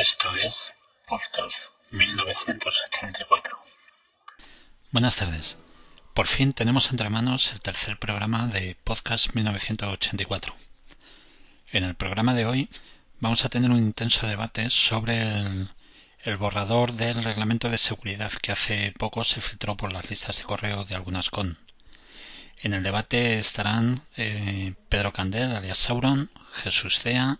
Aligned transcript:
Esto 0.00 0.34
es 0.34 0.72
Podcast 1.06 1.72
1984. 1.90 3.58
Buenas 4.92 5.16
tardes. 5.16 5.58
Por 6.14 6.26
fin 6.26 6.54
tenemos 6.54 6.90
entre 6.90 7.10
manos 7.10 7.52
el 7.52 7.60
tercer 7.60 7.98
programa 7.98 8.46
de 8.46 8.78
Podcast 8.82 9.34
1984. 9.34 10.56
En 11.72 11.84
el 11.84 11.96
programa 11.96 12.32
de 12.32 12.46
hoy 12.46 12.70
vamos 13.18 13.44
a 13.44 13.50
tener 13.50 13.70
un 13.70 13.76
intenso 13.76 14.26
debate 14.26 14.70
sobre 14.70 15.20
el, 16.24 16.36
borrador 16.38 16.94
del 16.94 17.22
reglamento 17.22 17.68
de 17.68 17.76
seguridad 17.76 18.32
que 18.40 18.52
hace 18.52 18.94
poco 18.98 19.22
se 19.22 19.42
filtró 19.42 19.76
por 19.76 19.92
las 19.92 20.08
listas 20.08 20.38
de 20.38 20.44
correo 20.44 20.86
de 20.86 20.94
algunas 20.94 21.28
con. 21.28 21.58
En 22.62 22.72
el 22.72 22.82
debate 22.82 23.38
estarán 23.38 24.00
eh, 24.16 24.72
Pedro 24.88 25.12
Candel, 25.12 25.54
alias 25.54 25.76
Sauron, 25.76 26.30
Jesús 26.54 27.00
Cea, 27.00 27.38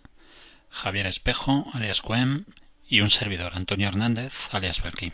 Javier 0.71 1.05
Espejo, 1.05 1.65
alias 1.73 2.01
Cuem, 2.01 2.45
y 2.87 3.01
un 3.01 3.09
servidor, 3.09 3.53
Antonio 3.55 3.87
Hernández, 3.87 4.49
alias 4.51 4.81
Belki. 4.81 5.13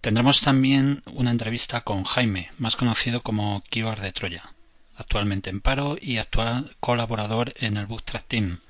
Tendremos 0.00 0.40
también 0.40 1.02
una 1.12 1.30
entrevista 1.30 1.82
con 1.82 2.04
Jaime, 2.04 2.50
más 2.56 2.76
conocido 2.76 3.22
como 3.22 3.62
Kibar 3.68 4.00
de 4.00 4.12
Troya, 4.12 4.54
actualmente 4.96 5.50
en 5.50 5.60
paro 5.60 5.98
y 6.00 6.16
actual 6.16 6.74
colaborador 6.80 7.52
en 7.56 7.76
el 7.76 7.86
Bootstrap 7.86 8.26
Team. 8.26 8.60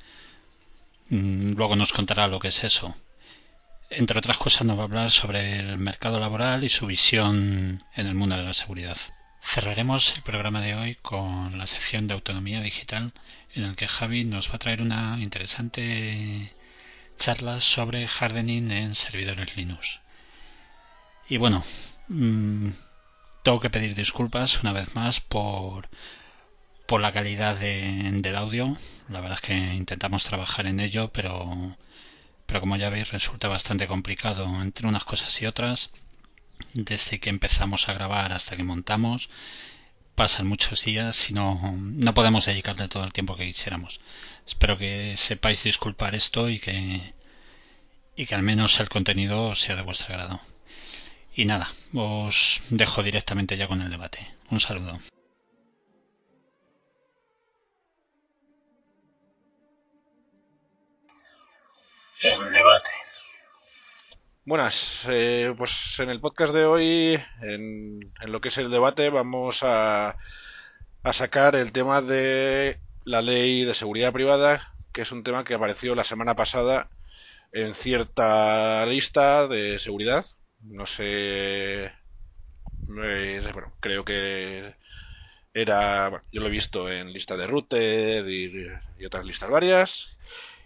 Mm, 1.08 1.52
luego 1.52 1.76
nos 1.76 1.92
contará 1.92 2.26
lo 2.26 2.40
que 2.40 2.48
es 2.48 2.64
eso. 2.64 2.96
Entre 3.90 4.18
otras 4.18 4.38
cosas 4.38 4.66
nos 4.66 4.76
va 4.76 4.82
a 4.82 4.84
hablar 4.86 5.10
sobre 5.10 5.58
el 5.60 5.78
mercado 5.78 6.18
laboral 6.18 6.64
y 6.64 6.68
su 6.68 6.86
visión 6.86 7.84
en 7.94 8.06
el 8.06 8.14
mundo 8.14 8.36
de 8.36 8.42
la 8.42 8.54
seguridad. 8.54 8.96
Cerraremos 9.42 10.14
el 10.16 10.22
programa 10.22 10.60
de 10.60 10.74
hoy 10.74 10.94
con 10.96 11.58
la 11.58 11.66
sección 11.66 12.06
de 12.06 12.14
autonomía 12.14 12.60
digital 12.60 13.12
en 13.54 13.64
el 13.64 13.76
que 13.76 13.88
Javi 13.88 14.24
nos 14.24 14.50
va 14.50 14.56
a 14.56 14.58
traer 14.58 14.82
una 14.82 15.18
interesante 15.20 16.52
charla 17.18 17.60
sobre 17.60 18.06
hardening 18.06 18.70
en 18.70 18.94
servidores 18.94 19.56
Linux. 19.56 20.00
Y 21.28 21.36
bueno, 21.36 21.64
mmm, 22.08 22.70
tengo 23.42 23.60
que 23.60 23.70
pedir 23.70 23.94
disculpas 23.94 24.60
una 24.62 24.72
vez 24.72 24.94
más 24.94 25.20
por, 25.20 25.88
por 26.86 27.00
la 27.00 27.12
calidad 27.12 27.56
de, 27.56 28.10
del 28.14 28.36
audio. 28.36 28.76
La 29.08 29.20
verdad 29.20 29.38
es 29.40 29.46
que 29.46 29.54
intentamos 29.74 30.24
trabajar 30.24 30.66
en 30.66 30.80
ello, 30.80 31.10
pero, 31.12 31.76
pero 32.46 32.60
como 32.60 32.76
ya 32.76 32.90
veis 32.90 33.10
resulta 33.10 33.48
bastante 33.48 33.86
complicado 33.86 34.44
entre 34.62 34.86
unas 34.86 35.04
cosas 35.04 35.40
y 35.42 35.46
otras 35.46 35.90
desde 36.74 37.20
que 37.20 37.30
empezamos 37.30 37.88
a 37.88 37.94
grabar 37.94 38.32
hasta 38.32 38.56
que 38.56 38.64
montamos. 38.64 39.30
Pasan 40.20 40.46
muchos 40.46 40.84
días 40.84 41.30
y 41.30 41.32
no, 41.32 41.58
no 41.78 42.12
podemos 42.12 42.44
dedicarle 42.44 42.88
todo 42.88 43.04
el 43.04 43.12
tiempo 43.14 43.36
que 43.36 43.46
quisiéramos. 43.46 44.00
Espero 44.46 44.76
que 44.76 45.16
sepáis 45.16 45.64
disculpar 45.64 46.14
esto 46.14 46.50
y 46.50 46.60
que, 46.60 47.14
y 48.16 48.26
que 48.26 48.34
al 48.34 48.42
menos 48.42 48.78
el 48.80 48.90
contenido 48.90 49.54
sea 49.54 49.76
de 49.76 49.80
vuestro 49.80 50.12
agrado. 50.12 50.42
Y 51.34 51.46
nada, 51.46 51.72
os 51.94 52.62
dejo 52.68 53.02
directamente 53.02 53.56
ya 53.56 53.66
con 53.66 53.80
el 53.80 53.88
debate. 53.88 54.30
Un 54.50 54.60
saludo. 54.60 55.00
El 62.20 62.52
debate. 62.52 62.99
Buenas, 64.44 65.04
eh, 65.08 65.54
pues 65.56 65.96
en 66.00 66.08
el 66.10 66.20
podcast 66.20 66.52
de 66.54 66.64
hoy, 66.64 67.20
en, 67.42 68.12
en, 68.20 68.32
lo 68.32 68.40
que 68.40 68.48
es 68.48 68.58
el 68.58 68.70
debate, 68.70 69.10
vamos 69.10 69.62
a, 69.62 70.16
a 71.02 71.12
sacar 71.12 71.56
el 71.56 71.72
tema 71.72 72.02
de 72.02 72.80
la 73.04 73.22
ley 73.22 73.64
de 73.64 73.74
seguridad 73.74 74.12
privada, 74.12 74.74
que 74.92 75.02
es 75.02 75.12
un 75.12 75.22
tema 75.24 75.44
que 75.44 75.54
apareció 75.54 75.94
la 75.94 76.04
semana 76.04 76.34
pasada 76.36 76.88
en 77.52 77.74
cierta 77.74 78.84
lista 78.86 79.46
de 79.46 79.78
seguridad. 79.78 80.24
No 80.62 80.86
sé, 80.86 81.84
eh, 81.84 81.92
bueno, 83.52 83.72
creo 83.80 84.04
que 84.04 84.74
era, 85.54 86.08
bueno, 86.08 86.24
yo 86.32 86.40
lo 86.40 86.48
he 86.48 86.50
visto 86.50 86.90
en 86.90 87.12
lista 87.12 87.36
de 87.36 87.46
Rooted 87.46 88.26
y, 88.26 88.68
y 88.98 89.04
otras 89.06 89.26
listas 89.26 89.50
varias. 89.50 90.18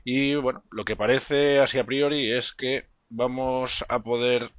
Y 0.05 0.35
bueno, 0.37 0.65
lo 0.71 0.85
que 0.85 0.97
parece 0.97 1.61
así 1.61 1.79
a 1.79 1.85
priori 1.85 2.31
es 2.33 2.53
que 2.53 2.94
vamos 3.17 3.85
a 3.89 4.01
poder 4.03 4.51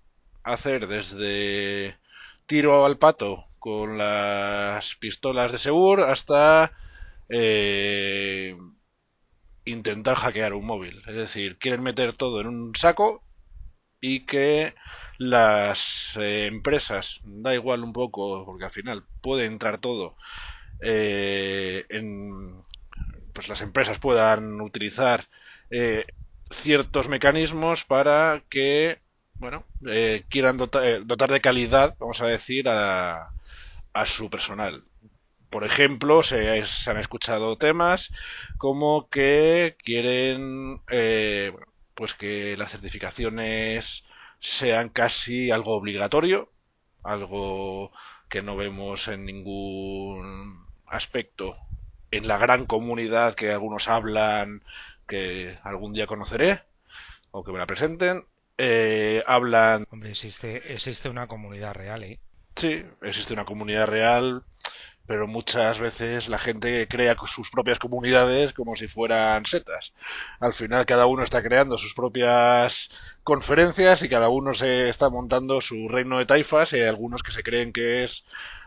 hacer 0.43 0.87
desde 0.87 1.97
tiro 2.45 2.85
al 2.85 2.97
pato 2.97 3.45
con 3.59 3.97
las 3.97 4.95
pistolas 4.95 5.51
de 5.51 5.57
Segur 5.57 6.01
hasta 6.01 6.71
eh, 7.29 8.55
intentar 9.65 10.15
hackear 10.15 10.53
un 10.53 10.65
móvil. 10.65 11.01
Es 11.07 11.15
decir, 11.15 11.57
quieren 11.57 11.83
meter 11.83 12.13
todo 12.13 12.41
en 12.41 12.47
un 12.47 12.75
saco 12.75 13.23
y 14.01 14.25
que 14.25 14.75
las 15.17 16.15
eh, 16.17 16.47
empresas, 16.47 17.21
da 17.23 17.53
igual 17.55 17.83
un 17.83 17.93
poco, 17.93 18.45
porque 18.45 18.65
al 18.65 18.71
final 18.71 19.05
puede 19.21 19.45
entrar 19.45 19.79
todo, 19.79 20.17
eh, 20.81 21.85
en, 21.89 22.63
pues 23.33 23.49
las 23.49 23.61
empresas 23.61 23.99
puedan 23.99 24.61
utilizar 24.61 25.25
eh, 25.71 26.05
ciertos 26.61 27.09
mecanismos 27.09 27.83
para 27.85 28.43
que, 28.49 28.99
bueno, 29.35 29.65
eh, 29.87 30.25
quieran 30.29 30.57
dotar, 30.57 31.05
dotar, 31.05 31.31
de 31.31 31.41
calidad, 31.41 31.95
vamos 31.99 32.21
a 32.21 32.27
decir, 32.27 32.69
a, 32.69 33.31
a 33.93 34.05
su 34.05 34.29
personal. 34.29 34.83
Por 35.49 35.63
ejemplo, 35.63 36.23
se, 36.23 36.65
se, 36.65 36.89
han 36.91 36.97
escuchado 36.97 37.57
temas 37.57 38.11
como 38.57 39.09
que 39.09 39.77
quieren, 39.83 40.81
eh, 40.89 41.49
bueno, 41.51 41.67
pues 41.95 42.13
que 42.13 42.57
las 42.57 42.71
certificaciones 42.71 44.03
sean 44.39 44.89
casi 44.89 45.51
algo 45.51 45.75
obligatorio, 45.75 46.51
algo 47.03 47.91
que 48.29 48.41
no 48.41 48.55
vemos 48.57 49.07
en 49.07 49.25
ningún 49.25 50.67
aspecto 50.87 51.55
en 52.11 52.27
la 52.27 52.37
gran 52.37 52.65
comunidad 52.65 53.35
que 53.35 53.51
algunos 53.51 53.87
hablan 53.87 54.61
que 55.07 55.57
algún 55.63 55.93
día 55.93 56.07
conoceré 56.07 56.61
o 57.31 57.43
que 57.43 57.51
me 57.51 57.59
la 57.59 57.67
presenten. 57.67 58.25
Eh, 58.57 59.23
hablan. 59.27 59.85
Hombre, 59.89 60.11
existe, 60.11 60.73
existe 60.73 61.09
una 61.09 61.27
comunidad 61.27 61.73
real, 61.73 62.03
¿eh? 62.03 62.19
Sí, 62.55 62.85
existe 63.01 63.33
una 63.33 63.43
comunidad 63.43 63.87
real, 63.87 64.43
pero 65.05 65.27
muchas 65.27 65.79
veces 65.79 66.29
la 66.29 66.39
gente 66.39 66.87
crea 66.87 67.17
sus 67.25 67.51
propias 67.51 67.79
comunidades 67.79 68.53
como 68.53 68.77
si 68.77 68.87
fueran 68.87 69.45
setas. 69.45 69.93
Al 70.39 70.53
final, 70.53 70.85
cada 70.85 71.05
uno 71.05 71.23
está 71.23 71.43
creando 71.43 71.77
sus 71.77 71.93
propias 71.93 72.89
conferencias 73.23 74.03
y 74.03 74.09
cada 74.09 74.29
uno 74.29 74.53
se 74.53 74.87
está 74.87 75.09
montando 75.09 75.59
su 75.59 75.89
reino 75.89 76.17
de 76.17 76.25
taifas 76.25 76.71
y 76.71 76.77
hay 76.77 76.87
algunos 76.87 77.23
que 77.23 77.33
se 77.33 77.43
creen 77.43 77.73
que 77.73 78.05
es 78.05 78.23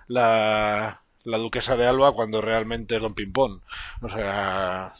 la, 0.06 1.02
la 1.24 1.38
duquesa 1.38 1.76
de 1.76 1.86
Alba 1.86 2.12
cuando 2.12 2.42
realmente 2.42 2.96
es 2.96 3.02
Don 3.02 3.14
Pimpón. 3.14 3.62
O 4.02 4.08
sea. 4.10 4.92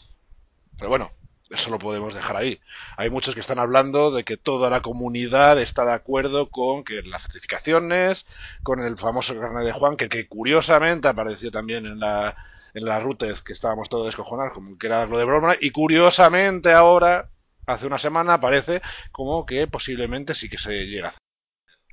Pero 0.77 0.89
bueno, 0.89 1.11
eso 1.49 1.71
lo 1.71 1.79
podemos 1.79 2.13
dejar 2.13 2.35
ahí. 2.35 2.59
Hay 2.95 3.09
muchos 3.09 3.33
que 3.33 3.41
están 3.41 3.59
hablando 3.59 4.11
de 4.11 4.23
que 4.23 4.37
toda 4.37 4.69
la 4.69 4.81
comunidad 4.81 5.59
está 5.59 5.83
de 5.85 5.93
acuerdo 5.93 6.49
con 6.49 6.83
que 6.83 7.01
las 7.01 7.23
certificaciones, 7.23 8.25
con 8.63 8.79
el 8.81 8.97
famoso 8.97 9.39
carnet 9.39 9.65
de 9.65 9.71
Juan, 9.71 9.97
que, 9.97 10.27
curiosamente 10.27 11.07
apareció 11.07 11.51
también 11.51 11.85
en 11.85 11.99
la 11.99 12.35
en 12.75 12.85
la 12.85 12.99
Rutez, 12.99 13.41
que 13.41 13.53
estábamos 13.53 13.89
todos 13.89 14.05
descojonados, 14.05 14.53
como 14.53 14.77
que 14.77 14.85
era 14.85 15.07
lo 15.07 15.17
de 15.17 15.25
broma, 15.25 15.55
y 15.59 15.71
curiosamente 15.71 16.71
ahora, 16.71 17.31
hace 17.65 17.87
una 17.87 17.97
semana, 17.97 18.35
aparece 18.35 18.83
como 19.11 19.47
que 19.47 19.65
posiblemente 19.65 20.35
sí 20.35 20.49
que 20.49 20.59
se 20.59 20.85
llega 20.85 21.07
a 21.07 21.09
hacer. 21.09 21.19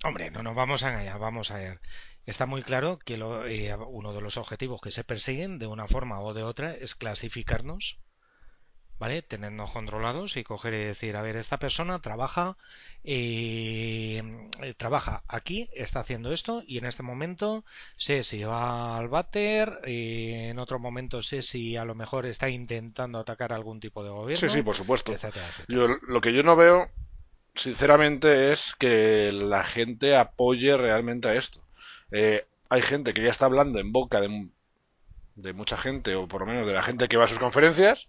Hombre, 0.04 0.30
no 0.30 0.42
nos 0.42 0.54
vamos 0.54 0.82
a 0.82 0.90
engañar, 0.90 1.18
vamos 1.18 1.50
a 1.50 1.56
ver. 1.56 1.80
Está 2.26 2.44
muy 2.44 2.62
claro 2.62 2.98
que 2.98 3.16
lo, 3.16 3.46
eh, 3.46 3.74
uno 3.74 4.12
de 4.12 4.20
los 4.20 4.36
objetivos 4.36 4.82
que 4.82 4.90
se 4.90 5.02
persiguen 5.02 5.58
de 5.58 5.66
una 5.66 5.88
forma 5.88 6.20
o 6.20 6.34
de 6.34 6.42
otra 6.42 6.74
es 6.74 6.94
clasificarnos 6.94 7.98
¿vale? 8.98 9.22
Tenernos 9.22 9.70
controlados 9.70 10.36
y 10.36 10.44
coger 10.44 10.74
y 10.74 10.84
decir, 10.84 11.16
a 11.16 11.22
ver, 11.22 11.36
esta 11.36 11.58
persona 11.58 12.00
trabaja, 12.00 12.56
eh, 13.04 14.22
trabaja 14.76 15.22
aquí, 15.28 15.68
está 15.74 16.00
haciendo 16.00 16.32
esto 16.32 16.62
y 16.66 16.78
en 16.78 16.86
este 16.86 17.02
momento 17.02 17.64
sé 17.96 18.22
si 18.22 18.42
va 18.42 18.96
al 18.96 19.08
váter, 19.08 19.80
y 19.86 20.32
en 20.32 20.58
otro 20.58 20.78
momento 20.78 21.22
sé 21.22 21.42
si 21.42 21.76
a 21.76 21.84
lo 21.84 21.94
mejor 21.94 22.26
está 22.26 22.48
intentando 22.48 23.18
atacar 23.18 23.52
algún 23.52 23.80
tipo 23.80 24.02
de 24.02 24.10
gobierno. 24.10 24.48
Sí, 24.48 24.48
sí, 24.48 24.62
por 24.62 24.74
supuesto. 24.74 25.12
Etcétera, 25.12 25.46
etcétera. 25.46 25.78
Yo, 25.78 25.88
lo 26.08 26.20
que 26.20 26.32
yo 26.32 26.42
no 26.42 26.56
veo, 26.56 26.88
sinceramente, 27.54 28.52
es 28.52 28.74
que 28.78 29.30
la 29.32 29.64
gente 29.64 30.16
apoye 30.16 30.76
realmente 30.76 31.28
a 31.28 31.34
esto. 31.34 31.60
Eh, 32.10 32.46
hay 32.68 32.82
gente 32.82 33.14
que 33.14 33.22
ya 33.22 33.30
está 33.30 33.46
hablando 33.46 33.78
en 33.78 33.92
boca 33.92 34.20
de, 34.20 34.48
de 35.34 35.52
mucha 35.52 35.76
gente, 35.76 36.14
o 36.14 36.26
por 36.26 36.40
lo 36.40 36.46
menos 36.46 36.66
de 36.66 36.72
la 36.72 36.82
gente 36.82 37.08
que 37.08 37.16
va 37.16 37.24
a 37.24 37.28
sus 37.28 37.38
conferencias, 37.38 38.08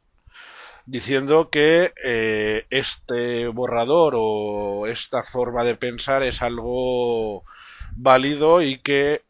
diciendo 0.88 1.50
que 1.51 1.94
eh, 2.04 2.66
este 2.69 3.48
borrador 3.48 4.13
o 4.18 4.88
esta 4.88 5.22
forma 5.22 5.63
de 5.63 5.75
pensar 5.75 6.24
es 6.24 6.42
algo 6.42 7.44
válido 7.95 8.62
y 8.62 8.80
que, 8.80 9.24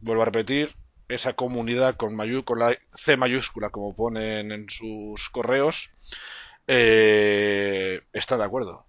vuelvo 0.00 0.22
a 0.22 0.26
repetir, 0.26 0.76
esa 1.08 1.32
comunidad 1.32 1.96
con, 1.96 2.14
mayu 2.14 2.44
con 2.44 2.58
la 2.58 2.76
C 2.94 3.16
mayúscula, 3.16 3.70
como 3.70 3.96
ponen 3.96 4.52
en 4.52 4.68
sus 4.68 5.30
correos, 5.30 5.90
eh, 6.66 8.02
está 8.12 8.36
de 8.36 8.44
acuerdo. 8.44 8.86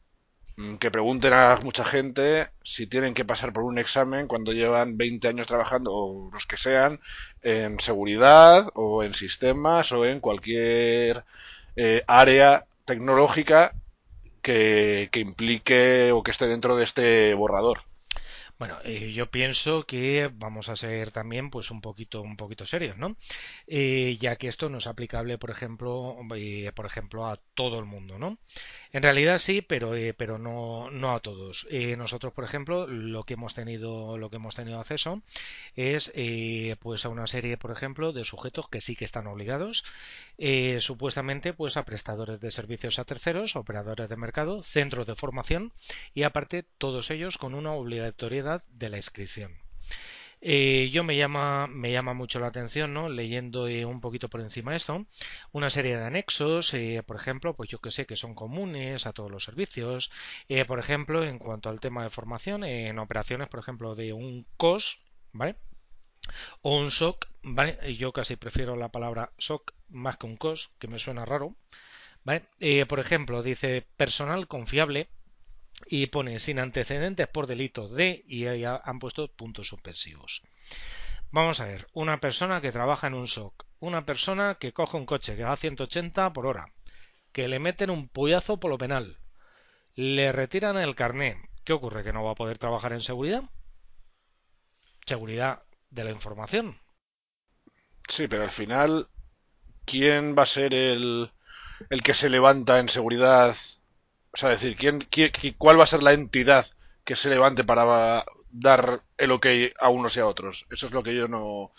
Mm, 0.58 0.76
que 0.76 0.92
pregunten 0.92 1.32
a 1.34 1.58
mucha 1.64 1.86
gente 1.86 2.50
si 2.64 2.86
tienen 2.88 3.14
que 3.14 3.24
pasar 3.26 3.54
por 3.54 3.64
un 3.64 3.80
examen 3.80 4.28
cuando 4.28 4.52
llevan 4.52 4.98
20 4.98 5.30
años 5.30 5.48
trabajando, 5.48 5.94
o 5.94 6.30
los 6.34 6.46
que 6.46 6.58
sean, 6.58 7.00
en 7.44 7.80
seguridad, 7.80 8.70
o 8.76 9.04
en 9.04 9.14
sistemas, 9.14 9.92
o 9.94 10.06
en 10.06 10.20
cualquier 10.20 11.24
eh, 11.76 12.04
área 12.08 12.66
tecnológica 12.86 13.74
que, 14.42 15.10
que 15.12 15.20
implique 15.20 16.12
o 16.12 16.24
que 16.24 16.32
esté 16.32 16.48
dentro 16.48 16.76
de 16.76 16.84
este 16.84 17.34
borrador. 17.34 17.84
Bueno, 18.60 18.78
eh, 18.84 19.14
yo 19.14 19.32
pienso 19.32 19.86
que 19.86 20.30
vamos 20.34 20.68
a 20.68 20.76
ser 20.76 21.12
también 21.12 21.50
pues 21.50 21.72
un 21.72 21.80
poquito 21.80 22.22
un 22.22 22.36
poquito 22.36 22.66
serios, 22.66 22.98
¿no? 22.98 23.16
Eh, 23.68 24.18
ya 24.20 24.36
que 24.36 24.50
esto 24.50 24.68
no 24.70 24.80
es 24.80 24.88
aplicable, 24.88 25.38
por 25.38 25.50
ejemplo, 25.50 26.18
eh, 26.36 26.70
por 26.76 26.86
ejemplo 26.86 27.26
a 27.28 27.40
todo 27.54 27.80
el 27.80 27.86
mundo, 27.86 28.20
¿no? 28.20 28.38
En 28.92 29.04
realidad 29.04 29.38
sí, 29.38 29.62
pero 29.62 29.96
eh, 29.96 30.14
pero 30.16 30.40
no 30.40 30.90
no 30.90 31.14
a 31.14 31.20
todos. 31.20 31.68
Eh, 31.70 31.96
nosotros, 31.96 32.34
por 32.34 32.44
ejemplo, 32.44 32.88
lo 32.88 33.24
que 33.24 33.36
hemos 33.36 33.54
tenido 33.54 34.18
lo 34.18 34.30
que 34.30 34.38
hemos 34.38 34.56
tenido 34.56 34.80
acceso 34.80 35.22
es 35.76 36.12
eh, 36.16 36.76
pues 36.80 37.06
a 37.06 37.10
una 37.10 37.28
serie, 37.28 37.58
por 37.58 37.72
ejemplo, 37.72 38.14
de 38.14 38.26
sujetos 38.26 38.68
que 38.70 38.82
sí 38.82 38.96
que 38.96 39.06
están 39.06 39.28
obligados, 39.28 39.84
eh, 40.40 40.82
supuestamente 40.82 41.54
pues 41.54 41.78
a 41.78 41.86
prestadores 41.86 42.40
de 42.40 42.52
servicios 42.52 42.98
a 42.98 43.06
terceros, 43.06 43.56
operadores 43.56 44.10
de 44.10 44.18
mercado, 44.18 44.64
centros 44.64 45.06
de 45.06 45.16
formación 45.16 45.72
y 46.16 46.24
aparte 46.24 46.64
todos 46.80 47.12
ellos 47.12 47.38
con 47.38 47.54
una 47.54 47.74
obligatoriedad 47.74 48.64
de 48.70 48.90
la 48.90 48.98
inscripción. 48.98 49.69
Eh, 50.42 50.90
yo 50.92 51.04
me 51.04 51.18
llama, 51.18 51.68
me 51.68 51.92
llama 51.92 52.14
mucho 52.14 52.40
la 52.40 52.48
atención, 52.48 52.94
¿no? 52.94 53.10
Leyendo 53.10 53.68
eh, 53.68 53.86
un 53.86 54.00
poquito 54.02 54.30
por 54.30 54.40
encima 54.42 54.76
esto, 54.76 55.06
una 55.52 55.70
serie 55.70 55.98
de 55.98 56.06
anexos, 56.06 56.74
eh, 56.74 57.04
por 57.06 57.18
ejemplo, 57.18 57.56
pues 57.56 57.70
yo 57.70 57.80
que 57.80 57.92
sé 57.92 58.06
que 58.06 58.16
son 58.16 58.36
comunes 58.36 59.06
a 59.06 59.14
todos 59.14 59.30
los 59.32 59.44
servicios. 59.44 60.12
Por 60.68 60.80
ejemplo, 60.80 61.24
en 61.24 61.40
cuanto 61.40 61.70
al 61.70 61.80
tema 61.80 62.04
de 62.04 62.10
formación, 62.10 62.64
en 62.64 63.00
operaciones, 63.00 63.50
por 63.50 63.60
ejemplo, 63.60 63.96
de 63.96 64.14
un 64.14 64.46
COS, 64.58 65.00
¿vale? 65.34 65.56
O 66.62 66.78
un 66.80 66.92
SOC, 66.92 67.28
¿vale? 67.44 67.96
Yo 67.98 68.14
casi 68.14 68.36
prefiero 68.38 68.76
la 68.76 68.90
palabra 68.90 69.32
SOC 69.38 69.74
más 69.90 70.18
que 70.18 70.26
un 70.28 70.38
COS, 70.38 70.70
que 70.80 70.88
me 70.88 71.00
suena 71.00 71.26
raro, 71.26 71.56
¿vale? 72.24 72.46
Por 72.88 73.00
ejemplo, 73.00 73.44
dice 73.44 73.86
personal 73.98 74.48
confiable 74.48 75.10
y 75.88 76.08
pone 76.08 76.40
sin 76.40 76.60
antecedentes 76.60 77.28
por 77.28 77.48
delito 77.48 77.88
de 77.88 78.24
y 78.28 78.48
ahí 78.48 78.64
han 78.66 79.00
puesto 79.00 79.28
puntos 79.28 79.68
suspensivos. 79.68 80.42
Vamos 81.32 81.60
a 81.60 81.66
ver, 81.66 81.88
una 81.94 82.20
persona 82.20 82.60
que 82.62 82.72
trabaja 82.72 83.08
en 83.08 83.14
un 83.14 83.28
SOC, 83.28 83.66
una 83.80 84.06
persona 84.06 84.56
que 84.56 84.74
coge 84.74 84.98
un 84.98 85.06
coche 85.06 85.36
que 85.36 85.44
va 85.44 85.54
a 85.54 85.58
180 85.58 86.34
por 86.34 86.48
hora, 86.48 86.74
que 87.32 87.48
le 87.48 87.60
meten 87.60 87.92
un 87.92 88.08
puyazo 88.08 88.60
por 88.60 88.72
lo 88.72 88.78
penal, 88.78 89.18
le 89.96 90.32
retiran 90.32 90.78
el 90.78 90.96
carné. 90.96 91.38
¿Qué 91.64 91.74
ocurre? 91.74 92.04
¿Que 92.04 92.14
no 92.14 92.24
va 92.24 92.32
a 92.32 92.36
poder 92.36 92.58
trabajar 92.58 92.94
en 92.94 93.02
seguridad? 93.02 93.44
Seguridad 95.06 95.64
de 95.92 96.04
la 96.04 96.12
información. 96.12 96.80
Sí, 98.08 98.28
pero 98.28 98.44
al 98.44 98.50
final, 98.50 99.08
¿quién 99.86 100.36
va 100.36 100.44
a 100.44 100.48
ser 100.48 100.74
el, 100.74 101.32
el 101.92 102.02
que 102.02 102.16
se 102.16 102.30
levanta 102.30 102.80
en 102.80 102.90
seguridad 102.90 103.56
sea, 104.40 104.50
decir, 104.50 104.76
¿quién, 104.76 105.00
quién, 105.10 105.32
¿cuál 105.58 105.80
va 105.80 105.84
a 105.84 105.88
ser 105.88 106.04
la 106.04 106.14
entidad 106.14 106.66
que 107.04 107.16
se 107.16 107.30
levante 107.30 107.64
para 107.64 108.26
dar 108.52 109.04
el 109.18 109.32
ok 109.32 109.48
a 109.80 109.90
unos 109.90 110.18
y 110.18 110.20
a 110.22 110.26
otros? 110.28 110.66
Eso 110.72 110.88
es 110.88 110.94
lo 110.94 111.04
que 111.04 111.16
yo 111.16 111.28
no, 111.28 111.72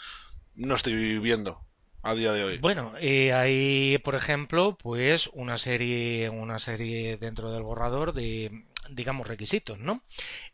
no 0.54 0.74
estoy 0.74 1.18
viendo 1.18 1.64
a 2.02 2.14
día 2.14 2.32
de 2.32 2.44
hoy. 2.44 2.58
Bueno, 2.58 2.92
eh, 3.00 3.32
hay, 3.32 3.98
por 3.98 4.14
ejemplo, 4.14 4.76
pues 4.80 5.28
una 5.32 5.58
serie, 5.58 6.30
una 6.30 6.58
serie 6.58 7.16
dentro 7.16 7.52
del 7.52 7.62
borrador 7.62 8.12
de, 8.12 8.64
digamos, 8.90 9.26
requisitos, 9.26 9.78
¿no? 9.78 10.02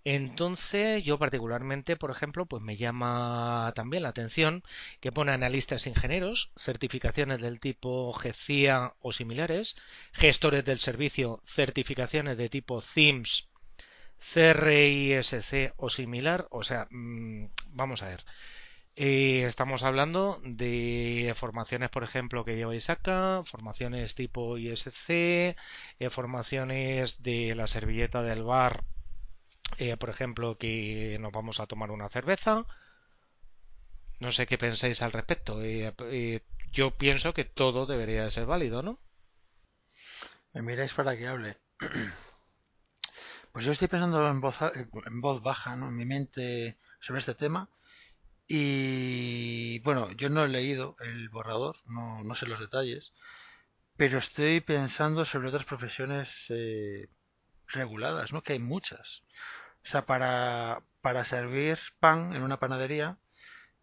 Entonces, 0.05 1.05
yo 1.05 1.19
particularmente, 1.19 1.97
por 1.97 2.11
ejemplo, 2.11 2.47
pues 2.47 2.63
me 2.63 2.77
llama 2.77 3.73
también 3.75 4.03
la 4.03 4.11
atención 4.11 4.63
que 5.01 5.13
pone 5.13 5.33
analistas 5.33 5.87
ingenieros, 5.87 6.53
certificaciones 6.57 7.41
del 7.41 7.61
tipo 7.61 8.13
GCIA 8.13 8.95
o 9.01 9.13
similares, 9.13 9.77
gestores 10.13 10.65
del 10.65 10.81
servicio, 10.81 11.41
certificaciones 11.45 12.37
de 12.37 12.49
tipo 12.49 12.81
CIMS, 12.81 13.49
CRISC 14.19 15.73
o 15.77 15.91
similar, 15.91 16.49
o 16.51 16.63
sea, 16.65 16.87
mmm, 16.91 17.47
vamos 17.69 18.03
a 18.03 18.09
ver. 18.09 18.25
Eh, 18.99 19.45
estamos 19.47 19.83
hablando 19.83 20.41
de 20.43 21.35
formaciones, 21.37 21.91
por 21.91 22.03
ejemplo, 22.03 22.47
que 22.47 22.57
lleva 22.57 22.75
ISACA, 22.75 23.43
formaciones 23.45 24.15
tipo 24.15 24.57
ISC, 24.57 25.11
eh, 25.11 26.11
formaciones 26.11 27.23
de 27.23 27.55
la 27.55 27.67
servilleta 27.67 28.23
del 28.23 28.43
bar, 28.43 28.85
eh, 29.79 29.99
por 29.99 30.09
ejemplo, 30.09 30.57
que 30.57 31.19
nos 31.21 31.31
vamos 31.33 31.61
a 31.61 31.67
tomar 31.67 31.91
una 31.91 32.09
cerveza. 32.09 32.65
No 34.19 34.33
sé 34.33 34.47
qué 34.47 34.57
pensáis 34.57 35.03
al 35.03 35.13
respecto. 35.13 35.63
Eh, 35.63 35.95
eh, 36.11 36.41
yo 36.73 36.93
pienso 36.93 37.35
que 37.35 37.45
todo 37.45 37.85
debería 37.85 38.25
de 38.25 38.31
ser 38.31 38.47
válido, 38.47 38.83
¿no? 38.83 38.99
Me 40.55 40.63
miráis 40.63 40.95
para 40.95 41.17
que 41.17 41.27
hable. 41.29 41.57
Pues 43.53 43.65
yo 43.65 43.73
estoy 43.73 43.89
pensando 43.89 44.29
en 44.29 44.39
voz, 44.43 44.59
en 44.61 45.21
voz 45.23 45.43
baja, 45.43 45.77
¿no? 45.77 45.89
En 45.89 45.97
mi 45.97 46.05
mente 46.05 46.77
sobre 47.01 47.21
este 47.21 47.35
tema 47.35 47.71
y 48.49 49.81
bueno, 49.81 50.13
yo 50.13 50.29
no 50.29 50.45
he 50.45 50.49
leído 50.49 50.97
el 51.01 51.29
borrador, 51.29 51.77
no, 51.89 52.23
no 52.23 52.35
sé 52.35 52.47
los 52.47 52.61
detalles, 52.61 53.13
pero 53.97 54.19
estoy 54.19 54.61
pensando 54.61 55.25
sobre 55.25 55.49
otras 55.49 55.65
profesiones 55.65 56.47
eh, 56.51 57.09
reguladas, 57.69 58.33
¿no? 58.33 58.43
Que 58.43 58.55
hay 58.55 58.59
muchas. 58.59 59.23
O 59.85 59.89
sea, 59.89 60.07
para, 60.07 60.83
para 61.01 61.25
servir 61.25 61.79
pan 62.01 62.35
en 62.35 62.43
una 62.43 62.59
panadería 62.59 63.19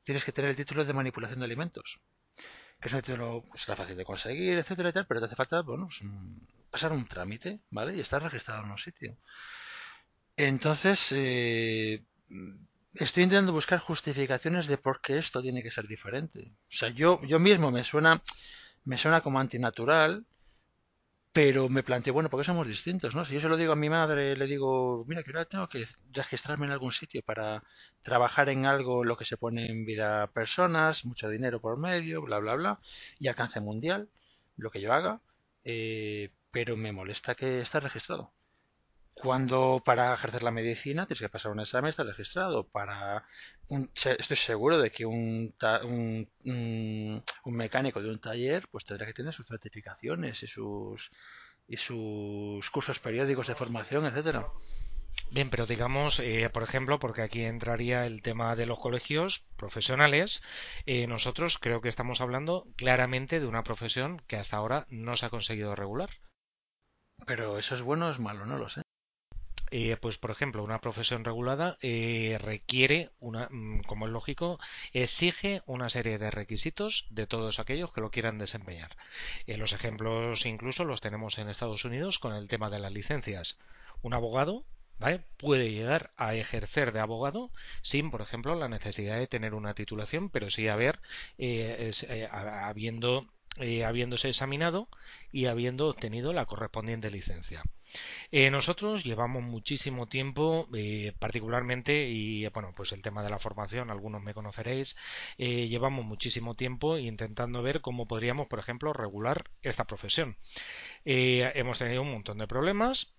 tienes 0.04 0.26
que 0.26 0.32
tener 0.32 0.52
el 0.52 0.58
título 0.58 0.86
de 0.86 0.94
manipulación 0.94 1.40
de 1.40 1.46
alimentos. 1.46 2.02
Que 2.80 2.90
es 2.90 2.94
un 2.94 3.02
título, 3.02 3.42
será 3.56 3.76
fácil 3.76 3.98
de 3.98 4.06
conseguir, 4.06 4.58
etcétera 4.58 4.90
y 4.90 4.94
tal, 4.94 5.08
pero 5.08 5.20
te 5.22 5.28
hace 5.28 5.36
falta, 5.36 5.62
bueno, 5.62 5.88
pues, 5.88 6.02
pasar 6.70 6.92
un 6.92 7.08
trámite, 7.08 7.62
¿vale? 7.70 7.96
Y 7.96 8.02
estar 8.02 8.22
registrado 8.22 8.64
en 8.64 8.72
un 8.72 8.78
sitio. 8.78 9.18
Entonces, 10.36 11.12
eh, 11.12 12.04
estoy 12.96 13.24
intentando 13.24 13.54
buscar 13.54 13.80
justificaciones 13.80 14.68
de 14.68 14.78
por 14.78 15.02
qué 15.02 15.18
esto 15.18 15.42
tiene 15.42 15.64
que 15.64 15.72
ser 15.72 15.88
diferente. 15.88 16.56
O 16.68 16.72
sea, 16.72 16.90
yo, 16.90 17.22
yo 17.24 17.40
mismo 17.40 17.72
me 17.72 17.84
suena, 17.84 18.22
me 18.86 18.98
suena 18.98 19.22
como 19.22 19.40
antinatural, 19.40 20.26
pero 21.32 21.68
me 21.68 21.82
planteo, 21.84 22.14
bueno, 22.14 22.30
¿por 22.30 22.40
qué 22.40 22.44
somos 22.44 22.68
distintos? 22.68 23.16
¿no? 23.16 23.26
Si 23.26 23.34
yo 23.34 23.42
se 23.42 23.50
lo 23.50 23.58
digo 23.58 23.74
a 23.74 23.76
mi 23.76 23.90
madre, 23.90 24.38
le 24.38 24.46
digo, 24.46 25.04
mira, 25.08 25.24
que 25.24 25.32
ahora 25.32 25.46
tengo 25.46 25.68
que 25.68 25.88
registrarme 26.12 26.68
en 26.68 26.72
algún 26.74 26.92
sitio 26.92 27.24
para 27.24 27.64
trabajar 28.02 28.50
en 28.50 28.66
algo 28.68 29.04
lo 29.04 29.18
que 29.18 29.26
se 29.26 29.38
pone 29.38 29.66
en 29.66 29.86
vida 29.86 30.28
personas, 30.28 31.06
mucho 31.06 31.30
dinero 31.30 31.60
por 31.60 31.78
medio, 31.80 32.22
bla, 32.22 32.38
bla, 32.40 32.54
bla, 32.56 32.80
y 33.20 33.28
alcance 33.28 33.60
mundial, 33.62 34.10
lo 34.58 34.70
que 34.70 34.82
yo 34.82 34.94
haga, 34.94 35.22
eh, 35.64 36.30
pero 36.52 36.78
me 36.78 36.92
molesta 36.92 37.36
que 37.36 37.62
esté 37.62 37.80
registrado. 37.80 38.32
Cuando 39.16 39.82
para 39.86 40.14
ejercer 40.14 40.44
la 40.44 40.52
medicina 40.52 41.06
tienes 41.06 41.22
que 41.22 41.30
pasar 41.30 41.52
un 41.52 41.60
examen, 41.60 41.90
estar 41.90 42.06
registrado. 42.06 42.68
Para 42.68 43.26
un, 43.70 43.90
estoy 43.94 44.38
seguro 44.38 44.80
de 44.80 44.92
que 44.92 45.06
un, 45.06 45.54
un, 45.84 46.30
un, 46.46 47.24
un, 47.46 47.56
mecánico 47.56 48.02
de 48.02 48.10
un 48.10 48.20
taller 48.20 48.68
pues 48.70 48.86
tendrá 48.86 49.06
que 49.06 49.14
tener 49.14 49.32
sus 49.32 49.48
certificaciones 49.48 50.44
y 50.44 50.48
sus 50.48 51.12
y 51.68 51.78
sus 51.78 52.70
cursos 52.72 53.00
periódicos 53.00 53.48
de 53.48 53.56
formación, 53.56 54.06
etcétera. 54.06 54.48
Bien, 55.32 55.50
pero 55.50 55.66
digamos, 55.66 56.20
eh, 56.20 56.50
por 56.52 56.62
ejemplo, 56.62 57.00
porque 57.00 57.24
aquí 57.24 57.44
entraría 57.44 58.06
el 58.06 58.22
tema 58.22 58.56
de 58.56 58.68
los 58.68 58.78
colegios 58.80 59.46
profesionales, 59.58 60.44
eh, 60.86 61.08
nosotros 61.08 61.58
creo 61.60 61.82
que 61.82 61.90
estamos 61.90 62.22
hablando 62.22 62.68
claramente 62.76 63.40
de 63.40 63.48
una 63.48 63.64
profesión 63.64 64.22
que 64.28 64.38
hasta 64.38 64.58
ahora 64.58 64.86
no 64.90 65.16
se 65.16 65.26
ha 65.26 65.32
conseguido 65.32 65.76
regular. 65.76 66.10
Pero 67.26 67.58
eso 67.58 67.74
es 67.74 67.82
bueno 67.82 68.08
o 68.08 68.12
es 68.12 68.20
malo, 68.20 68.46
no 68.46 68.58
lo 68.58 68.70
sé. 68.70 68.83
Eh, 69.76 69.98
pues 70.00 70.20
por 70.20 70.30
ejemplo, 70.30 70.64
una 70.64 70.80
profesión 70.82 71.24
regulada 71.26 71.80
eh, 71.82 72.38
requiere, 72.40 73.10
una, 73.20 73.48
mm, 73.50 73.82
como 73.88 74.06
es 74.06 74.12
lógico, 74.12 74.60
exige 74.94 75.64
una 75.66 75.90
serie 75.90 76.20
de 76.20 76.30
requisitos 76.30 77.08
de 77.10 77.26
todos 77.26 77.58
aquellos 77.58 77.92
que 77.92 78.02
lo 78.02 78.12
quieran 78.12 78.38
desempeñar. 78.38 78.96
Eh, 79.48 79.58
los 79.58 79.74
ejemplos 79.74 80.46
incluso 80.46 80.86
los 80.86 81.02
tenemos 81.02 81.40
en 81.40 81.50
Estados 81.50 81.86
Unidos 81.86 82.20
con 82.20 82.36
el 82.36 82.50
tema 82.50 82.70
de 82.70 82.78
las 82.78 82.92
licencias. 82.92 83.58
Un 84.04 84.14
abogado 84.14 84.64
puede 85.38 85.72
llegar 85.72 86.12
a 86.18 86.36
ejercer 86.36 86.92
de 86.92 87.00
abogado 87.00 87.50
sin, 87.82 88.12
por 88.12 88.22
ejemplo, 88.22 88.54
la 88.54 88.70
necesidad 88.70 89.18
de 89.18 89.26
tener 89.26 89.56
una 89.56 89.74
titulación, 89.74 90.30
pero 90.30 90.52
sí 90.52 90.68
haber, 90.68 91.00
eh, 91.40 91.92
habiendo, 92.32 93.26
habiéndose 93.84 94.30
examinado 94.30 94.88
y 95.32 95.48
habiendo 95.48 95.88
obtenido 95.88 96.32
la 96.32 96.46
correspondiente 96.46 97.10
licencia. 97.10 97.64
Eh, 98.32 98.50
nosotros 98.50 99.04
llevamos 99.04 99.44
muchísimo 99.44 100.08
tiempo, 100.08 100.68
eh, 100.74 101.14
particularmente, 101.20 102.08
y 102.10 102.48
bueno, 102.48 102.74
pues 102.76 102.92
el 102.92 103.02
tema 103.02 103.24
de 103.24 103.30
la 103.30 103.40
formación, 103.40 103.92
algunos 103.92 104.22
me 104.22 104.34
conoceréis, 104.34 104.96
eh, 105.38 105.68
llevamos 105.68 106.06
muchísimo 106.06 106.56
tiempo 106.56 106.98
intentando 106.98 107.62
ver 107.62 107.82
cómo 107.82 108.08
podríamos, 108.08 108.48
por 108.48 108.60
ejemplo, 108.60 108.94
regular 108.94 109.46
esta 109.62 109.86
profesión. 109.86 110.38
hemos 111.06 111.80
tenido 111.80 112.02
un 112.02 112.12
montón 112.12 112.38
de 112.38 112.48
problemas, 112.48 113.14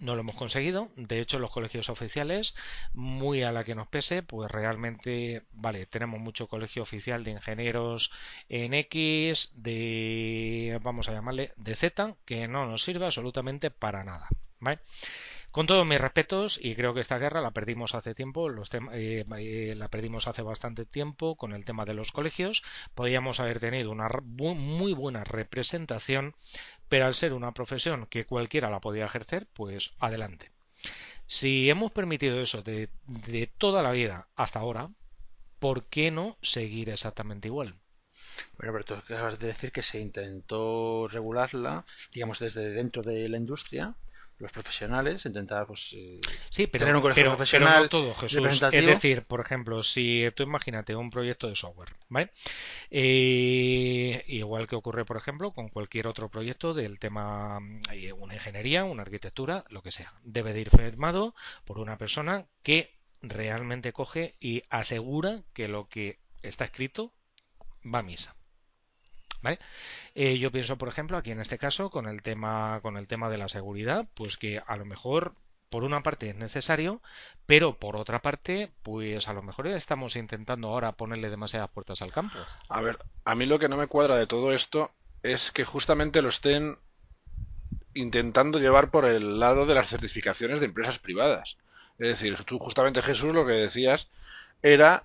no 0.00 0.14
lo 0.14 0.20
hemos 0.20 0.36
conseguido. 0.36 0.88
De 0.96 1.20
hecho, 1.20 1.38
los 1.38 1.50
colegios 1.50 1.88
oficiales, 1.88 2.54
muy 2.94 3.42
a 3.42 3.52
la 3.52 3.64
que 3.64 3.74
nos 3.74 3.88
pese, 3.88 4.22
pues 4.22 4.50
realmente, 4.50 5.42
vale, 5.52 5.86
tenemos 5.86 6.20
mucho 6.20 6.48
colegio 6.48 6.82
oficial 6.82 7.24
de 7.24 7.32
ingenieros 7.32 8.10
en 8.48 8.74
X, 8.74 9.50
de, 9.54 10.78
vamos 10.82 11.08
a 11.08 11.12
llamarle, 11.12 11.52
de 11.56 11.76
Z, 11.76 12.16
que 12.24 12.48
no 12.48 12.66
nos 12.66 12.82
sirve 12.82 13.06
absolutamente 13.06 13.70
para 13.70 14.04
nada. 14.04 14.28
¿Vale? 14.60 14.78
Con 15.52 15.66
todos 15.66 15.86
mis 15.86 16.00
respetos, 16.00 16.58
y 16.62 16.74
creo 16.74 16.94
que 16.94 17.02
esta 17.02 17.18
guerra 17.18 17.42
la 17.42 17.50
perdimos 17.50 17.94
hace 17.94 18.14
tiempo, 18.14 18.48
los 18.48 18.72
eh, 18.72 19.26
eh, 19.36 19.74
la 19.76 19.88
perdimos 19.88 20.26
hace 20.26 20.40
bastante 20.40 20.86
tiempo 20.86 21.36
con 21.36 21.52
el 21.52 21.66
tema 21.66 21.84
de 21.84 21.92
los 21.92 22.10
colegios, 22.10 22.62
podríamos 22.94 23.38
haber 23.38 23.60
tenido 23.60 23.90
una 23.90 24.08
muy 24.08 24.94
buena 24.94 25.24
representación 25.24 26.34
pero 26.92 27.06
al 27.06 27.14
ser 27.14 27.32
una 27.32 27.54
profesión 27.54 28.04
que 28.04 28.26
cualquiera 28.26 28.68
la 28.68 28.78
podía 28.78 29.06
ejercer, 29.06 29.46
pues 29.54 29.92
adelante. 29.98 30.50
Si 31.26 31.70
hemos 31.70 31.90
permitido 31.90 32.38
eso 32.38 32.60
de, 32.60 32.90
toda 33.56 33.82
la 33.82 33.92
vida 33.92 34.28
hasta 34.36 34.58
ahora, 34.58 34.90
¿por 35.58 35.86
qué 35.86 36.10
no 36.10 36.36
seguir 36.42 36.90
exactamente 36.90 37.48
igual? 37.48 37.76
Bueno, 38.58 38.74
pero 38.74 38.84
tú 38.84 38.92
acabas 38.92 39.38
de 39.38 39.46
decir 39.46 39.72
que 39.72 39.82
se 39.82 40.00
intentó 40.00 41.08
regularla, 41.08 41.82
digamos, 42.12 42.40
desde 42.40 42.68
dentro 42.72 43.02
de 43.02 43.26
la 43.26 43.38
industria, 43.38 43.94
los 44.42 44.52
profesionales, 44.52 45.24
intentar 45.24 45.66
pues, 45.66 45.94
eh, 45.96 46.20
sí, 46.50 46.66
pero, 46.66 46.82
tener 46.82 46.96
un 46.96 47.02
colegio 47.02 47.24
profesional 47.26 47.88
todo, 47.88 48.12
Jesús. 48.14 48.62
Es 48.72 48.86
decir, 48.86 49.22
por 49.26 49.40
ejemplo, 49.40 49.82
si 49.82 50.28
tú 50.34 50.42
imagínate 50.42 50.96
un 50.96 51.10
proyecto 51.10 51.48
de 51.48 51.56
software, 51.56 51.92
¿vale? 52.08 52.30
Eh, 52.90 54.24
igual 54.26 54.66
que 54.66 54.74
ocurre, 54.74 55.04
por 55.04 55.16
ejemplo, 55.16 55.52
con 55.52 55.68
cualquier 55.68 56.08
otro 56.08 56.28
proyecto 56.28 56.74
del 56.74 56.98
tema, 56.98 57.60
eh, 57.92 58.12
una 58.12 58.34
ingeniería, 58.34 58.84
una 58.84 59.02
arquitectura, 59.02 59.64
lo 59.68 59.80
que 59.82 59.92
sea, 59.92 60.12
debe 60.24 60.52
de 60.52 60.62
ir 60.62 60.70
firmado 60.70 61.34
por 61.64 61.78
una 61.78 61.96
persona 61.96 62.46
que 62.62 62.98
realmente 63.22 63.92
coge 63.92 64.34
y 64.40 64.64
asegura 64.68 65.42
que 65.54 65.68
lo 65.68 65.88
que 65.88 66.18
está 66.42 66.64
escrito 66.64 67.12
va 67.82 68.00
a 68.00 68.02
misa. 68.02 68.34
¿Vale? 69.40 69.58
Eh, 70.14 70.38
yo 70.38 70.50
pienso, 70.50 70.76
por 70.76 70.88
ejemplo, 70.88 71.16
aquí 71.16 71.30
en 71.30 71.40
este 71.40 71.58
caso, 71.58 71.90
con 71.90 72.06
el 72.06 72.22
tema, 72.22 72.80
con 72.82 72.96
el 72.96 73.08
tema 73.08 73.30
de 73.30 73.38
la 73.38 73.48
seguridad, 73.48 74.06
pues 74.14 74.36
que 74.36 74.62
a 74.66 74.76
lo 74.76 74.84
mejor 74.84 75.34
por 75.70 75.84
una 75.84 76.02
parte 76.02 76.28
es 76.28 76.36
necesario, 76.36 77.00
pero 77.46 77.78
por 77.78 77.96
otra 77.96 78.20
parte, 78.20 78.70
pues 78.82 79.26
a 79.26 79.32
lo 79.32 79.42
mejor 79.42 79.68
estamos 79.68 80.16
intentando 80.16 80.68
ahora 80.68 80.92
ponerle 80.92 81.30
demasiadas 81.30 81.70
puertas 81.70 82.02
al 82.02 82.12
campo. 82.12 82.38
A 82.68 82.82
ver, 82.82 82.98
a 83.24 83.34
mí 83.34 83.46
lo 83.46 83.58
que 83.58 83.70
no 83.70 83.78
me 83.78 83.86
cuadra 83.86 84.16
de 84.16 84.26
todo 84.26 84.52
esto 84.52 84.90
es 85.22 85.50
que 85.50 85.64
justamente 85.64 86.20
lo 86.20 86.28
estén 86.28 86.76
intentando 87.94 88.58
llevar 88.58 88.90
por 88.90 89.06
el 89.06 89.40
lado 89.40 89.64
de 89.64 89.74
las 89.74 89.88
certificaciones 89.88 90.60
de 90.60 90.66
empresas 90.66 90.98
privadas. 90.98 91.56
Es 91.98 92.08
decir, 92.08 92.36
tú 92.44 92.58
justamente 92.58 93.00
Jesús 93.00 93.32
lo 93.32 93.46
que 93.46 93.52
decías 93.52 94.08
era 94.62 95.04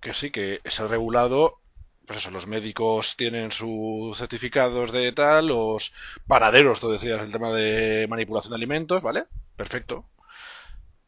que 0.00 0.14
sí, 0.14 0.30
que 0.30 0.60
ha 0.64 0.82
regulado 0.84 1.60
pues 2.06 2.20
eso, 2.20 2.30
los 2.30 2.46
médicos 2.46 3.16
tienen 3.16 3.50
sus 3.50 4.16
certificados 4.16 4.92
de 4.92 5.12
tal, 5.12 5.48
los 5.48 5.92
panaderos, 6.26 6.80
tú 6.80 6.90
decías, 6.90 7.20
el 7.20 7.32
tema 7.32 7.52
de 7.52 8.06
manipulación 8.08 8.50
de 8.50 8.56
alimentos, 8.56 9.02
¿vale? 9.02 9.24
Perfecto. 9.56 10.06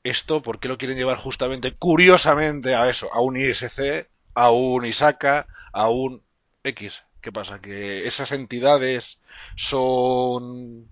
Esto, 0.02 0.42
¿por 0.42 0.58
qué 0.58 0.68
lo 0.68 0.78
quieren 0.78 0.96
llevar 0.96 1.18
justamente, 1.18 1.74
curiosamente, 1.74 2.74
a 2.74 2.88
eso? 2.88 3.12
A 3.12 3.20
un 3.20 3.36
ISC, 3.36 4.08
a 4.34 4.50
un 4.50 4.84
ISACA, 4.86 5.46
a 5.72 5.88
un 5.88 6.22
X. 6.64 7.02
¿Qué 7.20 7.32
pasa? 7.32 7.60
Que 7.60 8.06
esas 8.06 8.32
entidades 8.32 9.20
son 9.56 10.90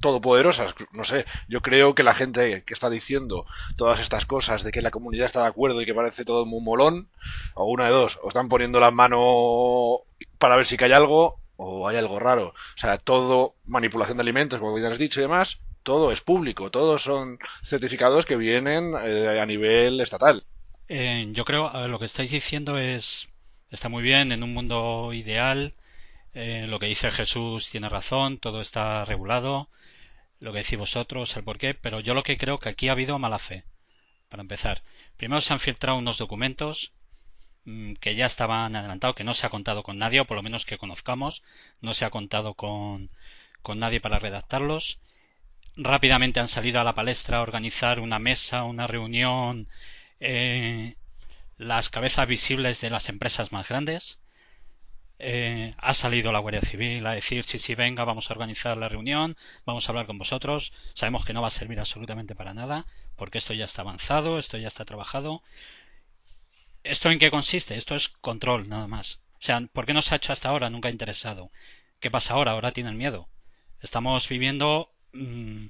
todopoderosas. 0.00 0.74
No 0.92 1.04
sé, 1.04 1.26
yo 1.48 1.60
creo 1.60 1.94
que 1.94 2.02
la 2.02 2.14
gente 2.14 2.64
que 2.64 2.74
está 2.74 2.88
diciendo 2.88 3.46
todas 3.76 4.00
estas 4.00 4.26
cosas 4.26 4.62
de 4.62 4.72
que 4.72 4.82
la 4.82 4.90
comunidad 4.90 5.26
está 5.26 5.42
de 5.42 5.48
acuerdo 5.48 5.80
y 5.82 5.86
que 5.86 5.94
parece 5.94 6.24
todo 6.24 6.46
muy 6.46 6.62
molón, 6.62 7.08
o 7.54 7.66
una 7.66 7.84
de 7.84 7.90
dos, 7.90 8.18
o 8.22 8.28
están 8.28 8.48
poniendo 8.48 8.80
la 8.80 8.90
mano 8.90 10.00
para 10.38 10.56
ver 10.56 10.66
si 10.66 10.76
cae 10.76 10.94
algo, 10.94 11.40
o 11.56 11.86
hay 11.86 11.96
algo 11.96 12.18
raro. 12.18 12.48
O 12.48 12.78
sea, 12.78 12.98
todo 12.98 13.54
manipulación 13.66 14.16
de 14.16 14.22
alimentos, 14.22 14.60
como 14.60 14.78
ya 14.78 14.88
has 14.88 14.98
dicho 14.98 15.20
y 15.20 15.24
demás, 15.24 15.60
todo 15.82 16.12
es 16.12 16.20
público, 16.20 16.70
todos 16.70 17.02
son 17.02 17.38
certificados 17.62 18.26
que 18.26 18.36
vienen 18.36 18.94
eh, 19.04 19.40
a 19.40 19.46
nivel 19.46 20.00
estatal. 20.00 20.44
Eh, 20.88 21.28
yo 21.32 21.44
creo, 21.44 21.86
lo 21.86 21.98
que 21.98 22.06
estáis 22.06 22.30
diciendo 22.30 22.78
es, 22.78 23.28
está 23.70 23.88
muy 23.88 24.02
bien 24.02 24.32
en 24.32 24.42
un 24.42 24.54
mundo 24.54 25.12
ideal 25.12 25.74
eh, 26.34 26.66
lo 26.68 26.78
que 26.78 26.86
dice 26.86 27.10
Jesús 27.10 27.70
tiene 27.70 27.88
razón, 27.88 28.38
todo 28.38 28.60
está 28.60 29.04
regulado, 29.04 29.68
lo 30.38 30.52
que 30.52 30.58
decís 30.58 30.78
vosotros, 30.78 31.36
el 31.36 31.44
porqué, 31.44 31.74
pero 31.74 32.00
yo 32.00 32.14
lo 32.14 32.22
que 32.22 32.38
creo 32.38 32.58
que 32.58 32.68
aquí 32.68 32.88
ha 32.88 32.92
habido 32.92 33.18
mala 33.18 33.38
fe. 33.38 33.64
Para 34.28 34.42
empezar, 34.42 34.82
primero 35.16 35.40
se 35.40 35.52
han 35.52 35.60
filtrado 35.60 35.98
unos 35.98 36.18
documentos 36.18 36.92
mm, 37.64 37.94
que 37.94 38.14
ya 38.14 38.26
estaban 38.26 38.76
adelantados, 38.76 39.16
que 39.16 39.24
no 39.24 39.34
se 39.34 39.46
ha 39.46 39.50
contado 39.50 39.82
con 39.82 39.98
nadie, 39.98 40.20
o 40.20 40.24
por 40.26 40.36
lo 40.36 40.42
menos 40.42 40.64
que 40.64 40.78
conozcamos, 40.78 41.42
no 41.80 41.94
se 41.94 42.04
ha 42.04 42.10
contado 42.10 42.54
con, 42.54 43.10
con 43.62 43.78
nadie 43.80 44.00
para 44.00 44.18
redactarlos. 44.20 45.00
Rápidamente 45.76 46.40
han 46.40 46.48
salido 46.48 46.80
a 46.80 46.84
la 46.84 46.94
palestra 46.94 47.38
a 47.38 47.42
organizar 47.42 48.00
una 48.00 48.18
mesa, 48.18 48.64
una 48.64 48.86
reunión, 48.86 49.68
eh, 50.20 50.96
las 51.58 51.90
cabezas 51.90 52.26
visibles 52.28 52.80
de 52.80 52.90
las 52.90 53.08
empresas 53.08 53.52
más 53.52 53.68
grandes 53.68 54.18
eh, 55.22 55.74
ha 55.78 55.92
salido 55.92 56.32
la 56.32 56.38
Guardia 56.38 56.62
Civil 56.62 57.06
a 57.06 57.12
decir 57.12 57.44
sí, 57.44 57.58
sí, 57.58 57.74
venga, 57.74 58.04
vamos 58.04 58.30
a 58.30 58.32
organizar 58.32 58.76
la 58.78 58.88
reunión, 58.88 59.36
vamos 59.66 59.86
a 59.86 59.92
hablar 59.92 60.06
con 60.06 60.18
vosotros. 60.18 60.72
Sabemos 60.94 61.24
que 61.24 61.34
no 61.34 61.42
va 61.42 61.48
a 61.48 61.50
servir 61.50 61.78
absolutamente 61.78 62.34
para 62.34 62.54
nada, 62.54 62.86
porque 63.16 63.38
esto 63.38 63.52
ya 63.52 63.66
está 63.66 63.82
avanzado, 63.82 64.38
esto 64.38 64.56
ya 64.56 64.68
está 64.68 64.84
trabajado. 64.84 65.42
¿Esto 66.84 67.10
en 67.10 67.18
qué 67.18 67.30
consiste? 67.30 67.76
Esto 67.76 67.94
es 67.94 68.08
control, 68.08 68.68
nada 68.68 68.86
más. 68.86 69.20
O 69.34 69.42
sea, 69.42 69.60
¿por 69.72 69.86
qué 69.86 69.92
no 69.92 70.02
se 70.02 70.14
ha 70.14 70.16
hecho 70.16 70.32
hasta 70.32 70.48
ahora? 70.48 70.70
Nunca 70.70 70.88
ha 70.88 70.92
interesado. 70.92 71.50
¿Qué 72.00 72.10
pasa 72.10 72.34
ahora? 72.34 72.52
Ahora 72.52 72.72
tienen 72.72 72.96
miedo. 72.96 73.28
Estamos 73.80 74.28
viviendo 74.28 74.90
mm, 75.12 75.66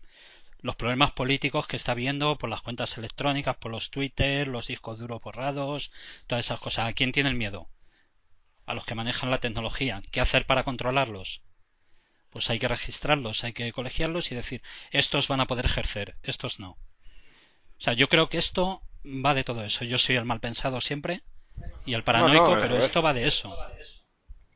los 0.61 0.77
problemas 0.77 1.11
políticos 1.13 1.67
que 1.67 1.77
está 1.77 1.95
viendo 1.95 2.37
por 2.39 2.51
las 2.51 2.63
cuentas 2.63 2.97
electrónicas, 2.99 3.57
por 3.57 3.73
los 3.73 3.91
Twitter, 3.91 4.47
los 4.49 4.69
discos 4.69 4.99
duros 5.01 5.21
borrados, 5.21 5.91
todas 6.29 6.47
esas 6.47 6.61
cosas. 6.61 6.87
¿A 6.89 6.93
quién 6.93 7.13
tiene 7.13 7.31
el 7.31 7.37
miedo? 7.37 7.69
A 8.71 8.75
los 8.75 8.85
que 8.85 8.95
manejan 8.95 9.31
la 9.31 9.41
tecnología. 9.41 10.01
¿Qué 10.13 10.21
hacer 10.21 10.47
para 10.47 10.63
controlarlos? 10.63 11.43
Pues 12.31 12.49
hay 12.51 12.61
que 12.61 12.69
registrarlos, 12.69 13.43
hay 13.43 13.53
que 13.53 13.73
colegiarlos 13.73 14.31
y 14.31 14.37
decir, 14.37 14.63
estos 14.93 15.27
van 15.27 15.41
a 15.41 15.47
poder 15.47 15.67
ejercer, 15.67 16.17
estos 16.23 16.61
no. 16.61 16.71
O 16.71 17.83
sea, 17.83 17.95
yo 17.95 18.09
creo 18.09 18.29
que 18.29 18.39
esto 18.39 18.83
va 19.05 19.35
de 19.35 19.43
todo 19.43 19.65
eso. 19.65 19.85
Yo 19.85 19.99
soy 19.99 20.15
el 20.15 20.25
mal 20.25 20.39
pensado 20.39 20.81
siempre 20.81 21.23
y 21.85 21.95
el 21.95 22.05
paranoico, 22.05 22.57
pero 22.61 22.79
esto 22.79 23.03
va 23.03 23.13
de 23.13 23.27
eso. 23.27 23.53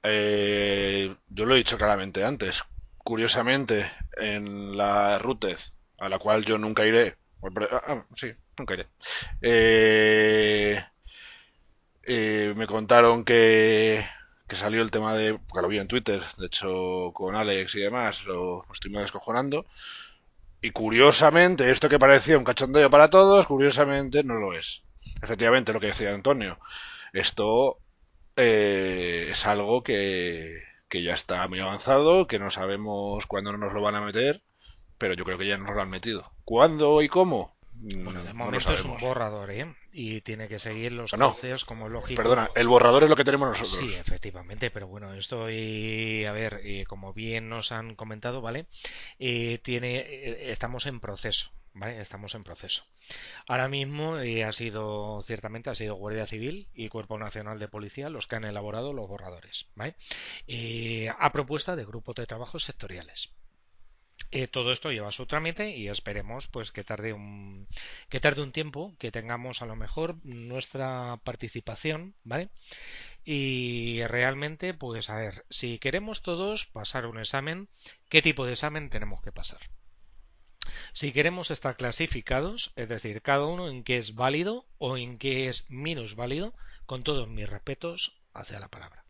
Eh, 0.05 1.13
yo 1.29 1.45
lo 1.45 1.55
he 1.55 1.59
dicho 1.59 1.77
claramente 1.77 2.23
antes. 2.23 2.63
Curiosamente, 2.99 3.91
en 4.17 4.77
la 4.77 5.19
RUTEZ, 5.19 5.73
a 5.99 6.09
la 6.09 6.21
cual 6.21 6.45
yo 6.45 6.57
nunca 6.57 6.87
iré, 6.87 7.17
ah, 7.43 7.83
ah, 7.89 8.07
sí, 8.15 8.33
nunca 8.57 8.75
iré, 8.75 8.87
eh, 9.43 10.83
eh, 12.07 12.55
me 12.57 12.67
contaron 12.67 13.25
que, 13.25 14.05
salió 14.51 14.83
el 14.83 14.91
tema 14.91 15.15
de, 15.15 15.35
porque 15.35 15.63
lo 15.63 15.69
vi 15.69 15.79
en 15.79 15.89
Twitter, 15.89 16.23
de 16.39 16.47
hecho 16.47 17.11
con 17.13 17.35
Alex 17.35 17.75
y 17.75 17.81
demás, 17.81 18.25
lo, 18.25 18.65
estoy 18.73 18.91
muy 18.91 19.03
descojonando. 19.03 19.67
Y 20.61 20.71
curiosamente, 20.71 21.71
esto 21.71 21.89
que 21.89 21.99
parecía 21.99 22.39
un 22.39 22.45
cachondeo 22.45 22.89
para 22.91 23.11
todos, 23.11 23.47
curiosamente 23.47 24.25
no 24.25 24.35
lo 24.35 24.55
es. 24.55 24.83
Efectivamente, 25.23 25.73
lo 25.73 25.81
que 25.81 25.89
decía 25.89 26.15
Antonio, 26.15 26.59
esto 27.13 27.79
eh, 28.37 29.29
es 29.31 29.47
algo 29.47 29.83
que, 29.83 30.63
que 30.89 31.03
ya 31.03 31.15
está 31.15 31.47
muy 31.49 31.61
avanzado, 31.61 32.27
que 32.27 32.39
no 32.39 32.51
sabemos 32.51 33.27
cuándo 33.27 33.57
nos 33.57 33.73
lo 33.73 33.83
van 33.83 33.97
a 33.97 34.01
meter, 34.01 34.43
pero 34.99 35.15
yo 35.15 35.25
creo 35.25 35.39
que 35.39 35.47
ya 35.49 35.59
nos 35.59 35.75
lo 35.75 35.83
han 35.83 35.91
metido. 35.91 36.33
¿Cuándo 36.45 37.03
y 37.03 37.09
cómo? 37.09 37.54
Bueno, 37.77 38.23
de 38.23 38.33
momento 38.33 38.73
es 38.73 38.83
un 38.83 38.99
borrador, 38.99 39.51
¿eh? 39.51 39.75
Y 39.93 40.21
tiene 40.23 40.49
que 40.49 40.59
seguir 40.59 40.93
los 40.93 41.13
cauces 41.13 41.65
como 41.65 41.89
lógico. 41.89 42.23
Perdona, 42.23 42.51
el 42.55 42.69
borrador 42.69 43.05
es 43.05 43.11
lo 43.11 43.17
que 43.17 43.25
tenemos 43.25 43.49
nosotros. 43.49 43.91
Sí, 43.91 43.97
efectivamente, 43.97 44.71
pero 44.71 44.87
bueno, 44.87 45.13
esto 45.15 45.51
y 45.51 46.25
a 46.25 46.33
ver, 46.33 46.63
como 46.87 47.13
bien 47.13 47.49
nos 47.49 47.73
han 47.73 47.95
comentado, 47.95 48.41
¿vale? 48.41 48.67
Eh, 49.19 49.59
tiene, 49.63 49.99
eh, 49.99 50.53
estamos 50.53 50.87
en 50.87 51.01
proceso, 51.01 51.51
¿vale? 51.73 52.01
Estamos 52.01 52.35
en 52.35 52.45
proceso. 52.45 52.85
Ahora 53.47 53.69
mismo 53.69 54.19
eh, 54.19 54.45
ha 54.45 54.53
sido, 54.53 55.21
ciertamente, 55.23 55.71
ha 55.71 55.75
sido 55.75 55.97
Guardia 55.97 56.27
Civil 56.27 56.69
y 56.75 56.89
Cuerpo 56.89 57.19
Nacional 57.19 57.59
de 57.59 57.69
Policía 57.69 58.09
los 58.09 58.27
que 58.27 58.37
han 58.37 58.45
elaborado 58.45 58.93
los 58.93 59.09
borradores, 59.09 59.67
¿vale? 59.75 59.97
a 61.19 61.33
propuesta 61.33 61.77
de 61.77 61.85
grupos 61.85 62.15
de 62.15 62.27
trabajo 62.27 62.59
sectoriales. 62.59 63.31
Eh, 64.31 64.49
todo 64.49 64.73
esto 64.73 64.91
lleva 64.93 65.13
su 65.13 65.27
trámite 65.27 65.77
y 65.77 65.89
esperemos 65.89 66.47
pues 66.49 66.73
que 66.73 66.85
tarde 66.85 67.13
un 67.13 67.69
que 68.09 68.21
tarde 68.21 68.43
un 68.43 68.53
tiempo 68.53 68.95
que 68.99 69.13
tengamos 69.13 69.63
a 69.63 69.67
lo 69.67 69.77
mejor 69.77 70.17
nuestra 70.25 71.21
participación 71.25 72.15
vale 72.23 72.51
y 73.25 74.05
realmente 74.07 74.75
pues 74.75 75.11
a 75.11 75.17
ver 75.17 75.45
si 75.51 75.79
queremos 75.79 76.23
todos 76.23 76.67
pasar 76.67 77.07
un 77.07 77.19
examen 77.19 77.69
qué 78.09 78.23
tipo 78.23 78.47
de 78.47 78.53
examen 78.53 78.91
tenemos 78.91 79.21
que 79.23 79.33
pasar 79.33 79.61
si 80.93 81.13
queremos 81.13 81.51
estar 81.51 81.77
clasificados 81.77 82.73
es 82.77 82.89
decir 82.89 83.23
cada 83.23 83.47
uno 83.47 83.69
en 83.69 83.85
qué 83.85 83.99
es 83.99 84.15
válido 84.15 84.67
o 84.79 84.97
en 84.97 85.19
qué 85.19 85.49
es 85.49 85.71
menos 85.71 86.15
válido 86.15 86.55
con 86.87 87.03
todos 87.03 87.29
mis 87.29 87.49
respetos 87.49 88.17
hacia 88.33 88.61
la 88.61 88.69
palabra. 88.69 89.05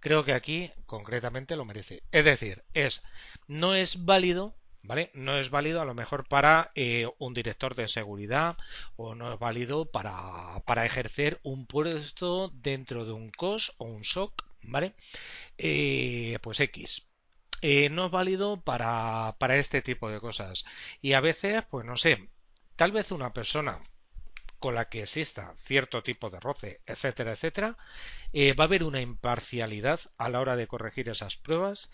Creo 0.00 0.24
que 0.24 0.32
aquí 0.32 0.70
concretamente 0.86 1.56
lo 1.56 1.64
merece. 1.64 2.02
Es 2.12 2.24
decir 2.24 2.64
es 2.72 3.02
no 3.48 3.74
es 3.74 4.04
válido 4.04 4.54
¿Vale? 4.82 5.10
No 5.12 5.36
es 5.36 5.50
válido 5.50 5.82
a 5.82 5.84
lo 5.84 5.94
mejor 5.94 6.26
para 6.28 6.70
eh, 6.74 7.06
un 7.18 7.34
director 7.34 7.74
de 7.74 7.88
seguridad 7.88 8.56
o 8.96 9.14
no 9.14 9.34
es 9.34 9.38
válido 9.38 9.84
para, 9.84 10.62
para, 10.64 10.86
ejercer 10.86 11.40
un 11.42 11.66
puesto 11.66 12.50
dentro 12.54 13.04
de 13.04 13.12
un 13.12 13.30
COS 13.30 13.74
o 13.78 13.84
un 13.84 14.04
SOC, 14.04 14.44
¿vale? 14.62 14.94
Eh, 15.58 16.38
pues 16.42 16.60
X. 16.60 17.06
Eh, 17.60 17.90
no 17.90 18.06
es 18.06 18.10
válido 18.12 18.62
para, 18.62 19.36
para 19.38 19.56
este 19.56 19.82
tipo 19.82 20.08
de 20.08 20.20
cosas. 20.20 20.64
Y 21.02 21.12
a 21.12 21.20
veces, 21.20 21.64
pues 21.68 21.84
no 21.84 21.96
sé, 21.96 22.30
tal 22.76 22.92
vez 22.92 23.10
una 23.12 23.32
persona 23.34 23.82
con 24.58 24.74
la 24.74 24.88
que 24.88 25.02
exista 25.02 25.54
cierto 25.56 26.02
tipo 26.02 26.30
de 26.30 26.40
roce, 26.40 26.80
etcétera, 26.86 27.32
etcétera, 27.32 27.76
va 28.34 28.64
a 28.64 28.66
haber 28.66 28.84
una 28.84 29.00
imparcialidad 29.00 30.00
a 30.16 30.28
la 30.30 30.40
hora 30.40 30.56
de 30.56 30.66
corregir 30.66 31.08
esas 31.08 31.36
pruebas 31.36 31.90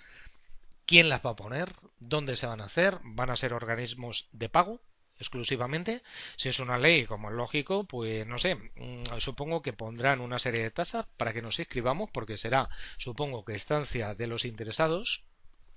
quién 0.87 1.09
las 1.09 1.25
va 1.25 1.31
a 1.31 1.37
poner, 1.37 1.75
dónde 1.99 2.37
se 2.37 2.47
van 2.47 2.61
a 2.61 2.67
hacer, 2.67 2.99
van 3.03 3.31
a 3.31 3.37
ser 3.37 3.53
organismos 3.53 4.29
de 4.33 4.49
pago 4.49 4.81
exclusivamente. 5.19 6.03
Si 6.37 6.49
es 6.49 6.59
una 6.59 6.79
ley, 6.79 7.07
como 7.07 7.31
es 7.31 7.37
lógico, 7.37 7.85
pues 7.85 8.27
no 8.27 8.39
sé, 8.39 8.57
mm, 8.57 9.19
supongo 9.19 9.63
que 9.63 9.73
pondrán 9.73 10.21
una 10.21 10.39
serie 10.39 10.63
de 10.63 10.71
tasas 10.71 11.07
para 11.17 11.33
que 11.33 11.43
nos 11.43 11.59
inscribamos, 11.59 12.11
porque 12.11 12.39
será, 12.39 12.69
supongo 12.99 13.45
que 13.45 13.55
estancia 13.55 14.15
de 14.15 14.27
los 14.27 14.45
interesados, 14.45 15.25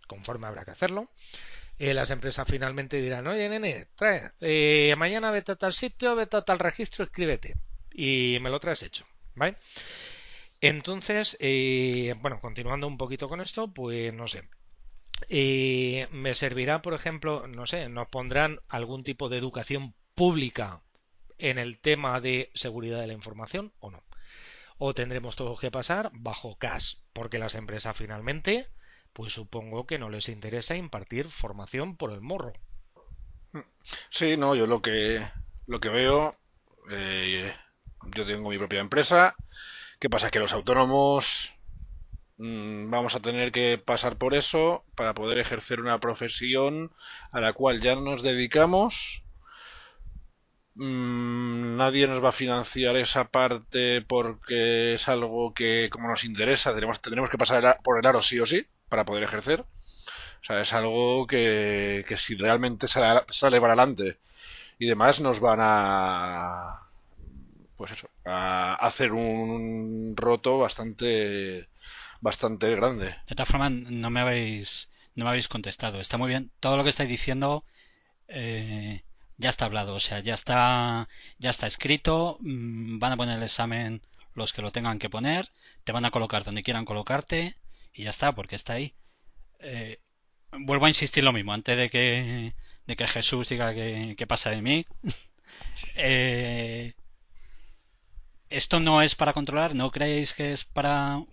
conforme 0.07 0.47
habrá 0.47 0.65
que 0.65 0.71
hacerlo. 0.71 1.09
Eh, 1.79 1.93
las 1.93 2.09
empresas 2.09 2.47
finalmente 2.49 2.99
dirán, 3.01 3.27
oye, 3.27 3.49
nene, 3.49 3.87
trae, 3.95 4.31
eh, 4.41 4.95
mañana 4.97 5.31
vete 5.31 5.51
a 5.51 5.55
tal 5.55 5.73
sitio, 5.73 6.15
vete 6.15 6.37
a 6.37 6.41
tal 6.43 6.59
registro, 6.59 7.03
escríbete. 7.05 7.55
Y 7.91 8.37
me 8.41 8.49
lo 8.49 8.59
traes 8.59 8.83
hecho, 8.83 9.05
¿vale? 9.35 9.57
Entonces, 10.61 11.37
eh, 11.39 12.15
bueno, 12.19 12.39
continuando 12.39 12.87
un 12.87 12.97
poquito 12.97 13.29
con 13.29 13.41
esto, 13.41 13.67
pues 13.67 14.13
no 14.13 14.27
sé, 14.27 14.43
y 15.29 16.01
me 16.11 16.35
servirá, 16.35 16.81
por 16.81 16.93
ejemplo, 16.93 17.47
no 17.47 17.65
sé, 17.65 17.89
nos 17.89 18.07
pondrán 18.07 18.59
algún 18.67 19.03
tipo 19.03 19.29
de 19.29 19.37
educación 19.37 19.93
pública 20.15 20.81
en 21.37 21.57
el 21.57 21.79
tema 21.79 22.19
de 22.21 22.49
seguridad 22.53 22.99
de 22.99 23.07
la 23.07 23.13
información 23.13 23.73
o 23.79 23.91
no. 23.91 24.03
O 24.77 24.93
tendremos 24.93 25.35
todos 25.35 25.59
que 25.59 25.71
pasar 25.71 26.11
bajo 26.13 26.57
CAS, 26.57 27.03
porque 27.13 27.39
las 27.39 27.55
empresas 27.55 27.97
finalmente, 27.97 28.67
pues 29.13 29.33
supongo 29.33 29.87
que 29.87 29.99
no 29.99 30.09
les 30.09 30.29
interesa 30.29 30.75
impartir 30.75 31.29
formación 31.29 31.97
por 31.97 32.11
el 32.11 32.21
morro. 32.21 32.53
Sí, 34.09 34.37
no, 34.37 34.55
yo 34.55 34.67
lo 34.67 34.81
que 34.81 35.25
lo 35.65 35.79
que 35.79 35.89
veo, 35.89 36.35
eh, 36.91 37.53
yo 38.15 38.25
tengo 38.25 38.49
mi 38.49 38.57
propia 38.57 38.79
empresa. 38.79 39.35
¿Qué 39.99 40.09
pasa? 40.09 40.29
Que 40.29 40.39
los 40.39 40.53
autónomos 40.53 41.56
vamos 42.37 43.15
a 43.15 43.21
tener 43.21 43.51
que 43.51 43.77
pasar 43.77 44.17
por 44.17 44.33
eso 44.35 44.83
para 44.95 45.13
poder 45.13 45.39
ejercer 45.39 45.79
una 45.81 45.99
profesión 45.99 46.91
a 47.31 47.39
la 47.41 47.53
cual 47.53 47.81
ya 47.81 47.95
nos 47.95 48.21
dedicamos. 48.23 49.23
Mm, 50.75 51.77
nadie 51.77 52.07
nos 52.07 52.23
va 52.23 52.29
a 52.29 52.31
financiar 52.31 52.95
esa 52.97 53.25
parte 53.29 54.01
porque 54.03 54.93
es 54.93 55.07
algo 55.07 55.53
que 55.53 55.89
como 55.91 56.07
nos 56.07 56.23
interesa 56.23 56.73
tenemos, 56.75 57.01
tendremos 57.01 57.29
que 57.31 57.37
pasar 57.37 57.79
por 57.83 57.97
el 57.99 58.05
aro 58.05 58.21
sí 58.21 58.39
o 58.39 58.45
sí 58.45 58.65
para 58.89 59.05
poder 59.05 59.23
ejercer. 59.23 59.61
O 59.61 60.43
sea, 60.43 60.61
es 60.61 60.71
algo 60.73 61.25
que, 61.27 62.05
que 62.07 62.17
si 62.17 62.35
realmente 62.35 62.87
sale, 62.87 63.23
sale 63.29 63.59
para 63.59 63.73
adelante 63.73 64.19
y 64.79 64.87
demás 64.87 65.19
nos 65.19 65.39
van 65.39 65.59
a 65.61 66.87
pues 67.75 67.91
eso, 67.91 68.09
a 68.25 68.75
hacer 68.75 69.13
un 69.13 70.15
roto 70.17 70.57
bastante 70.57 71.69
bastante 72.21 72.75
grande. 72.75 73.15
De 73.27 73.35
todas 73.35 73.49
formas, 73.49 73.71
no 73.71 74.09
me 74.09 74.19
habéis, 74.19 74.89
no 75.15 75.25
me 75.25 75.31
habéis 75.31 75.47
contestado. 75.47 75.99
Está 75.99 76.17
muy 76.17 76.29
bien. 76.29 76.51
Todo 76.59 76.77
lo 76.77 76.83
que 76.83 76.89
estáis 76.89 77.09
diciendo 77.09 77.63
eh, 78.27 79.03
ya 79.37 79.49
está 79.49 79.65
hablado, 79.65 79.95
o 79.95 79.99
sea, 79.99 80.19
ya 80.19 80.33
está, 80.33 81.07
ya 81.39 81.49
está 81.49 81.67
escrito. 81.67 82.37
Mm, 82.41 82.99
van 82.99 83.13
a 83.13 83.17
poner 83.17 83.37
el 83.37 83.43
examen 83.43 84.01
los 84.33 84.53
que 84.53 84.61
lo 84.61 84.71
tengan 84.71 84.99
que 84.99 85.09
poner. 85.09 85.49
Te 85.83 85.91
van 85.91 86.05
a 86.05 86.11
colocar 86.11 86.43
donde 86.43 86.63
quieran 86.63 86.85
colocarte 86.85 87.55
y 87.93 88.03
ya 88.03 88.09
está, 88.11 88.33
porque 88.33 88.55
está 88.55 88.73
ahí. 88.73 88.93
Eh, 89.59 89.99
vuelvo 90.51 90.85
a 90.85 90.89
insistir 90.89 91.23
lo 91.23 91.33
mismo 91.33 91.53
antes 91.53 91.77
de 91.77 91.89
que, 91.89 92.53
de 92.85 92.95
que 92.95 93.07
Jesús 93.07 93.49
diga 93.49 93.73
que, 93.73 94.27
pasa 94.27 94.49
de 94.51 94.61
mí. 94.61 94.85
Eh, 95.95 96.93
esto 98.49 98.79
no 98.79 99.01
es 99.01 99.15
para 99.15 99.33
controlar, 99.33 99.75
¿no 99.75 99.91
creéis 99.91 100.33
que 100.33 100.51
es 100.51 100.63
para 100.65 101.23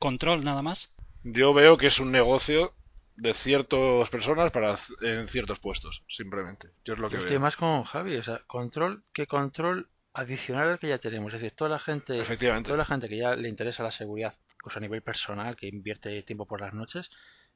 control 0.00 0.44
nada 0.44 0.62
más. 0.62 0.90
Yo 1.22 1.54
veo 1.54 1.76
que 1.76 1.86
es 1.86 2.00
un 2.00 2.10
negocio 2.10 2.74
de 3.16 3.34
ciertas 3.34 4.08
personas 4.08 4.50
para 4.50 4.76
en 5.02 5.28
ciertos 5.28 5.60
puestos, 5.60 6.02
simplemente. 6.08 6.70
Yo 6.84 6.94
es 6.94 6.98
lo 6.98 7.10
que 7.10 7.18
estoy 7.18 7.38
más 7.38 7.56
con 7.56 7.84
Javi, 7.84 8.16
o 8.16 8.22
sea, 8.22 8.40
control, 8.46 9.04
¿qué 9.12 9.26
control 9.26 9.88
adicional 10.12 10.70
al 10.70 10.78
que 10.78 10.88
ya 10.88 10.98
tenemos, 10.98 11.32
es 11.32 11.40
decir, 11.40 11.56
toda 11.56 11.70
la 11.70 11.78
gente, 11.78 12.20
toda 12.64 12.76
la 12.76 12.84
gente 12.84 13.08
que 13.08 13.18
ya 13.18 13.36
le 13.36 13.48
interesa 13.48 13.82
la 13.82 13.92
seguridad, 13.92 14.34
pues 14.62 14.76
a 14.76 14.80
nivel 14.80 15.02
personal, 15.02 15.54
que 15.54 15.68
invierte 15.68 16.22
tiempo 16.22 16.46
por 16.46 16.60
las 16.60 16.74
noches, 16.74 17.10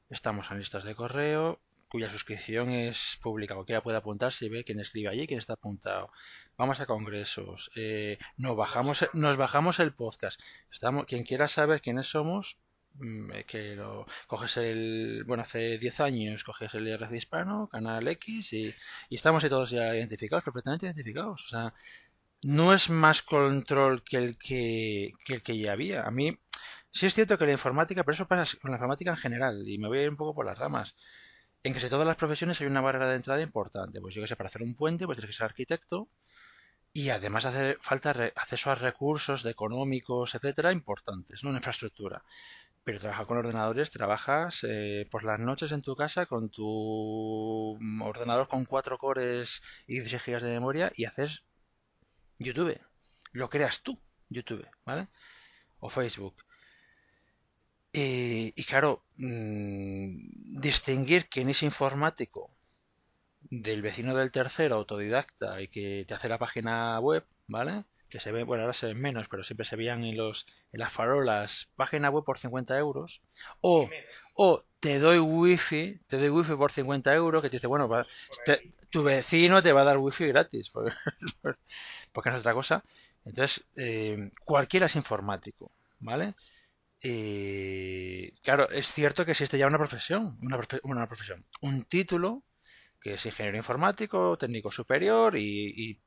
estamos 0.09 0.51
en 0.51 0.59
listas 0.59 0.83
de 0.83 0.95
correo, 0.95 1.59
cuya 1.95 2.09
suscripción 2.09 2.71
es 2.71 3.17
pública, 3.21 3.53
cualquiera 3.55 3.81
puede 3.81 3.95
apuntarse 3.97 4.45
y 4.45 4.49
ver 4.49 4.65
quién 4.65 4.81
escribe 4.81 5.07
allí, 5.07 5.27
quién 5.27 5.37
está 5.37 5.53
apuntado. 5.53 6.09
Vamos 6.57 6.81
a 6.81 6.85
congresos, 6.85 7.71
eh, 7.77 8.17
nos 8.35 8.57
bajamos, 8.57 9.07
nos 9.13 9.37
bajamos 9.37 9.79
el 9.79 9.93
podcast. 9.93 10.41
Estamos, 10.69 11.05
quien 11.05 11.23
quiera 11.23 11.47
saber 11.47 11.81
quiénes 11.81 12.07
somos, 12.07 12.57
mm, 12.95 13.31
eh, 13.31 13.43
que 13.45 13.77
lo 13.77 14.05
coges 14.27 14.57
el, 14.57 15.23
bueno, 15.25 15.43
hace 15.43 15.77
10 15.77 16.01
años 16.01 16.43
coges 16.43 16.73
el 16.75 16.85
IRC 16.85 17.15
hispano, 17.15 17.69
canal 17.69 18.05
X 18.09 18.51
y, 18.51 18.75
y 19.09 19.15
estamos 19.15 19.41
ahí 19.45 19.49
todos 19.49 19.69
ya 19.69 19.95
identificados, 19.95 20.43
perfectamente 20.43 20.87
identificados. 20.87 21.45
O 21.45 21.47
sea, 21.47 21.73
no 22.41 22.73
es 22.73 22.89
más 22.89 23.21
control 23.21 24.03
que 24.03 24.17
el 24.17 24.37
que, 24.37 25.13
que 25.23 25.35
el 25.35 25.43
que 25.43 25.57
ya 25.57 25.71
había. 25.71 26.03
A 26.03 26.11
mí, 26.11 26.37
sí 26.91 27.05
es 27.05 27.15
cierto 27.15 27.37
que 27.37 27.45
la 27.45 27.53
informática, 27.53 28.03
pero 28.03 28.15
eso 28.15 28.27
pasa 28.27 28.57
con 28.61 28.71
la 28.71 28.77
informática 28.77 29.11
en 29.11 29.17
general, 29.17 29.63
y 29.67 29.77
me 29.77 29.87
voy 29.87 30.05
un 30.07 30.17
poco 30.17 30.35
por 30.35 30.45
las 30.45 30.57
ramas 30.57 30.95
en 31.65 31.73
casi 31.73 31.89
todas 31.89 32.05
las 32.05 32.15
profesiones 32.15 32.61
hay 32.61 32.67
una 32.67 32.81
barrera 32.81 33.07
de 33.07 33.15
entrada 33.15 33.41
importante. 33.41 33.99
Pues 33.99 34.13
yo 34.13 34.21
que 34.21 34.27
sé, 34.27 34.35
para 34.35 34.49
hacer 34.49 34.61
un 34.61 34.75
puente, 34.75 35.05
pues 35.07 35.17
tienes 35.17 35.35
que 35.35 35.37
ser 35.37 35.45
arquitecto 35.45 36.07
y 36.93 37.09
además 37.09 37.45
hace 37.45 37.75
falta 37.81 38.11
acceso 38.35 38.69
a 38.69 38.75
recursos 38.75 39.43
económicos, 39.45 40.35
etcétera, 40.35 40.71
importantes, 40.71 41.43
¿no? 41.43 41.49
Una 41.49 41.57
infraestructura. 41.57 42.23
Pero 42.83 42.99
trabajar 42.99 43.25
con 43.25 43.39
ordenadores, 43.39 43.89
trabajas 43.89 44.63
eh, 44.63 45.07
por 45.09 45.23
las 45.23 45.39
noches 45.39 45.71
en 45.71 45.81
tu 45.81 45.95
casa 45.95 46.27
con 46.27 46.49
tu 46.49 47.79
ordenador 48.01 48.47
con 48.47 48.65
4 48.65 48.99
cores 48.99 49.63
y 49.87 50.01
16 50.01 50.23
GB 50.23 50.41
de 50.43 50.53
memoria 50.53 50.91
y 50.95 51.05
haces 51.05 51.45
YouTube. 52.37 52.79
Lo 53.31 53.49
creas 53.49 53.81
tú, 53.81 53.99
YouTube, 54.29 54.67
¿vale? 54.85 55.07
O 55.79 55.89
Facebook. 55.89 56.35
Y 58.55 58.63
claro, 58.65 59.01
Mm, 59.17 60.59
distinguir 60.61 61.29
quién 61.29 61.49
es 61.49 61.63
informático 61.63 62.51
del 63.41 63.81
vecino 63.81 64.15
del 64.15 64.31
tercero 64.31 64.75
autodidacta 64.75 65.61
y 65.61 65.67
que 65.69 66.05
te 66.07 66.13
hace 66.13 66.29
la 66.29 66.37
página 66.39 66.99
web, 66.99 67.25
¿vale? 67.47 67.85
Que 68.09 68.19
se 68.19 68.31
ve, 68.31 68.43
bueno, 68.43 68.63
ahora 68.63 68.73
se 68.73 68.87
ven 68.87 69.01
menos, 69.01 69.27
pero 69.29 69.43
siempre 69.43 69.65
se 69.65 69.75
veían 69.77 70.03
en 70.03 70.17
los 70.17 70.45
en 70.73 70.79
las 70.81 70.91
farolas, 70.93 71.69
página 71.75 72.09
web 72.09 72.25
por 72.25 72.37
50 72.39 72.77
euros. 72.77 73.21
O, 73.61 73.89
o 74.35 74.63
te 74.79 74.99
doy 74.99 75.19
wifi, 75.19 75.99
te 76.07 76.17
doy 76.17 76.29
wifi 76.29 76.55
por 76.55 76.71
50 76.71 77.13
euros, 77.15 77.41
que 77.41 77.49
te 77.49 77.57
dice, 77.57 77.67
bueno, 77.67 77.89
tu 78.89 79.03
vecino 79.03 79.61
te 79.63 79.73
va 79.73 79.81
a 79.81 79.85
dar 79.85 79.97
wifi 79.97 80.27
gratis, 80.27 80.69
porque, 80.71 80.95
porque 82.11 82.29
no 82.29 82.35
es 82.35 82.41
otra 82.41 82.53
cosa. 82.53 82.83
Entonces, 83.25 83.65
eh, 83.75 84.31
cualquiera 84.43 84.85
es 84.87 84.95
informático, 84.95 85.71
¿vale? 85.99 86.35
Y 87.07 88.31
claro, 88.41 88.67
es 88.71 88.91
cierto 88.91 89.25
que 89.25 89.31
existe 89.31 89.59
ya 89.59 89.67
una 89.67 89.77
profesión, 89.77 90.39
una, 90.41 90.57
profesión, 91.07 91.45
un 91.61 91.83
título 91.83 92.43
que 92.99 93.13
es 93.13 93.25
ingeniero 93.27 93.57
informático, 93.59 94.35
técnico 94.39 94.71
superior 94.71 95.35
y, 95.37 96.01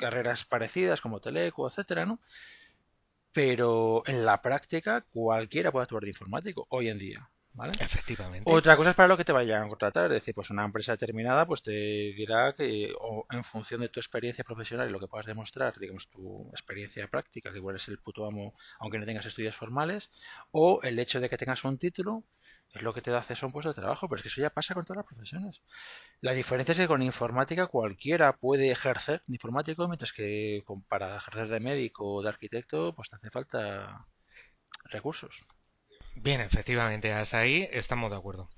carreras 0.00 0.44
parecidas 0.44 1.00
como 1.00 1.20
Teleco, 1.20 1.68
etcétera, 1.68 2.04
¿no? 2.04 2.18
Pero 3.32 4.02
en 4.06 4.26
la 4.26 4.42
práctica 4.42 5.02
cualquiera 5.12 5.70
puede 5.70 5.84
actuar 5.84 6.02
de 6.02 6.08
informático 6.08 6.66
hoy 6.68 6.88
en 6.88 6.98
día, 6.98 7.30
¿Vale? 7.54 7.72
Efectivamente. 7.80 8.50
Otra 8.50 8.76
cosa 8.78 8.90
es 8.90 8.96
para 8.96 9.08
lo 9.08 9.16
que 9.18 9.24
te 9.26 9.32
vayan 9.32 9.62
a 9.64 9.68
contratar, 9.68 10.06
es 10.06 10.14
decir, 10.14 10.34
pues 10.34 10.48
una 10.48 10.64
empresa 10.64 10.92
determinada 10.92 11.46
pues 11.46 11.62
te 11.62 11.70
dirá 11.70 12.54
que 12.54 12.92
o 12.98 13.26
en 13.30 13.44
función 13.44 13.82
de 13.82 13.90
tu 13.90 14.00
experiencia 14.00 14.42
profesional 14.42 14.88
y 14.88 14.92
lo 14.92 14.98
que 14.98 15.06
puedas 15.06 15.26
demostrar, 15.26 15.78
digamos 15.78 16.08
tu 16.08 16.48
experiencia 16.50 17.06
práctica, 17.08 17.52
que 17.52 17.58
igual 17.58 17.76
es 17.76 17.88
el 17.88 17.98
puto 17.98 18.24
amo 18.26 18.54
aunque 18.80 18.98
no 18.98 19.04
tengas 19.04 19.26
estudios 19.26 19.54
formales, 19.54 20.10
o 20.50 20.80
el 20.82 20.98
hecho 20.98 21.20
de 21.20 21.28
que 21.28 21.36
tengas 21.36 21.62
un 21.64 21.76
título 21.78 22.24
es 22.70 22.80
lo 22.80 22.94
que 22.94 23.02
te 23.02 23.10
da 23.10 23.18
acceso 23.18 23.44
a 23.44 23.48
un 23.48 23.52
puesto 23.52 23.68
de 23.68 23.74
trabajo, 23.80 24.08
pero 24.08 24.16
es 24.16 24.22
que 24.22 24.28
eso 24.28 24.40
ya 24.40 24.48
pasa 24.50 24.72
con 24.74 24.84
todas 24.84 24.96
las 24.98 25.06
profesiones. 25.06 25.62
La 26.22 26.32
diferencia 26.32 26.72
es 26.72 26.78
que 26.78 26.88
con 26.88 27.02
informática 27.02 27.66
cualquiera 27.66 28.34
puede 28.38 28.70
ejercer 28.70 29.22
de 29.26 29.34
informático, 29.34 29.88
mientras 29.88 30.12
que 30.14 30.62
con- 30.64 30.82
para 30.84 31.16
ejercer 31.18 31.48
de 31.48 31.60
médico 31.60 32.14
o 32.14 32.22
de 32.22 32.30
arquitecto 32.30 32.94
pues 32.94 33.10
te 33.10 33.16
hace 33.16 33.30
falta 33.30 34.06
recursos. 34.84 35.46
Bien, 36.14 36.40
efectivamente, 36.40 37.12
hasta 37.12 37.38
ahí 37.38 37.68
estamos 37.72 38.10
de 38.10 38.16
acuerdo. 38.16 38.50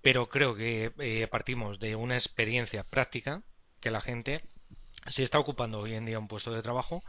Pero 0.00 0.28
creo 0.28 0.54
que 0.54 0.92
eh, 0.98 1.26
partimos 1.28 1.78
de 1.78 1.96
una 1.96 2.16
experiencia 2.16 2.84
práctica 2.84 3.42
que 3.80 3.90
la 3.90 4.00
gente, 4.00 4.42
si 5.08 5.22
está 5.22 5.38
ocupando 5.38 5.80
hoy 5.80 5.94
en 5.94 6.06
día 6.06 6.18
un 6.18 6.28
puesto 6.28 6.52
de 6.52 6.62
trabajo, 6.62 7.02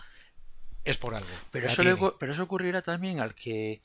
es 0.83 0.97
por 0.97 1.15
algo. 1.15 1.29
Pero 1.51 1.67
eso, 1.67 1.83
le 1.83 1.95
pero 2.19 2.33
eso 2.33 2.43
ocurrirá 2.43 2.81
también 2.81 3.19
al 3.19 3.33
que, 3.35 3.81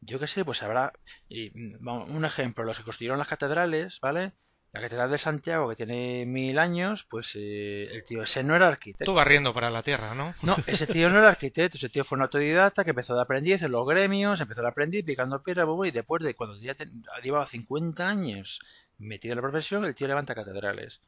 yo 0.00 0.18
qué 0.18 0.26
sé, 0.26 0.44
pues 0.44 0.62
habrá, 0.62 0.92
y, 1.28 1.50
mm, 1.54 1.86
un 1.88 2.24
ejemplo, 2.24 2.64
los 2.64 2.78
que 2.78 2.84
construyeron 2.84 3.18
las 3.18 3.28
catedrales, 3.28 4.00
¿vale? 4.00 4.32
La 4.76 4.82
catedral 4.82 5.10
de 5.10 5.18
Santiago, 5.18 5.68
que 5.68 5.76
tiene 5.76 6.26
mil 6.26 6.58
años, 6.58 7.04
pues 7.08 7.34
eh, 7.34 7.88
el 7.92 8.04
tío 8.04 8.22
ese 8.22 8.44
no 8.44 8.54
era 8.54 8.66
Tú 8.66 8.72
arquitecto. 8.72 9.14
barriendo 9.14 9.54
para 9.54 9.70
la 9.70 9.82
tierra, 9.82 10.14
¿no? 10.14 10.34
No, 10.42 10.56
ese 10.66 10.86
tío 10.86 11.08
no 11.08 11.18
era 11.18 11.30
arquitecto, 11.30 11.78
ese 11.78 11.88
tío 11.88 12.04
fue 12.04 12.16
un 12.16 12.22
autodidacta 12.22 12.84
que 12.84 12.90
empezó 12.90 13.14
de 13.14 13.22
aprendiz 13.22 13.62
en 13.62 13.72
los 13.72 13.86
gremios, 13.86 14.40
empezó 14.40 14.60
de 14.60 14.68
aprendiz 14.68 15.04
picando 15.04 15.42
piedra, 15.42 15.64
bobo, 15.64 15.86
y 15.86 15.90
después 15.92 16.22
de 16.22 16.34
cuando 16.34 16.56
ya 16.58 16.76
llevaba 17.22 17.46
50 17.46 18.06
años 18.06 18.60
metido 18.98 19.32
en 19.32 19.36
la 19.36 19.42
profesión, 19.42 19.84
el 19.86 19.94
tío 19.94 20.08
levanta 20.08 20.34
catedrales. 20.34 21.00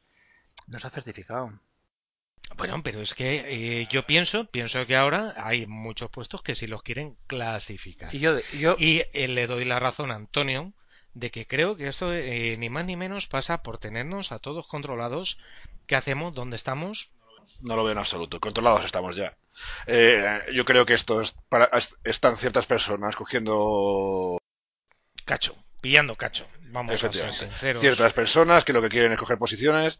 No 0.67 0.77
está 0.77 0.89
certificado. 0.89 1.59
Bueno, 2.57 2.81
pero 2.81 3.01
es 3.01 3.13
que 3.13 3.81
eh, 3.81 3.87
yo 3.91 4.05
pienso, 4.07 4.45
pienso 4.45 4.85
que 4.87 4.95
ahora 4.95 5.35
hay 5.37 5.67
muchos 5.67 6.09
puestos 6.09 6.41
que 6.41 6.55
sí 6.55 6.65
los 6.65 6.81
quieren 6.81 7.15
clasificar. 7.27 8.13
Y 8.13 8.19
yo, 8.19 8.39
yo, 8.57 8.75
Y 8.79 9.03
eh, 9.13 9.27
le 9.27 9.45
doy 9.45 9.65
la 9.65 9.79
razón 9.79 10.11
a 10.11 10.15
Antonio 10.15 10.73
de 11.13 11.31
que 11.31 11.45
creo 11.47 11.75
que 11.75 11.87
esto 11.87 12.13
eh, 12.13 12.55
ni 12.57 12.69
más 12.69 12.85
ni 12.85 12.95
menos 12.95 13.27
pasa 13.27 13.63
por 13.63 13.77
tenernos 13.77 14.31
a 14.31 14.39
todos 14.39 14.67
controlados. 14.67 15.37
¿Qué 15.87 15.95
hacemos? 15.95 16.33
¿Dónde 16.33 16.55
estamos? 16.55 17.11
No 17.63 17.75
lo 17.75 17.83
veo 17.83 17.93
en 17.93 17.97
absoluto. 17.97 18.39
Controlados 18.39 18.85
estamos 18.85 19.15
ya. 19.15 19.35
Eh, 19.87 20.41
yo 20.53 20.63
creo 20.65 20.85
que 20.85 20.93
esto 20.93 21.21
es 21.21 21.35
para, 21.49 21.65
es- 21.77 21.95
están 22.03 22.37
ciertas 22.37 22.65
personas 22.65 23.15
cogiendo 23.15 24.37
Cacho, 25.25 25.55
pillando 25.81 26.15
cacho. 26.15 26.47
Vamos 26.71 27.03
a 27.03 27.11
ser 27.13 27.33
sinceros. 27.33 27.81
ciertas 27.81 28.13
personas 28.13 28.63
que 28.63 28.73
lo 28.73 28.81
que 28.81 28.89
quieren 28.89 29.11
es 29.11 29.19
coger 29.19 29.37
posiciones. 29.37 29.99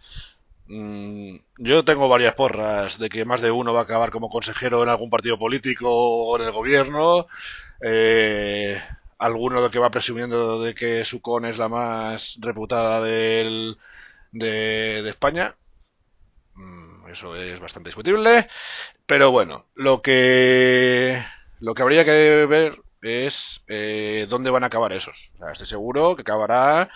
Mm, 0.67 1.37
yo 1.57 1.83
tengo 1.83 2.07
varias 2.07 2.35
porras 2.35 2.99
de 2.99 3.09
que 3.09 3.25
más 3.25 3.41
de 3.41 3.51
uno 3.51 3.73
va 3.73 3.81
a 3.81 3.83
acabar 3.83 4.11
como 4.11 4.29
consejero 4.29 4.83
en 4.83 4.89
algún 4.89 5.09
partido 5.09 5.37
político 5.39 5.89
o 5.91 6.37
en 6.39 6.45
el 6.45 6.51
gobierno. 6.51 7.25
Eh, 7.81 8.79
alguno 9.19 9.61
de 9.61 9.69
que 9.69 9.79
va 9.79 9.91
presumiendo 9.91 10.61
de 10.63 10.73
que 10.75 11.05
su 11.05 11.21
con 11.21 11.45
es 11.45 11.57
la 11.57 11.69
más 11.69 12.37
reputada 12.41 13.01
del, 13.01 13.77
de, 14.31 15.07
España. 15.09 15.55
Mm, 16.55 17.09
Eso 17.09 17.35
es 17.35 17.59
bastante 17.59 17.89
discutible. 17.89 18.47
Pero 19.05 19.31
bueno, 19.31 19.65
lo 19.75 20.01
que, 20.01 21.21
lo 21.59 21.73
que 21.73 21.81
habría 21.81 22.05
que 22.05 22.45
ver 22.47 22.81
es 23.01 23.61
eh, 23.67 24.27
dónde 24.29 24.49
van 24.51 24.63
a 24.63 24.67
acabar 24.67 24.93
esos. 24.93 25.31
Estoy 25.51 25.67
seguro 25.67 26.15
que 26.15 26.21
acabará 26.21 26.89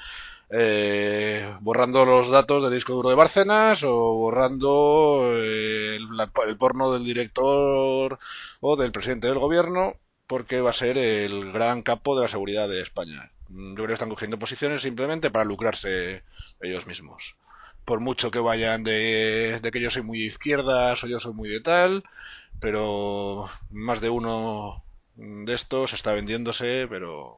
eh, 0.50 1.56
borrando 1.62 2.06
los 2.06 2.30
datos 2.30 2.64
del 2.64 2.74
disco 2.74 2.94
duro 2.94 3.10
de 3.10 3.16
Bárcenas 3.16 3.84
o 3.84 4.16
borrando 4.16 5.22
eh, 5.34 5.98
el 5.98 6.58
porno 6.58 6.94
del 6.94 7.04
director 7.06 8.20
o 8.62 8.76
del 8.76 8.92
presidente 8.92 9.28
del 9.28 9.40
gobierno 9.40 9.96
porque 10.28 10.62
va 10.62 10.72
a 10.72 10.74
ser 10.74 10.98
el 10.98 11.52
gran 11.52 11.82
capo 11.84 12.16
de 12.16 12.24
la 12.24 12.28
seguridad 12.28 12.68
de 12.70 12.82
España. 12.82 13.32
Mm, 13.50 13.70
Yo 13.72 13.76
creo 13.76 13.88
que 13.88 13.94
están 13.94 14.10
cogiendo 14.10 14.40
posiciones 14.40 14.82
simplemente 14.82 15.32
para 15.32 15.46
lucrarse 15.46 16.24
ellos 16.62 16.88
mismos. 16.88 17.36
Por 17.86 18.00
mucho 18.00 18.32
que 18.32 18.40
vayan 18.40 18.84
de, 18.84 19.60
que 19.72 19.82
yo 19.82 19.90
soy 19.92 20.04
muy 20.04 20.20
de 20.20 20.26
izquierdas 20.26 21.04
o 21.04 21.08
yo 21.08 21.20
soy 21.20 21.34
muy 21.34 21.50
de 21.50 21.62
tal, 21.62 22.04
pero 22.60 23.50
más 23.72 24.02
de 24.02 24.10
uno 24.10 24.84
de 25.16 25.54
estos 25.54 25.94
está 25.94 26.14
vendiéndose, 26.14 26.88
pero 26.90 27.38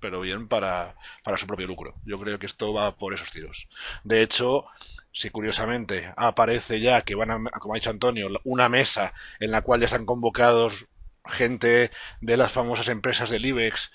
pero 0.00 0.20
bien 0.20 0.46
para, 0.48 0.94
para 1.24 1.36
su 1.38 1.46
propio 1.46 1.66
lucro. 1.66 1.94
Yo 2.04 2.18
creo 2.20 2.38
que 2.38 2.46
esto 2.46 2.72
va 2.72 2.96
por 2.96 3.14
esos 3.14 3.30
tiros. 3.32 3.66
De 4.04 4.22
hecho, 4.22 4.66
si 5.12 5.30
curiosamente 5.30 6.12
aparece 6.16 6.80
ya 6.80 7.02
que 7.02 7.14
van 7.14 7.30
a, 7.30 7.50
como 7.60 7.74
ha 7.74 7.78
dicho 7.78 7.90
Antonio, 7.90 8.28
una 8.44 8.68
mesa 8.68 9.14
en 9.40 9.50
la 9.50 9.62
cual 9.62 9.80
ya 9.80 9.86
están 9.86 10.06
convocados 10.06 10.86
gente 11.28 11.90
de 12.20 12.36
las 12.36 12.52
famosas 12.52 12.88
empresas 12.88 13.30
del 13.30 13.46
IBEX. 13.46 13.90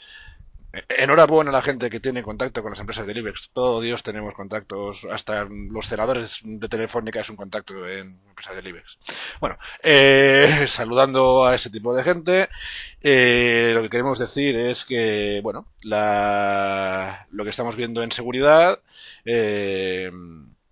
Enhorabuena 0.88 1.50
a 1.50 1.54
la 1.54 1.62
gente 1.62 1.90
que 1.90 2.00
tiene 2.00 2.24
contacto 2.24 2.62
con 2.62 2.72
las 2.72 2.80
empresas 2.80 3.06
del 3.06 3.18
IBEX. 3.18 3.50
Todo 3.54 3.82
Dios 3.82 4.04
tenemos 4.04 4.34
contactos. 4.34 5.06
Hasta 5.12 5.44
los 5.44 5.86
senadores 5.86 6.40
de 6.44 6.70
Telefónica 6.70 7.20
es 7.20 7.30
un 7.30 7.36
contacto 7.36 7.86
en 7.86 8.22
empresas 8.30 8.56
del 8.56 8.68
IBEX. 8.68 8.98
Bueno, 9.42 9.58
eh, 9.84 10.66
saludando 10.70 11.46
a 11.46 11.56
ese 11.56 11.70
tipo 11.70 11.94
de 11.94 12.04
gente, 12.04 12.48
eh, 13.02 13.72
lo 13.74 13.82
que 13.82 13.90
queremos 13.90 14.18
decir 14.18 14.56
es 14.56 14.86
que, 14.86 15.42
bueno, 15.44 15.68
la, 15.82 17.28
lo 17.32 17.44
que 17.44 17.50
estamos 17.50 17.76
viendo 17.76 18.02
en 18.02 18.14
seguridad 18.14 18.80
eh, 19.26 20.10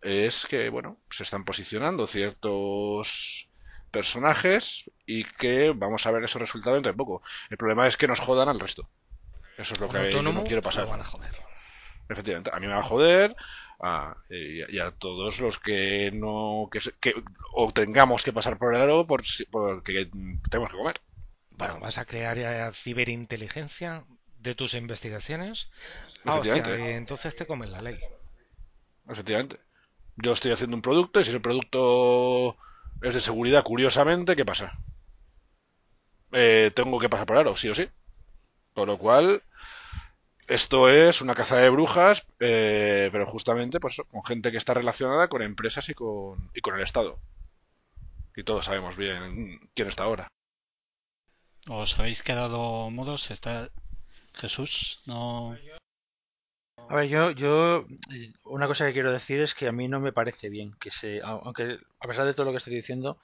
es 0.02 0.46
que, 0.46 0.70
bueno, 0.70 0.98
se 1.10 1.24
están 1.24 1.44
posicionando 1.44 2.08
ciertos 2.08 3.49
personajes 3.92 4.86
y 5.06 5.24
que 5.24 5.72
vamos 5.76 6.06
a 6.06 6.12
ver 6.12 6.24
esos 6.24 6.42
resultados 6.42 6.78
dentro 6.78 6.92
de 6.92 6.98
poco. 6.98 7.22
El 7.50 7.58
problema 7.58 7.88
es 7.88 7.98
que 7.98 8.08
nos 8.08 8.20
jodan 8.20 8.50
al 8.50 8.60
resto. 8.60 8.90
Eso 9.58 9.74
es 9.74 9.80
lo 9.80 9.90
que 9.90 10.12
yo 10.14 10.22
no 10.24 10.44
quiero 10.44 10.62
pasar. 10.62 10.88
van 10.88 11.02
a 11.02 11.06
joder. 11.06 11.32
Efectivamente, 12.08 12.50
a 12.54 12.60
mí 12.60 12.68
me 12.68 12.74
va 12.74 12.80
a 12.80 12.84
joder 12.84 13.36
a, 13.82 14.16
y, 14.30 14.62
a- 14.64 14.72
y 14.72 14.80
a 14.80 14.92
todos 14.92 15.40
los 15.40 15.60
que 15.60 16.10
no 16.14 16.68
que, 16.72 16.80
que 17.00 17.14
o 17.54 17.72
tengamos 17.72 18.24
que 18.24 18.34
pasar 18.34 18.58
por 18.58 18.74
el 18.76 18.82
aro 18.82 19.06
por, 19.06 19.22
porque 19.52 20.10
tenemos 20.50 20.72
que 20.72 20.78
comer. 20.78 21.02
Bueno, 21.52 21.80
vas 21.80 21.98
a 21.98 22.06
crear 22.06 22.38
ya 22.40 22.72
ciberinteligencia 22.74 24.06
de 24.40 24.56
tus 24.56 24.74
investigaciones. 24.74 25.70
Ah, 26.26 26.36
hostia, 26.38 26.56
eh, 26.56 26.96
entonces 26.96 27.36
te 27.36 27.46
comes 27.46 27.70
la 27.72 27.82
ley. 27.82 28.00
Efectivamente. 29.10 29.60
Yo 30.18 30.34
estoy 30.34 30.52
haciendo 30.52 30.76
un 30.76 30.82
producto 30.82 31.20
y 31.20 31.24
si 31.26 31.32
el 31.32 31.42
producto 31.42 32.58
es 33.02 33.14
de 33.14 33.22
seguridad, 33.22 33.64
curiosamente, 33.64 34.36
¿qué 34.36 34.46
pasa? 34.46 34.72
Eh, 36.32 36.72
tengo 36.76 37.00
que 37.00 37.10
pasar 37.10 37.26
por 37.26 37.38
aro, 37.38 37.56
sí 37.56 37.70
o 37.70 37.76
sí. 37.76 37.90
Por 38.74 38.88
lo 38.88 38.98
cual, 38.98 39.44
esto 40.48 40.90
es 40.90 41.22
una 41.22 41.36
caza 41.36 41.58
de 41.58 41.70
brujas, 41.70 42.26
eh, 42.40 43.10
pero 43.12 43.26
justamente 43.26 43.80
pues, 43.80 44.02
con 44.10 44.24
gente 44.24 44.52
que 44.52 44.58
está 44.58 44.74
relacionada 44.74 45.28
con 45.28 45.42
empresas 45.42 45.90
y 45.90 45.94
con, 45.94 46.52
y 46.54 46.62
con 46.62 46.76
el 46.76 46.82
Estado. 46.82 47.20
Y 48.36 48.44
todos 48.44 48.66
sabemos 48.66 48.98
bien 48.98 49.60
quién 49.76 49.88
está 49.88 50.04
ahora. 50.04 50.28
¿Os 51.68 52.00
habéis 52.00 52.24
quedado 52.24 52.90
mudos? 52.90 53.32
¿Está 53.32 53.70
Jesús? 54.34 55.02
No. 55.06 55.56
A 56.92 56.96
ver, 56.96 57.08
yo, 57.08 57.32
yo, 57.32 57.86
eh, 58.14 58.34
una 58.44 58.68
cosa 58.68 58.86
que 58.86 58.94
quiero 58.94 59.12
decir 59.14 59.40
es 59.42 59.54
que 59.54 59.68
a 59.68 59.72
mí 59.72 59.88
no 59.88 60.00
me 60.02 60.12
parece 60.12 60.50
bien 60.50 60.74
que 60.82 60.92
se, 60.92 61.22
au- 61.24 61.42
aunque 61.46 61.80
a 62.04 62.08
pesar 62.08 62.26
de 62.26 62.34
todo 62.34 62.46
lo 62.48 62.52
que 62.52 62.58
estoy 62.58 62.76
diciendo, 62.76 63.18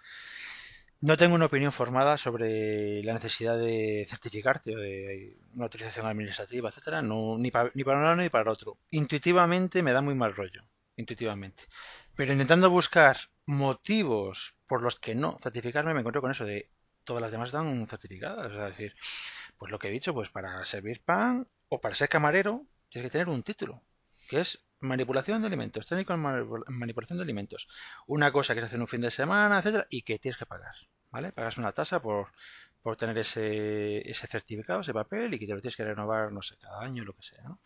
no 1.01 1.17
tengo 1.17 1.36
una 1.36 1.45
opinión 1.45 1.71
formada 1.71 2.17
sobre 2.17 3.04
la 3.04 3.13
necesidad 3.13 3.58
de 3.58 4.06
certificarte 4.10 4.75
o 4.75 4.80
de 4.80 5.38
una 5.54 5.65
autorización 5.65 6.06
administrativa, 6.08 6.69
etcétera, 6.69 7.01
no, 7.01 7.38
ni, 7.38 7.51
pa- 7.51 7.69
ni 7.73 7.84
para 7.84 7.97
un 7.97 8.04
lado 8.04 8.15
ni 8.15 8.30
para 8.30 8.43
el 8.43 8.47
otro. 8.49 8.78
Intuitivamente 8.91 9.84
me 9.84 9.91
da 9.91 10.01
muy 10.01 10.15
mal 10.15 10.36
rollo, 10.36 10.63
intuitivamente. 10.95 11.63
Pero 12.15 12.32
intentando 12.32 12.69
buscar 12.69 13.17
motivos 13.45 14.56
por 14.67 14.82
los 14.82 14.95
que 14.95 15.15
no 15.15 15.38
certificarme, 15.41 15.93
me 15.93 15.99
encuentro 15.99 16.21
con 16.21 16.32
eso 16.32 16.45
de 16.45 16.69
todas 17.04 17.21
las 17.21 17.32
demás 17.32 17.49
están 17.49 17.88
certificadas. 17.88 18.51
Es 18.51 18.58
decir, 18.78 18.95
pues 19.58 19.71
lo 19.71 19.80
que 19.80 19.89
he 19.89 19.91
dicho, 19.91 20.13
pues 20.13 20.30
para 20.30 20.63
servir 20.65 21.04
pan 21.04 21.47
o 21.69 21.82
para 21.82 21.95
ser 21.95 22.10
camarero 22.10 22.65
tienes 22.96 23.10
que 23.12 23.18
tener 23.18 23.30
un 23.30 23.44
título, 23.44 23.82
que 24.30 24.40
es 24.42 24.60
manipulación 24.80 25.42
de 25.42 25.48
alimentos, 25.48 25.88
técnico 25.88 26.14
en 26.14 26.22
manipul- 26.24 26.64
manipulación 26.68 27.18
de 27.18 27.24
alimentos. 27.24 27.68
Una 28.08 28.32
cosa 28.32 28.54
que 28.54 28.62
se 28.62 28.68
hace 28.68 28.76
en 28.76 28.82
un 28.82 28.88
fin 28.88 29.02
de 29.02 29.12
semana, 29.12 29.60
etcétera, 29.60 29.88
y 29.90 30.02
que 30.04 30.20
tienes 30.20 30.38
que 30.38 30.46
pagar, 30.46 30.76
¿vale? 31.12 31.32
Pagas 31.32 31.58
una 31.58 31.72
tasa 31.72 32.02
por, 32.02 32.28
por 32.82 32.96
tener 32.98 33.18
ese, 33.18 34.10
ese 34.10 34.28
certificado, 34.28 34.82
ese 34.82 34.94
papel, 34.94 35.34
y 35.34 35.40
que 35.40 35.48
te 35.48 35.54
lo 35.54 35.62
tienes 35.62 35.76
que 35.78 35.86
renovar, 35.86 36.32
no 36.32 36.42
sé, 36.42 36.56
cada 36.58 36.82
año, 36.82 37.04
lo 37.04 37.14
que 37.14 37.24
sea, 37.24 37.44
¿no? 37.44 37.60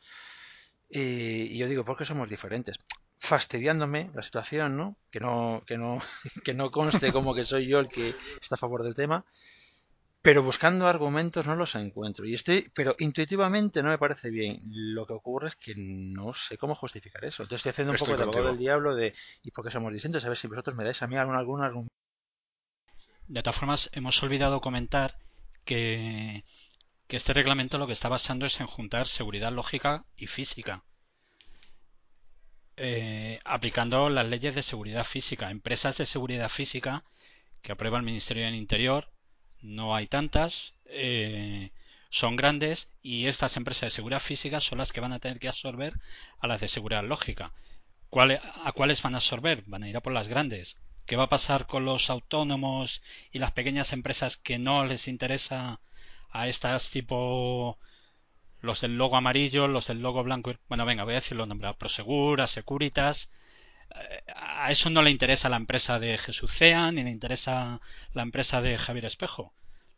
Y, 0.89 1.54
y 1.54 1.58
yo 1.58 1.68
digo, 1.68 1.86
¿por 1.86 1.98
qué 1.98 2.06
somos 2.06 2.30
diferentes? 2.30 2.78
Fastidiándome 3.20 4.12
la 4.15 4.24
situación, 4.24 4.78
¿no? 4.78 4.96
Que 5.12 5.20
no, 5.20 5.62
que 5.68 5.78
no, 5.78 6.02
que 6.44 6.54
no 6.54 6.72
conste 6.72 7.12
como 7.12 7.36
que 7.36 7.44
soy 7.44 7.68
yo 7.68 7.80
el 7.80 7.89
que 7.89 8.10
está 8.42 8.56
a 8.56 8.58
favor 8.58 8.84
del 8.84 8.96
tema. 8.96 9.26
Pero 10.21 10.43
buscando 10.43 10.88
argumentos 10.88 11.45
no 11.45 11.55
los 11.55 11.75
encuentro. 11.75 12.25
Y 12.25 12.34
estoy, 12.34 12.69
pero 12.73 12.95
intuitivamente 12.99 13.82
no 13.84 13.89
me 13.89 13.97
parece 13.97 14.29
bien. 14.32 14.60
Lo 14.65 15.05
que 15.05 15.13
ocurre 15.13 15.49
es 15.49 15.55
que 15.55 15.73
no 15.77 16.34
sé 16.34 16.58
cómo 16.58 16.75
justificar 16.75 17.23
eso. 17.25 17.43
Entonces 17.43 17.60
estoy 17.60 17.71
haciendo 17.71 17.91
un 17.91 17.95
Estoy 17.95 18.13
poco 18.13 18.17
de 18.17 18.23
abogado 18.23 18.43
contigo. 18.43 18.47
del 18.47 18.58
diablo 18.58 18.95
de 18.95 19.13
¿y 19.43 19.51
por 19.51 19.63
qué 19.65 19.71
somos 19.71 19.93
distintos? 19.93 20.25
A 20.25 20.29
ver 20.29 20.38
si 20.38 20.47
vosotros 20.47 20.75
me 20.75 20.84
dais 20.84 21.01
a 21.01 21.08
mí 21.08 21.15
algún, 21.17 21.36
algún 21.36 21.62
argumento. 21.63 21.93
De 23.27 23.41
todas 23.41 23.55
formas, 23.55 23.89
hemos 23.93 24.21
olvidado 24.23 24.60
comentar 24.60 25.17
que, 25.63 26.43
que 27.08 27.15
este 27.17 27.32
reglamento 27.34 27.77
lo 27.77 27.88
que 27.88 27.93
está 27.93 28.10
basando 28.10 28.45
es 28.45 28.60
en 28.60 28.67
juntar 28.67 29.08
seguridad 29.08 29.51
lógica 29.53 30.05
y 30.17 30.27
física. 30.27 30.84
Eh, 32.77 33.39
aplicando 33.45 34.10
las 34.10 34.27
leyes 34.29 34.55
de 34.55 34.63
seguridad 34.63 35.03
física. 35.03 35.51
Empresas 35.51 35.97
de 35.97 36.05
seguridad 36.05 36.49
física 36.49 37.03
que 37.62 37.71
aprueba 37.71 37.97
el 37.97 38.03
Ministerio 38.05 38.45
del 38.45 38.55
Interior, 38.55 39.10
no 39.62 39.95
hay 39.95 40.08
tantas, 40.08 40.74
eh, 40.86 41.72
son 42.10 42.36
grandes 42.36 42.89
y 43.04 43.28
estas 43.28 43.58
empresas 43.58 43.82
de 43.84 43.89
seguridad 43.91 44.19
física 44.19 44.60
son 44.60 44.78
las 44.80 44.91
que 44.91 45.02
van 45.02 45.13
a 45.13 45.19
tener 45.19 45.39
que 45.39 45.48
absorber 45.50 45.93
a 46.39 46.48
las 46.48 46.62
de 46.62 46.67
seguridad 46.67 47.04
lógica. 47.04 47.54
¿Cuál- 48.10 48.41
¿A 48.65 48.72
cuáles 48.74 49.02
van 49.02 49.15
a 49.15 49.17
absorber? 49.17 49.63
Van 49.67 49.84
a 49.84 49.89
ir 49.89 49.98
a 49.98 50.02
por 50.02 50.13
las 50.13 50.28
grandes. 50.28 50.78
¿Qué 51.06 51.15
va 51.15 51.24
a 51.26 51.30
pasar 51.30 51.67
con 51.67 51.86
los 51.86 52.10
autónomos 52.10 53.02
y 53.32 53.39
las 53.39 53.52
pequeñas 53.52 53.93
empresas 53.93 54.38
que 54.38 54.60
no 54.60 54.86
les 54.86 55.08
interesa 55.08 55.80
a 56.32 56.48
estas 56.48 56.91
tipo 56.91 57.78
los 58.62 58.82
del 58.82 58.98
logo 58.98 59.15
amarillo, 59.17 59.67
los 59.67 59.88
del 59.88 60.02
logo 60.02 60.24
blanco? 60.24 60.54
Bueno, 60.69 60.86
venga, 60.86 61.04
voy 61.04 61.13
a 61.13 61.15
decir 61.15 61.38
los 61.38 61.48
nombres. 61.48 61.76
Securitas. 62.48 63.30
A 64.36 64.71
eso 64.71 64.89
no 64.89 65.02
le 65.02 65.10
interesa 65.10 65.49
la 65.49 65.58
empresa 65.58 65.99
de 65.99 66.17
Jesús 66.17 66.52
Cea 66.52 66.91
ni 66.91 67.04
le 67.04 67.10
interesa 67.10 67.82
la 68.13 68.21
empresa 68.23 68.62
de 68.62 68.78
Javier 68.78 69.06
Espejo. 69.06 69.54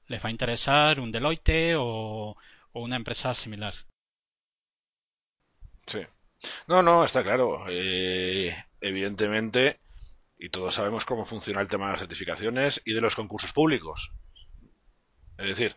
Les 0.08 0.24
va 0.24 0.30
a 0.30 0.32
interesar 0.32 1.00
un 1.00 1.12
Deloitte 1.12 1.76
o, 1.78 2.38
una 2.74 2.96
empresa 2.96 3.34
similar. 3.34 3.74
Sí. 5.86 6.02
No, 6.68 6.82
no, 6.82 7.04
está 7.04 7.24
claro. 7.24 7.66
Eh, 7.70 8.56
evidentemente, 8.80 9.80
y 10.38 10.50
todos 10.50 10.74
sabemos 10.74 11.06
cómo 11.06 11.24
funciona 11.26 11.62
el 11.62 11.68
tema 11.68 11.86
de 11.86 11.92
las 11.94 12.02
certificaciones 12.02 12.82
y 12.86 12.94
de 12.94 13.02
los 13.02 13.16
concursos 13.16 13.54
públicos. 13.54 14.12
Es 15.38 15.48
decir, 15.48 15.76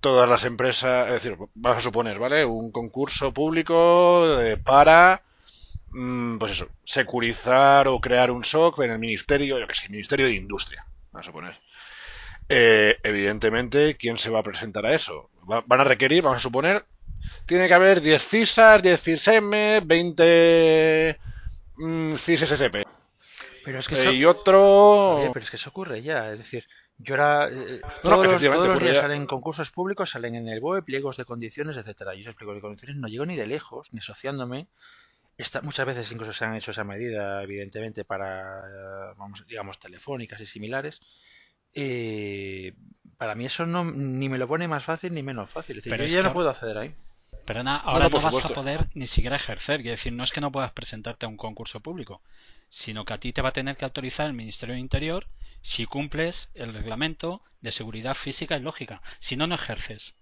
todas 0.00 0.28
las 0.28 0.44
empresas, 0.44 1.06
es 1.08 1.22
decir, 1.22 1.38
vamos 1.54 1.78
a 1.78 1.80
suponer, 1.80 2.18
¿vale? 2.18 2.44
Un 2.44 2.70
concurso 2.70 3.32
público 3.32 4.40
eh, 4.40 4.56
para, 4.56 5.22
pues 6.38 6.52
eso, 6.52 6.68
securizar 6.84 7.88
o 7.88 8.00
crear 8.00 8.30
un 8.30 8.44
SOC 8.44 8.84
en 8.84 8.90
el 8.92 8.98
Ministerio, 8.98 9.58
yo 9.58 9.66
qué 9.66 9.74
sé, 9.74 9.88
Ministerio 9.88 10.26
de 10.26 10.34
Industria, 10.34 10.86
vamos 11.12 11.26
a 11.26 11.30
suponer. 11.30 11.58
Eh, 12.48 12.98
evidentemente, 13.02 13.96
¿quién 13.96 14.18
se 14.18 14.30
va 14.30 14.40
a 14.40 14.42
presentar 14.42 14.84
a 14.86 14.94
eso? 14.94 15.30
Va- 15.50 15.64
van 15.66 15.80
a 15.80 15.84
requerir, 15.84 16.22
vamos 16.22 16.38
a 16.38 16.40
suponer, 16.40 16.84
tiene 17.46 17.68
que 17.68 17.74
haber 17.74 18.00
10 18.00 18.26
CISAs, 18.26 18.82
10 18.82 19.00
CISM, 19.02 19.50
20 19.86 21.18
mm, 21.76 22.14
CISSP. 22.16 22.82
Pero 23.64 23.78
es 23.78 23.88
que 23.88 23.94
Eh, 23.94 24.00
eso, 24.00 24.12
y 24.12 24.24
otro... 24.24 25.16
Oye, 25.16 25.30
pero 25.32 25.44
es 25.44 25.50
que 25.50 25.56
eso 25.56 25.70
ocurre 25.70 26.02
ya. 26.02 26.32
Es 26.32 26.38
decir, 26.38 26.66
yo 26.98 27.14
ahora. 27.14 27.48
eh, 27.50 27.80
No, 28.04 28.16
todos, 28.16 28.42
todos 28.42 28.68
los 28.68 28.80
días 28.80 28.94
ya. 28.94 29.00
salen 29.02 29.26
concursos 29.26 29.70
públicos, 29.70 30.10
salen 30.10 30.34
en 30.34 30.48
el 30.48 30.60
BOE, 30.60 30.82
pliegos 30.82 31.16
de 31.16 31.24
condiciones, 31.24 31.76
etcétera. 31.76 32.14
Yo 32.14 32.20
esos 32.22 32.34
pliegos 32.34 32.56
de 32.56 32.60
condiciones 32.60 32.96
no 32.98 33.08
llego 33.08 33.24
ni 33.24 33.36
de 33.36 33.46
lejos, 33.46 33.92
ni 33.92 34.00
asociándome. 34.00 34.68
Está, 35.36 35.62
muchas 35.62 35.84
veces 35.86 36.10
incluso 36.12 36.32
se 36.32 36.44
han 36.44 36.54
hecho 36.54 36.70
esa 36.70 36.84
medida, 36.84 37.42
evidentemente, 37.42 38.04
para, 38.04 38.60
eh, 38.60 39.14
vamos, 39.16 39.44
digamos, 39.46 39.78
telefónicas 39.80 40.40
y 40.40 40.46
similares. 40.46 41.00
Eh, 41.74 42.72
para 43.16 43.34
mí 43.34 43.46
eso 43.46 43.66
no, 43.66 43.84
ni 43.84 44.28
me 44.28 44.38
lo 44.38 44.46
pone 44.46 44.68
más 44.68 44.84
fácil 44.84 45.12
ni 45.14 45.22
menos 45.22 45.50
fácil. 45.50 45.78
Es 45.78 45.84
decir, 45.84 45.90
Pero 45.90 46.04
yo 46.04 46.06
es 46.06 46.12
ya 46.12 46.18
que 46.18 46.28
no 46.28 46.32
puedo 46.32 46.50
acceder 46.50 46.78
ahí. 46.78 46.94
Pero 47.44 47.62
na- 47.62 47.78
No, 47.78 47.90
ahora 47.90 48.04
no, 48.08 48.10
vas 48.10 48.22
supuesto. 48.22 48.52
a 48.52 48.54
poder 48.54 48.86
ni 48.94 49.06
siquiera 49.06 49.36
ejercer. 49.36 49.80
Quiero 49.82 49.96
decir, 49.96 50.12
no 50.12 50.24
es 50.24 50.30
que 50.32 50.40
no 50.40 50.52
puedas 50.52 50.72
presentarte 50.72 51.26
a 51.26 51.28
un 51.28 51.36
concurso 51.36 51.80
público, 51.80 52.22
sino 52.68 53.04
que 53.04 53.12
a 53.14 53.18
ti 53.18 53.32
te 53.32 53.42
va 53.42 53.50
a 53.50 53.52
tener 53.52 53.76
que 53.76 53.84
autorizar 53.84 54.26
el 54.26 54.32
Ministerio 54.34 54.74
de 54.76 54.80
Interior 54.80 55.26
si 55.62 55.84
cumples 55.86 56.48
el 56.54 56.72
reglamento 56.72 57.42
de 57.60 57.72
seguridad 57.72 58.14
física 58.14 58.56
y 58.56 58.60
lógica. 58.60 59.02
Si 59.18 59.36
no, 59.36 59.46
no 59.46 59.56
ejerces. 59.56 60.14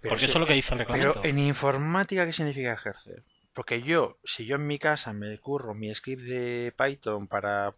Pero 0.00 0.10
Porque 0.10 0.24
es 0.26 0.30
eso 0.30 0.38
es 0.38 0.40
lo 0.40 0.46
que 0.46 0.54
dice 0.54 0.72
el 0.74 0.78
reglamento. 0.80 1.20
Pero 1.22 1.28
en 1.28 1.38
informática, 1.38 2.24
¿qué 2.24 2.32
significa 2.32 2.72
ejercer? 2.72 3.24
Porque 3.52 3.82
yo, 3.82 4.18
si 4.24 4.46
yo 4.46 4.56
en 4.56 4.66
mi 4.66 4.78
casa 4.78 5.12
me 5.12 5.38
curro 5.38 5.74
mi 5.74 5.92
script 5.94 6.22
de 6.22 6.72
Python 6.76 7.26
para, 7.26 7.72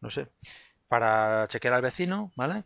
no 0.00 0.10
sé, 0.10 0.28
para 0.88 1.46
chequear 1.48 1.74
al 1.74 1.82
vecino, 1.82 2.32
¿vale? 2.36 2.64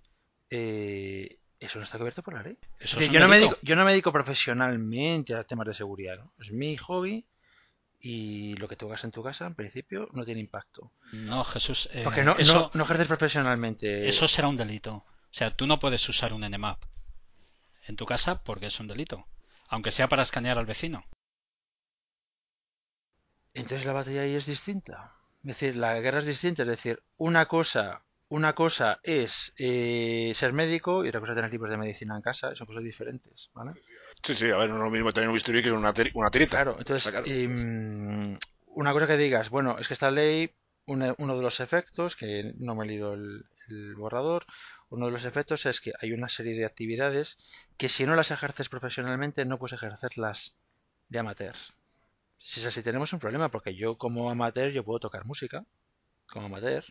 Eh, 0.51 1.39
eso 1.59 1.79
no 1.79 1.85
está 1.85 1.99
cubierto 1.99 2.23
por 2.23 2.35
la 2.35 2.43
ley. 2.43 2.59
Eso 2.79 3.01
es 3.01 3.11
yo, 3.11 3.21
no 3.21 3.29
me 3.29 3.39
dedico, 3.39 3.57
yo 3.63 3.77
no 3.77 3.85
me 3.85 3.93
dedico 3.93 4.13
profesionalmente 4.13 5.35
a 5.35 5.45
temas 5.45 5.67
de 5.67 5.75
seguridad, 5.75 6.19
¿no? 6.19 6.33
Es 6.39 6.53
mi 6.53 6.77
hobby 6.77 7.27
y 8.01 8.55
lo 8.57 8.69
que 8.69 8.77
tú 8.77 8.87
hagas 8.87 9.05
en 9.05 9.11
tu 9.13 9.23
casa, 9.23 9.47
en 9.47 9.55
principio, 9.55 10.09
no 10.13 10.27
tiene 10.27 10.41
impacto. 10.41 10.93
No, 11.13 11.43
Jesús. 11.45 11.89
eh, 11.93 12.03
Porque 12.05 12.23
no, 12.23 12.37
eso, 12.37 12.55
no, 12.55 12.71
no 12.75 12.85
ejerces 12.85 13.07
profesionalmente. 13.07 14.07
eso 14.07 14.29
será 14.29 14.49
un 14.49 14.59
delito. 14.59 14.97
O 14.97 15.37
sea, 15.37 15.57
tú 15.57 15.67
no 15.67 15.81
puedes 15.81 16.07
usar 16.09 16.35
un 16.35 16.43
Nmap 16.43 16.83
en 17.87 17.97
tu 17.97 18.05
casa 18.05 18.43
porque 18.43 18.67
es 18.67 18.79
un 18.79 18.87
delito. 18.89 19.27
Aunque 19.69 19.91
sea 19.91 20.09
para 20.09 20.23
escanear 20.23 20.59
al 20.59 20.67
vecino. 20.67 21.05
Entonces 23.55 23.87
la 23.87 23.93
batalla 23.93 24.23
ahí 24.23 24.35
es 24.35 24.47
distinta. 24.47 25.15
Es 25.43 25.49
decir, 25.49 25.77
la 25.77 26.01
guerra 26.01 26.19
es 26.19 26.27
distinta. 26.27 26.63
Es 26.63 26.69
decir, 26.69 27.03
una 27.17 27.47
cosa, 27.47 28.05
una 28.29 28.55
cosa 28.55 28.99
es 29.03 29.53
eh, 29.59 30.33
ser 30.35 30.53
médico 30.53 31.05
y 31.05 31.09
otra 31.09 31.21
cosa 31.21 31.33
es 31.33 31.37
tener 31.37 31.51
libros 31.53 31.71
de 31.71 31.77
medicina 31.79 32.17
en 32.17 32.23
casa. 32.23 32.55
Son 32.55 32.67
cosas 32.67 32.83
diferentes, 32.83 33.51
¿vale? 33.55 33.73
Sí, 34.23 34.35
sí, 34.35 34.51
a 34.51 34.57
ver, 34.57 34.71
no 34.71 34.77
es 34.77 34.83
lo 34.83 34.91
mismo 34.91 35.13
tener 35.13 35.29
un 35.29 35.35
bisturí 35.35 35.63
que 35.63 35.71
una, 35.71 35.93
una 36.15 36.31
tirita. 36.31 36.51
Claro, 36.57 36.77
entonces, 36.79 37.11
claro. 37.11 37.27
em, 37.27 38.39
una 38.67 38.93
cosa 38.93 39.07
que 39.07 39.17
digas, 39.17 39.51
bueno, 39.51 39.77
es 39.79 39.87
que 39.89 39.95
esta 39.95 40.11
ley, 40.11 40.51
una- 40.87 41.15
uno 41.19 41.37
de 41.37 41.43
los 41.43 41.61
efectos, 41.61 42.17
que 42.17 42.55
no 42.59 42.75
me 42.75 42.85
he 42.85 42.89
leído 42.89 43.15
el, 43.15 43.45
el 43.69 43.95
borrador, 43.95 44.47
uno 44.89 45.07
de 45.07 45.13
los 45.13 45.25
efectos 45.27 45.67
es 45.67 45.81
que 45.81 45.93
hay 46.01 46.13
una 46.13 46.29
serie 46.29 46.55
de 46.55 46.65
actividades 46.65 47.37
que 47.77 47.89
si 47.89 48.05
no 48.07 48.15
las 48.17 48.31
ejerces 48.31 48.69
profesionalmente 48.69 49.45
no 49.45 49.59
puedes 49.59 49.75
ejercerlas 49.75 50.57
de 51.09 51.19
amateur. 51.19 51.55
Si 52.49 52.61
es 52.61 52.67
así, 52.67 52.83
tenemos 52.83 53.13
un 53.13 53.19
problema, 53.25 53.51
porque 53.51 53.75
yo 53.75 53.97
como 53.99 54.31
amateur 54.31 54.71
yo 54.71 54.85
puedo 54.85 55.01
tocar 55.01 55.25
música, 55.25 55.65
como 56.27 56.47
amateur, 56.47 56.85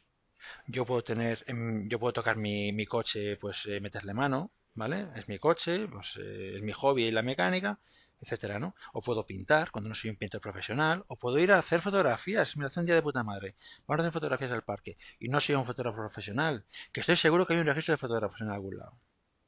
yo 0.67 0.85
puedo 0.85 1.03
tener, 1.03 1.43
em, 1.47 1.89
yo 1.89 1.99
puedo 1.99 2.13
tocar 2.13 2.37
mi, 2.37 2.73
mi 2.73 2.85
coche, 2.87 3.37
pues 3.37 3.65
eh, 3.67 3.79
meterle 3.81 4.13
mano, 4.13 4.51
¿vale? 4.75 5.07
Es 5.15 5.29
mi 5.29 5.39
coche, 5.39 5.87
pues 5.87 6.17
eh, 6.21 6.55
es 6.57 6.63
mi 6.63 6.71
hobby 6.73 7.05
y 7.05 7.11
la 7.11 7.21
mecánica, 7.23 7.79
etcétera, 8.21 8.59
¿no? 8.59 8.75
O 8.93 9.01
puedo 9.01 9.25
pintar 9.27 9.71
cuando 9.71 9.89
no 9.89 9.95
soy 9.95 10.09
un 10.11 10.17
pintor 10.17 10.41
profesional, 10.41 11.05
o 11.07 11.17
puedo 11.17 11.39
ir 11.39 11.51
a 11.53 11.59
hacer 11.59 11.81
fotografías, 11.81 12.57
me 12.57 12.65
hace 12.67 12.79
un 12.81 12.85
día 12.87 12.95
de 12.95 13.03
puta 13.03 13.23
madre. 13.23 13.55
Vamos 13.87 13.99
a 14.01 14.03
hacer 14.03 14.13
fotografías 14.13 14.51
al 14.53 14.63
parque 14.63 14.97
y 15.19 15.29
no 15.29 15.39
soy 15.41 15.55
un 15.55 15.65
fotógrafo 15.65 15.97
profesional, 15.99 16.65
que 16.93 17.01
estoy 17.01 17.15
seguro 17.17 17.45
que 17.47 17.53
hay 17.53 17.59
un 17.61 17.67
registro 17.67 17.93
de 17.93 17.99
fotógrafos 17.99 18.41
en 18.41 18.49
algún 18.49 18.77
lado. 18.77 18.97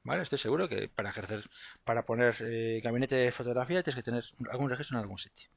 ¿Vale? 0.03 0.21
Estoy 0.23 0.37
seguro 0.37 0.69
que 0.69 0.87
para 0.87 1.09
ejercer, 1.09 1.43
para 1.83 2.05
poner 2.05 2.35
eh, 2.41 2.79
gabinete 2.83 3.15
de 3.15 3.31
fotografía 3.31 3.81
tienes 3.83 3.95
que 3.97 4.03
tener 4.03 4.23
algún 4.51 4.69
registro 4.69 4.97
en 4.97 5.01
algún 5.03 5.17
sitio. 5.17 5.49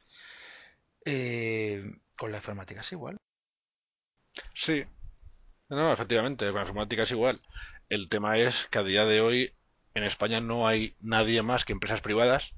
Eh, 1.11 1.83
con 2.19 2.31
la 2.31 2.37
informática 2.39 2.81
es 2.83 2.93
igual. 2.93 3.17
Sí. 4.55 4.85
No, 5.71 5.93
efectivamente, 5.93 6.47
con 6.47 6.57
la 6.57 6.63
informática 6.63 7.05
es 7.05 7.13
igual. 7.13 7.41
El 7.89 8.09
tema 8.11 8.39
es 8.39 8.69
que 8.71 8.79
a 8.79 8.85
día 8.85 9.07
de 9.07 9.21
hoy 9.23 9.55
en 9.95 10.05
España 10.05 10.41
no 10.41 10.69
hay 10.69 10.97
nadie 11.01 11.43
más 11.43 11.65
que 11.65 11.73
empresas 11.75 12.01
privadas 12.03 12.55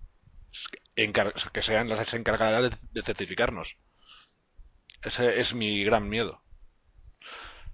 que 1.53 1.63
sean 1.63 1.89
las 1.89 2.15
encargadas 2.15 2.63
de, 2.71 2.77
de 2.93 3.03
certificarnos. 3.03 3.77
Ese 5.03 5.39
es 5.41 5.53
mi 5.53 5.85
gran 5.85 6.09
miedo. 6.09 6.41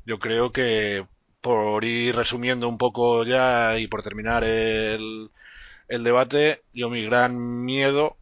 Yo 0.04 0.18
creo 0.18 0.52
que 0.52 1.06
por 1.40 1.84
ir 1.84 2.14
resumiendo 2.16 2.68
un 2.68 2.78
poco 2.78 3.24
ya 3.24 3.78
y 3.78 3.86
por 3.88 4.02
terminar 4.02 4.44
el, 4.44 5.30
el 5.88 6.04
debate, 6.04 6.62
yo 6.72 6.90
mi 6.90 7.04
gran 7.04 7.64
miedo 7.64 8.18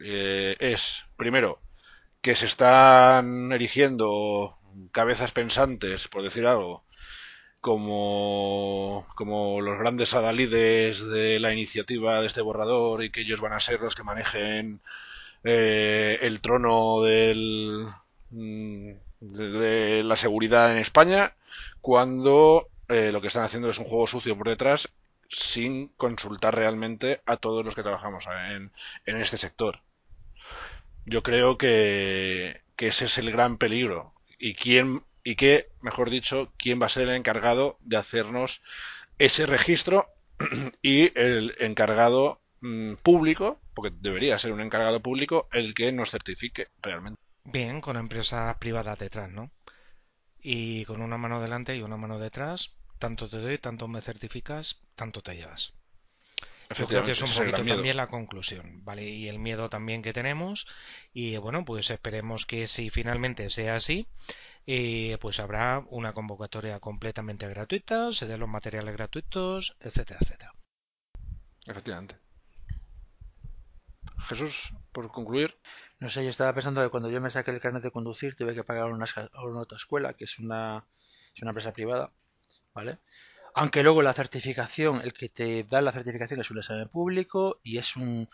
eh, 0.00 0.56
es, 0.60 1.04
primero, 1.16 1.60
que 2.26 2.34
se 2.34 2.46
están 2.46 3.52
erigiendo 3.52 4.58
cabezas 4.90 5.30
pensantes, 5.30 6.08
por 6.08 6.22
decir 6.22 6.44
algo, 6.44 6.82
como, 7.60 9.06
como 9.14 9.60
los 9.60 9.78
grandes 9.78 10.12
adalides 10.12 11.06
de 11.06 11.38
la 11.38 11.52
iniciativa 11.52 12.20
de 12.20 12.26
este 12.26 12.40
borrador 12.40 13.04
y 13.04 13.10
que 13.12 13.20
ellos 13.20 13.40
van 13.40 13.52
a 13.52 13.60
ser 13.60 13.78
los 13.80 13.94
que 13.94 14.02
manejen 14.02 14.80
eh, 15.44 16.18
el 16.20 16.40
trono 16.40 17.00
del, 17.02 17.86
mm, 18.30 18.90
de, 19.20 20.02
la 20.02 20.16
seguridad 20.16 20.72
en 20.72 20.78
España, 20.78 21.32
cuando 21.80 22.70
eh, 22.88 23.12
lo 23.12 23.20
que 23.20 23.28
están 23.28 23.44
haciendo 23.44 23.70
es 23.70 23.78
un 23.78 23.84
juego 23.84 24.08
sucio 24.08 24.36
por 24.36 24.48
detrás 24.48 24.88
sin 25.28 25.90
consultar 25.90 26.56
realmente 26.56 27.20
a 27.24 27.36
todos 27.36 27.64
los 27.64 27.76
que 27.76 27.84
trabajamos 27.84 28.26
en, 28.26 28.72
en 29.06 29.16
este 29.16 29.36
sector. 29.36 29.80
Yo 31.06 31.22
creo 31.22 31.56
que, 31.56 32.62
ese 32.76 33.04
es 33.04 33.18
el 33.18 33.30
gran 33.30 33.58
peligro. 33.58 34.12
¿Y 34.38 34.54
quién, 34.54 35.04
y 35.22 35.36
qué, 35.36 35.68
mejor 35.80 36.10
dicho, 36.10 36.52
quién 36.58 36.82
va 36.82 36.86
a 36.86 36.90
ser 36.90 37.08
el 37.08 37.14
encargado 37.14 37.78
de 37.80 37.96
hacernos 37.96 38.60
ese 39.18 39.46
registro 39.46 40.08
y 40.82 41.16
el 41.18 41.54
encargado 41.60 42.40
mm, 42.60 42.94
público, 42.96 43.60
porque 43.72 43.96
debería 44.00 44.38
ser 44.38 44.52
un 44.52 44.60
encargado 44.60 45.00
público, 45.00 45.48
el 45.52 45.74
que 45.74 45.92
nos 45.92 46.10
certifique 46.10 46.68
realmente. 46.82 47.20
Bien, 47.44 47.80
con 47.80 47.96
empresas 47.96 48.56
privadas 48.56 48.98
detrás, 48.98 49.30
¿no? 49.30 49.52
Y 50.40 50.84
con 50.86 51.00
una 51.00 51.16
mano 51.16 51.40
delante 51.40 51.76
y 51.76 51.82
una 51.82 51.96
mano 51.96 52.18
detrás, 52.18 52.72
tanto 52.98 53.28
te 53.28 53.38
doy, 53.38 53.58
tanto 53.58 53.86
me 53.86 54.00
certificas, 54.00 54.80
tanto 54.96 55.22
te 55.22 55.36
llevas. 55.36 55.72
Yo 56.74 56.86
creo 56.86 57.04
que 57.04 57.12
es 57.12 57.22
un 57.22 57.32
poquito 57.32 57.64
también 57.64 57.96
la 57.96 58.08
conclusión, 58.08 58.84
¿vale? 58.84 59.08
Y 59.08 59.28
el 59.28 59.38
miedo 59.38 59.68
también 59.68 60.02
que 60.02 60.12
tenemos. 60.12 60.66
Y 61.12 61.36
bueno, 61.36 61.64
pues 61.64 61.90
esperemos 61.90 62.46
que 62.46 62.66
si 62.66 62.90
finalmente 62.90 63.50
sea 63.50 63.76
así, 63.76 64.08
eh, 64.66 65.16
pues 65.20 65.38
habrá 65.38 65.84
una 65.90 66.12
convocatoria 66.12 66.80
completamente 66.80 67.48
gratuita, 67.48 68.10
se 68.12 68.26
den 68.26 68.40
los 68.40 68.48
materiales 68.48 68.94
gratuitos, 68.94 69.76
etcétera, 69.80 70.18
etcétera. 70.20 70.54
Efectivamente. 71.66 72.16
Jesús, 74.28 74.74
por 74.92 75.10
concluir. 75.12 75.56
No 76.00 76.08
sé, 76.08 76.24
yo 76.24 76.30
estaba 76.30 76.52
pensando 76.52 76.82
que 76.82 76.90
cuando 76.90 77.10
yo 77.10 77.20
me 77.20 77.30
saqué 77.30 77.50
el 77.50 77.60
carnet 77.60 77.82
de 77.82 77.90
conducir 77.90 78.34
tuve 78.34 78.54
que 78.54 78.64
pagar 78.64 78.86
una, 78.86 79.06
una 79.44 79.60
otra 79.60 79.76
escuela, 79.76 80.14
que 80.14 80.24
es 80.24 80.38
una, 80.38 80.84
es 81.34 81.42
una 81.42 81.50
empresa 81.50 81.72
privada, 81.72 82.12
¿vale? 82.74 82.98
Aunque 83.56 83.82
luego 83.82 84.02
la 84.02 84.12
certificación, 84.12 85.00
el 85.00 85.12
que 85.12 85.28
te 85.28 85.64
da 85.64 85.80
la 85.80 85.90
certificación 85.90 86.40
es 86.40 86.50
un 86.52 86.58
examen 86.58 86.88
público 86.88 87.58
y 87.64 87.78
es 87.78 87.96
un 87.96 88.28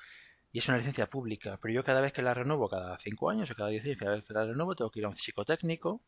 y 0.52 0.58
es 0.58 0.68
una 0.68 0.78
licencia 0.78 1.08
pública. 1.08 1.58
Pero 1.62 1.74
yo 1.74 1.84
cada 1.84 2.00
vez 2.02 2.12
que 2.12 2.22
la 2.22 2.34
renuevo, 2.34 2.68
cada 2.68 2.98
cinco 2.98 3.30
años 3.30 3.50
o 3.50 3.54
cada 3.54 3.70
diez 3.70 3.84
años, 3.84 3.98
cada 3.98 4.12
vez 4.12 4.24
que 4.24 4.34
la 4.34 4.44
renuevo, 4.44 4.74
tengo 4.76 4.90
que 4.90 5.00
ir 5.00 5.06
a 5.06 5.08
un 5.10 5.16
psicotécnico, 5.16 6.02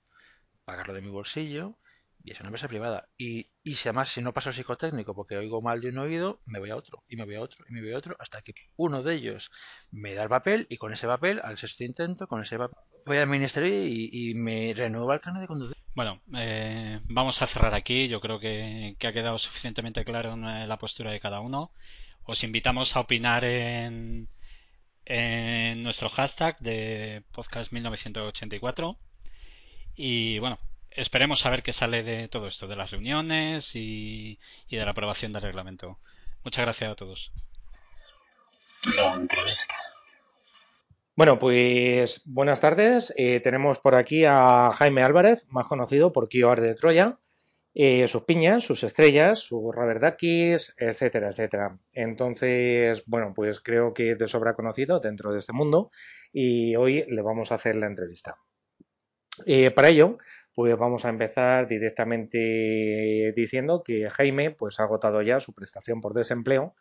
pagarlo 0.65 0.95
de 0.95 1.03
mi 1.03 1.11
bolsillo 1.11 1.79
y 2.25 2.33
es 2.33 2.41
una 2.41 2.49
empresa 2.49 2.69
privada. 2.69 3.09
Y, 3.19 3.51
y 3.63 3.75
si 3.75 3.89
además 3.89 4.09
si 4.09 4.23
no 4.23 4.33
paso 4.33 4.49
el 4.49 4.55
psicotécnico 4.55 5.15
porque 5.15 5.37
oigo 5.37 5.61
mal 5.61 5.83
de 5.83 5.91
un 5.91 5.99
oído, 5.99 6.41
me 6.47 6.59
voy 6.59 6.71
a 6.71 6.77
otro, 6.77 7.05
y 7.07 7.17
me 7.17 7.25
voy 7.27 7.35
a 7.35 7.43
otro, 7.43 7.65
y 7.69 7.75
me 7.75 7.83
voy 7.83 7.93
a 7.93 7.99
otro, 7.99 8.17
hasta 8.19 8.41
que 8.41 8.55
uno 8.77 9.03
de 9.03 9.15
ellos 9.15 9.51
me 9.91 10.15
da 10.15 10.23
el 10.23 10.31
papel 10.31 10.67
y 10.71 10.79
con 10.79 10.93
ese 10.93 11.07
papel, 11.07 11.41
al 11.45 11.59
sexto 11.59 11.85
intento, 11.85 12.27
con 12.27 12.41
ese 12.41 12.57
papel, 12.57 12.79
voy 13.05 13.19
al 13.19 13.29
ministerio 13.29 13.87
y, 13.87 14.33
me 14.35 14.73
renueva 14.75 15.15
el 15.15 15.21
carnet 15.21 15.43
de 15.43 15.49
conducir. 15.49 15.77
Bueno, 15.95 16.23
eh, 16.37 17.01
vamos 17.05 17.41
a 17.43 17.47
cerrar 17.47 17.75
aquí. 17.75 18.09
Yo 18.09 18.21
creo 18.21 18.41
que, 18.41 18.97
ha 19.01 19.13
quedado 19.13 19.39
suficientemente 19.39 20.05
claro 20.05 20.35
la 20.37 20.79
postura 20.79 21.11
de 21.13 21.21
cada 21.21 21.41
uno. 21.41 21.73
Os 22.25 22.43
invitamos 22.43 22.97
a 22.97 23.01
opinar 23.01 23.45
en, 23.45 24.29
en 25.05 25.83
nuestro 25.83 26.09
hashtag 26.09 26.59
de 26.61 27.23
podcast 27.33 27.71
1984. 27.73 28.99
Y 29.97 30.39
bueno, 30.39 30.59
esperemos 30.95 31.41
saber 31.41 31.63
qué 31.63 31.73
sale 31.73 32.03
de 32.03 32.29
todo 32.29 32.49
esto, 32.49 32.67
de 32.67 32.77
las 32.77 32.91
reuniones 32.91 33.75
y, 33.75 34.39
y 34.69 34.77
de 34.77 34.85
la 34.85 34.93
aprobación 34.93 35.33
del 35.33 35.43
reglamento. 35.43 35.99
Muchas 36.45 36.65
gracias 36.65 36.91
a 36.91 36.95
todos. 36.95 37.33
La 38.97 39.15
entrevista. 39.15 39.75
Bueno, 41.17 41.39
pues 41.39 42.23
buenas 42.25 42.61
tardes. 42.61 43.15
Eh, 43.17 43.41
tenemos 43.41 43.79
por 43.79 43.95
aquí 43.95 44.25
a 44.25 44.73
Jaime 44.73 45.03
Álvarez, 45.03 45.47
más 45.49 45.69
conocido 45.69 46.13
por 46.13 46.29
Kioar 46.29 46.61
de 46.61 46.75
Troya, 46.75 47.19
eh, 47.73 48.09
sus 48.09 48.25
piñas, 48.25 48.65
sus 48.65 48.83
estrellas, 48.83 49.39
sus 49.39 49.75
Raberdakis, 49.75 50.75
etcétera, 50.77 51.31
etcétera. 51.31 51.79
Entonces, 51.93 53.05
bueno, 53.07 53.33
pues 53.33 53.61
creo 53.61 53.95
que 53.95 54.17
de 54.17 54.27
sobra 54.29 54.55
conocido 54.55 54.99
dentro 54.99 55.33
de 55.33 55.39
este 55.39 55.53
mundo 55.53 55.93
y 56.33 56.75
hoy 56.75 57.05
le 57.09 57.23
vamos 57.23 57.53
a 57.53 57.57
hacer 57.57 57.77
la 57.77 57.87
entrevista. 57.87 58.37
Eh, 59.47 59.71
para 59.71 59.89
ello, 59.89 60.19
pues 60.55 60.77
vamos 60.77 61.05
a 61.05 61.09
empezar 61.09 61.67
directamente 61.67 63.33
diciendo 63.35 63.83
que 63.85 64.09
Jaime 64.11 64.51
pues 64.53 64.81
ha 64.81 64.85
agotado 64.85 65.23
ya 65.23 65.41
su 65.41 65.53
prestación 65.53 66.01
por 66.01 66.15
desempleo 66.15 66.75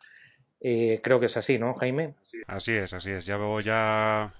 eh, 0.66 1.00
creo 1.02 1.20
que 1.20 1.26
es 1.26 1.36
así, 1.36 1.58
¿no, 1.58 1.74
Jaime? 1.74 2.14
Así 2.46 2.72
es, 2.72 2.94
así 2.94 3.10
es. 3.10 3.26
Llevo 3.26 3.60
ya 3.60 4.32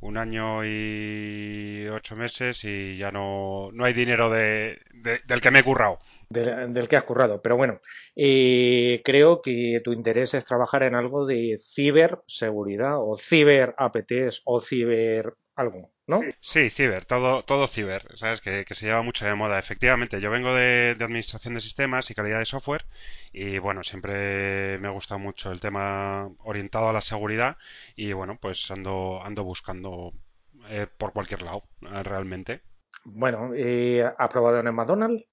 un 0.00 0.16
año 0.16 0.64
y 0.64 1.86
ocho 1.88 2.16
meses 2.16 2.64
y 2.64 2.96
ya 2.96 3.10
no, 3.10 3.70
no 3.72 3.84
hay 3.84 3.92
dinero 3.92 4.30
de, 4.30 4.80
del 5.26 5.40
que 5.42 5.50
me 5.50 5.58
he 5.58 5.62
currado. 5.62 5.98
Del, 6.32 6.88
que 6.88 6.96
has 6.96 7.04
currado. 7.04 7.42
Pero 7.42 7.56
bueno, 7.56 7.80
eh, 8.16 9.02
creo 9.04 9.42
que 9.42 9.80
tu 9.84 9.92
interés 9.92 10.34
es 10.34 10.44
trabajar 10.44 10.82
en 10.82 10.94
algo 10.94 11.26
de 11.26 11.58
ciberseguridad 11.58 12.96
o 12.98 13.16
ciber 13.16 13.74
APTs 13.78 14.42
o 14.44 14.60
ciber 14.60 15.34
algo, 15.54 15.92
¿no? 16.06 16.22
Sí, 16.40 16.70
ciber, 16.70 17.04
todo, 17.04 17.44
todo 17.44 17.68
ciber, 17.68 18.16
¿sabes? 18.16 18.40
Que, 18.40 18.64
se 18.68 18.86
lleva 18.86 19.02
mucho 19.02 19.26
de 19.26 19.34
moda. 19.34 19.58
Efectivamente, 19.58 20.20
yo 20.20 20.30
vengo 20.30 20.54
de, 20.54 20.96
administración 20.98 21.54
de 21.54 21.60
sistemas 21.60 22.10
y 22.10 22.14
calidad 22.14 22.38
de 22.38 22.46
software 22.46 22.86
y 23.32 23.58
bueno, 23.58 23.82
siempre 23.82 24.78
me 24.78 24.88
ha 24.88 24.92
gustado 24.92 25.18
mucho 25.18 25.50
el 25.52 25.60
tema 25.60 26.30
orientado 26.38 26.88
a 26.88 26.92
la 26.92 27.00
seguridad 27.00 27.56
y 27.96 28.12
bueno, 28.12 28.38
pues 28.40 28.70
ando, 28.70 29.22
ando 29.22 29.44
buscando 29.44 30.12
eh, 30.68 30.86
por 30.96 31.12
cualquier 31.12 31.42
lado, 31.42 31.64
eh, 31.82 32.02
realmente. 32.02 32.62
Bueno, 33.04 33.52
eh, 33.54 34.04
¿ha 34.16 34.28
probado 34.28 34.60
en 34.60 34.68
el 34.68 34.72
McDonald's? 34.72 35.28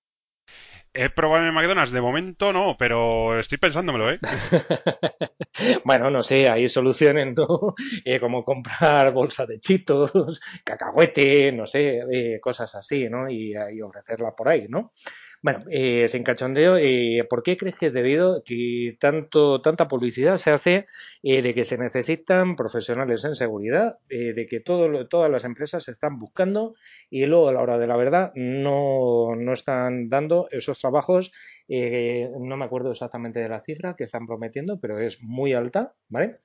He 0.94 1.10
probado 1.10 1.46
en 1.46 1.54
McDonald's, 1.54 1.92
de 1.92 2.02
momento 2.02 2.52
no, 2.52 2.76
pero 2.78 3.40
estoy 3.40 3.60
pensándomelo, 3.60 4.12
¿eh? 4.12 4.20
bueno, 5.86 6.10
no 6.10 6.24
sé, 6.24 6.50
hay 6.50 6.68
soluciones, 6.68 7.36
¿no? 7.36 7.76
Eh, 8.06 8.20
como 8.20 8.44
comprar 8.44 9.14
bolsa 9.14 9.46
de 9.46 9.60
chitos, 9.60 10.12
cacahuete, 10.64 11.52
no 11.52 11.68
sé, 11.68 12.02
eh, 12.12 12.40
cosas 12.40 12.74
así, 12.76 13.08
¿no? 13.10 13.30
Y, 13.30 13.54
y 13.54 13.82
ofrecerla 13.82 14.36
por 14.36 14.50
ahí, 14.50 14.68
¿no? 14.68 14.94
Bueno, 15.42 15.64
eh, 15.72 16.10
sin 16.10 16.24
cachondeo, 16.24 16.76
eh, 16.78 17.26
¿por 17.30 17.44
qué 17.44 17.56
crees 17.56 17.78
que 17.78 17.88
es 17.88 17.94
debido 17.94 18.44
que 18.44 18.98
tanto, 19.00 19.62
tanta 19.62 19.88
publicidad 19.88 20.36
se 20.36 20.52
hace 20.52 20.86
eh, 21.24 21.42
de 21.42 21.54
que 21.54 21.64
se 21.64 21.78
necesitan 21.78 22.58
profesionales 22.58 23.24
en 23.24 23.36
seguridad, 23.36 24.00
eh, 24.10 24.34
de 24.34 24.48
que 24.48 24.60
todo, 24.60 25.08
todas 25.08 25.30
las 25.30 25.46
empresas 25.46 25.86
se 25.86 25.92
están 25.92 26.20
buscando 26.20 26.76
y 27.10 27.26
luego 27.26 27.48
a 27.48 27.54
la 27.54 27.62
hora 27.62 27.78
de 27.78 27.88
la 27.88 27.96
verdad 27.96 28.34
no, 28.36 29.34
no 29.38 29.54
están 29.54 30.10
dando 30.10 30.48
esos 30.52 30.80
trabajos? 30.80 31.32
no 31.70 32.58
me 32.58 32.66
acuerdo 32.66 32.92
exactamente 32.92 33.40
de 33.40 33.48
la 33.48 33.62
cifra 33.62 33.96
que 33.96 34.06
están 34.06 34.26
prometiendo, 34.26 34.80
pero 34.80 34.98
es 35.00 35.22
muy 35.22 35.54
alta, 35.54 35.94
¿vale? 36.08 36.40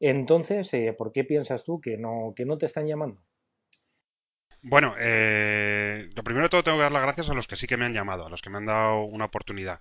Entonces, 0.00 0.70
¿por 0.96 1.12
qué 1.12 1.24
piensas 1.24 1.62
tú 1.62 1.78
que 1.80 1.98
no, 1.98 2.32
que 2.34 2.46
no 2.46 2.56
te 2.56 2.66
están 2.66 2.86
llamando? 2.86 3.20
Bueno, 4.64 4.94
eh, 4.96 6.08
lo 6.14 6.22
primero 6.22 6.46
de 6.46 6.50
todo 6.50 6.62
tengo 6.62 6.76
que 6.78 6.84
dar 6.84 6.92
las 6.92 7.02
gracias 7.02 7.28
a 7.28 7.34
los 7.34 7.48
que 7.48 7.56
sí 7.56 7.66
que 7.66 7.76
me 7.76 7.84
han 7.84 7.94
llamado, 7.94 8.26
a 8.26 8.30
los 8.30 8.42
que 8.42 8.48
me 8.48 8.58
han 8.58 8.66
dado 8.66 9.02
una 9.02 9.24
oportunidad. 9.24 9.80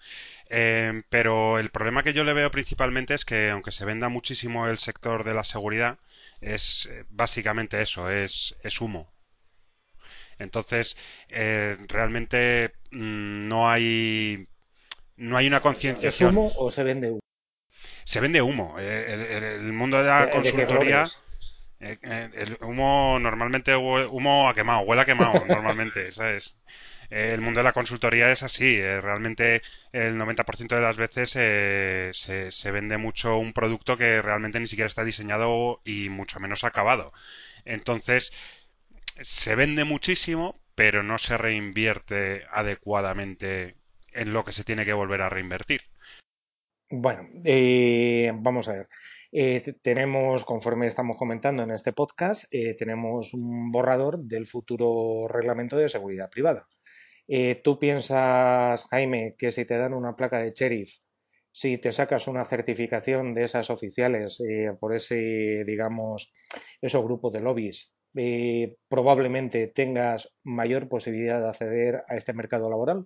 Eh, 0.49 1.03
pero 1.09 1.59
el 1.59 1.69
problema 1.69 2.01
que 2.01 2.13
yo 2.13 2.23
le 2.23 2.33
veo 2.33 2.49
principalmente 2.49 3.13
es 3.13 3.23
que 3.23 3.51
aunque 3.51 3.71
se 3.71 3.85
venda 3.85 4.09
muchísimo 4.09 4.67
el 4.67 4.79
sector 4.79 5.23
de 5.23 5.35
la 5.35 5.43
seguridad, 5.43 5.99
es 6.41 6.87
eh, 6.91 7.05
básicamente 7.09 7.79
eso, 7.79 8.09
es, 8.09 8.55
es 8.63 8.81
humo. 8.81 9.07
Entonces, 10.39 10.97
realmente 11.29 12.73
mm, 12.89 13.47
no 13.47 13.69
hay 13.69 14.47
no 15.15 15.37
hay 15.37 15.45
una 15.45 15.61
concienciación. 15.61 16.31
¿Es 16.31 16.35
humo 16.35 16.51
o 16.57 16.71
se 16.71 16.83
vende 16.83 17.11
humo? 17.11 17.19
Se 18.05 18.19
vende 18.19 18.41
humo. 18.41 18.79
El, 18.79 19.71
mundo 19.73 19.97
de 19.99 20.05
la 20.05 20.31
consultoría. 20.31 21.05
Eh, 21.81 21.97
eh, 22.03 22.29
el 22.35 22.57
humo 22.61 23.17
normalmente 23.19 23.75
humo 23.75 24.47
a 24.47 24.53
quemado, 24.53 24.81
huele 24.81 25.01
a 25.01 25.05
quemado 25.05 25.45
normalmente, 25.47 26.11
¿sabes? 26.11 26.55
el 27.09 27.41
mundo 27.41 27.59
de 27.59 27.65
la 27.65 27.73
consultoría 27.73 28.31
es 28.31 28.43
así. 28.43 28.77
Eh, 28.77 29.01
realmente 29.01 29.61
el 29.91 30.17
90% 30.17 30.75
de 30.75 30.81
las 30.81 30.95
veces 30.95 31.31
se, 31.31 32.51
se, 32.51 32.71
vende 32.71 32.97
mucho 32.97 33.37
un 33.37 33.51
producto 33.51 33.97
que 33.97 34.21
realmente 34.21 34.59
ni 34.59 34.67
siquiera 34.67 34.87
está 34.87 35.03
diseñado 35.03 35.81
y 35.83 36.09
mucho 36.09 36.39
menos 36.39 36.63
acabado. 36.63 37.11
Entonces, 37.65 38.31
se 39.21 39.55
vende 39.55 39.83
muchísimo, 39.83 40.55
pero 40.75 41.03
no 41.03 41.17
se 41.17 41.37
reinvierte 41.37 42.45
adecuadamente 42.51 43.75
en 44.13 44.33
lo 44.33 44.45
que 44.45 44.53
se 44.53 44.63
tiene 44.63 44.85
que 44.85 44.93
volver 44.93 45.21
a 45.21 45.29
reinvertir. 45.29 45.81
Bueno, 46.89 47.27
vamos 48.41 48.67
a 48.67 48.73
ver. 48.73 48.87
Eh, 49.31 49.75
tenemos, 49.81 50.43
conforme 50.43 50.87
estamos 50.87 51.17
comentando 51.17 51.63
en 51.63 51.71
este 51.71 51.93
podcast, 51.93 52.43
eh, 52.51 52.75
tenemos 52.75 53.33
un 53.33 53.71
borrador 53.71 54.19
del 54.19 54.45
futuro 54.45 55.27
reglamento 55.29 55.77
de 55.77 55.87
seguridad 55.87 56.29
privada. 56.29 56.67
Eh, 57.27 57.61
¿Tú 57.63 57.79
piensas, 57.79 58.87
Jaime, 58.89 59.35
que 59.37 59.51
si 59.51 59.63
te 59.65 59.77
dan 59.77 59.93
una 59.93 60.17
placa 60.17 60.39
de 60.39 60.51
sheriff, 60.51 60.97
si 61.49 61.77
te 61.77 61.93
sacas 61.93 62.27
una 62.27 62.43
certificación 62.43 63.33
de 63.33 63.43
esas 63.43 63.69
oficiales 63.69 64.41
por 64.79 64.95
ese, 64.95 65.63
digamos, 65.65 66.33
esos 66.81 67.03
grupos 67.03 67.33
de 67.33 67.41
lobbies, 67.41 67.93
probablemente 68.89 69.67
tengas 69.67 70.39
mayor 70.43 70.87
posibilidad 70.87 71.41
de 71.41 71.49
acceder 71.49 72.03
a 72.07 72.15
este 72.15 72.33
mercado 72.33 72.69
laboral? 72.69 73.05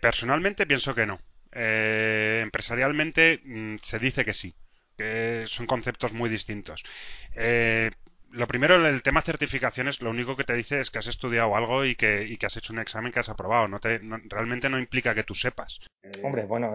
personalmente 0.00 0.66
pienso 0.66 0.94
que 0.94 1.06
no. 1.06 1.18
empresarialmente 1.52 3.40
mm, 3.44 3.76
se 3.82 3.98
dice 3.98 4.24
que 4.24 4.34
sí 4.34 4.54
que 4.98 5.44
son 5.46 5.66
conceptos 5.66 6.12
muy 6.12 6.28
distintos. 6.28 6.84
Eh, 7.34 7.90
lo 8.30 8.46
primero, 8.46 8.86
el 8.86 9.02
tema 9.02 9.22
certificaciones, 9.22 10.02
lo 10.02 10.10
único 10.10 10.36
que 10.36 10.44
te 10.44 10.52
dice 10.52 10.80
es 10.80 10.90
que 10.90 10.98
has 10.98 11.06
estudiado 11.06 11.56
algo 11.56 11.84
y 11.84 11.94
que, 11.94 12.24
y 12.24 12.36
que 12.36 12.46
has 12.46 12.56
hecho 12.56 12.74
un 12.74 12.80
examen 12.80 13.12
que 13.12 13.20
has 13.20 13.30
aprobado. 13.30 13.68
No 13.68 13.80
te, 13.80 14.00
realmente 14.28 14.68
no 14.68 14.78
implica 14.78 15.14
que 15.14 15.24
tú 15.24 15.34
sepas. 15.34 15.80
Hombre, 16.22 16.44
bueno, 16.44 16.74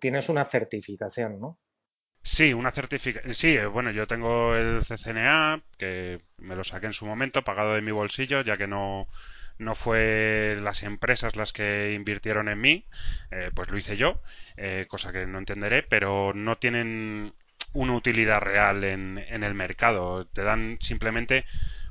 tienes 0.00 0.28
una 0.28 0.44
certificación, 0.44 1.40
¿no? 1.40 1.58
Sí, 2.22 2.52
una 2.52 2.72
certificación. 2.72 3.34
Sí, 3.34 3.56
bueno, 3.72 3.90
yo 3.90 4.06
tengo 4.06 4.54
el 4.54 4.84
CCNA, 4.84 5.62
que 5.78 6.20
me 6.38 6.56
lo 6.56 6.62
saqué 6.62 6.86
en 6.86 6.92
su 6.92 7.06
momento, 7.06 7.42
pagado 7.42 7.74
de 7.74 7.82
mi 7.82 7.92
bolsillo, 7.92 8.42
ya 8.42 8.56
que 8.56 8.66
no, 8.66 9.08
no 9.58 9.74
fue 9.74 10.56
las 10.60 10.82
empresas 10.82 11.36
las 11.36 11.52
que 11.52 11.92
invirtieron 11.94 12.48
en 12.48 12.60
mí, 12.60 12.84
eh, 13.30 13.50
pues 13.54 13.68
lo 13.68 13.78
hice 13.78 13.96
yo, 13.96 14.20
eh, 14.56 14.86
cosa 14.88 15.12
que 15.12 15.26
no 15.26 15.38
entenderé, 15.38 15.82
pero 15.82 16.32
no 16.34 16.58
tienen 16.58 17.32
una 17.72 17.94
utilidad 17.94 18.40
real 18.40 18.84
en, 18.84 19.18
el 19.18 19.54
mercado. 19.54 20.26
Te 20.26 20.42
dan 20.42 20.78
simplemente 20.80 21.44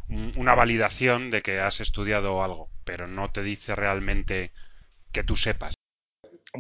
una 0.08 0.54
validación 0.54 1.32
de 1.32 1.42
que 1.42 1.60
has 1.60 1.80
estudiado 1.82 2.44
algo, 2.44 2.70
pero 2.84 3.08
no 3.08 3.32
te 3.32 3.42
dice 3.42 3.76
realmente 3.76 4.52
que 5.12 5.24
tú 5.24 5.36
sepas. 5.36 5.74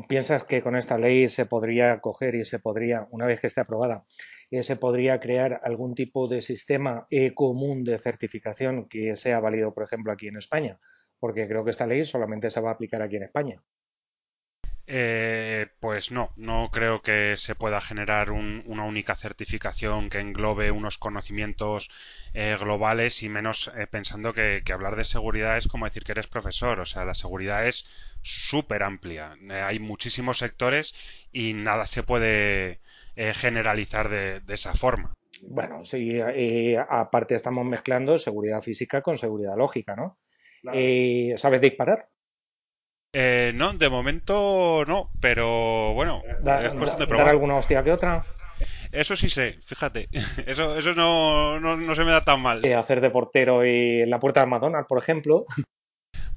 ¿Piensas 0.09 0.43
que 0.43 0.61
con 0.61 0.75
esta 0.75 0.97
ley 0.97 1.27
se 1.27 1.45
podría 1.45 1.99
coger 2.01 2.35
y 2.35 2.43
se 2.43 2.59
podría, 2.59 3.07
una 3.11 3.25
vez 3.25 3.39
que 3.39 3.47
esté 3.47 3.61
aprobada, 3.61 4.05
eh, 4.51 4.63
se 4.63 4.75
podría 4.75 5.19
crear 5.19 5.61
algún 5.63 5.95
tipo 5.95 6.27
de 6.27 6.41
sistema 6.41 7.07
común 7.35 7.83
de 7.83 7.97
certificación 7.97 8.89
que 8.89 9.15
sea 9.15 9.39
válido, 9.39 9.73
por 9.73 9.83
ejemplo, 9.83 10.11
aquí 10.11 10.27
en 10.27 10.37
España? 10.37 10.79
Porque 11.19 11.47
creo 11.47 11.63
que 11.63 11.71
esta 11.71 11.87
ley 11.87 12.05
solamente 12.05 12.49
se 12.49 12.61
va 12.61 12.69
a 12.69 12.73
aplicar 12.73 13.01
aquí 13.01 13.15
en 13.17 13.23
España. 13.23 13.63
Eh, 14.87 15.67
pues 15.79 16.11
no, 16.11 16.31
no 16.35 16.69
creo 16.71 17.01
que 17.01 17.37
se 17.37 17.55
pueda 17.55 17.81
generar 17.81 18.29
una 18.29 18.83
única 18.83 19.15
certificación 19.15 20.09
que 20.11 20.19
englobe 20.19 20.69
unos 20.69 20.99
conocimientos 20.99 21.89
eh, 22.35 22.55
globales 22.59 23.23
y 23.23 23.29
menos 23.29 23.71
eh, 23.75 23.87
pensando 23.87 24.33
que, 24.33 24.61
hablar 24.71 24.95
de 24.95 25.05
seguridad 25.05 25.57
es 25.57 25.67
como 25.67 25.85
decir 25.85 26.03
que 26.03 26.11
eres 26.11 26.27
profesor, 26.27 26.79
o 26.79 26.85
sea, 26.85 27.03
la 27.03 27.15
seguridad 27.15 27.67
es 27.67 27.87
súper 28.21 28.83
amplia, 28.83 29.35
hay 29.49 29.79
muchísimos 29.79 30.37
sectores 30.37 30.93
y 31.31 31.53
nada 31.53 31.87
se 31.87 32.03
puede 32.03 32.79
generalizar 33.15 34.09
de, 34.09 34.41
esa 34.49 34.73
forma. 34.73 35.13
Bueno, 35.41 35.85
sí, 35.85 36.19
aparte 36.89 37.35
estamos 37.35 37.65
mezclando 37.65 38.17
seguridad 38.17 38.61
física 38.61 39.01
con 39.01 39.17
seguridad 39.17 39.55
lógica, 39.55 39.95
¿no? 39.95 40.17
¿Sabes 41.37 41.61
disparar? 41.61 42.09
Eh, 43.17 43.53
no, 43.55 43.71
de 43.71 43.89
momento 43.89 44.83
no, 44.85 45.09
pero 45.21 45.93
bueno, 45.93 46.21
es 46.25 46.73
cuestión 46.73 46.99
de 46.99 47.07
probar. 47.07 47.25
¿Dar 47.25 47.33
alguna 47.33 47.55
hostia 47.55 47.81
que 47.81 47.93
otra? 47.93 48.25
Eso 48.91 49.15
sí 49.15 49.29
sé, 49.29 49.59
fíjate. 49.65 50.09
Eso, 50.45 50.77
eso 50.77 50.93
no, 50.93 51.59
no, 51.59 51.95
se 51.95 52.03
me 52.03 52.11
da 52.11 52.23
tan 52.23 52.41
mal. 52.41 52.65
Eh, 52.65 52.75
hacer 52.75 53.01
de 53.01 53.09
portero 53.09 53.65
y 53.65 54.01
en 54.01 54.09
la 54.09 54.19
puerta 54.19 54.41
de 54.41 54.47
McDonald's, 54.47 54.87
por 54.87 54.97
ejemplo. 54.97 55.45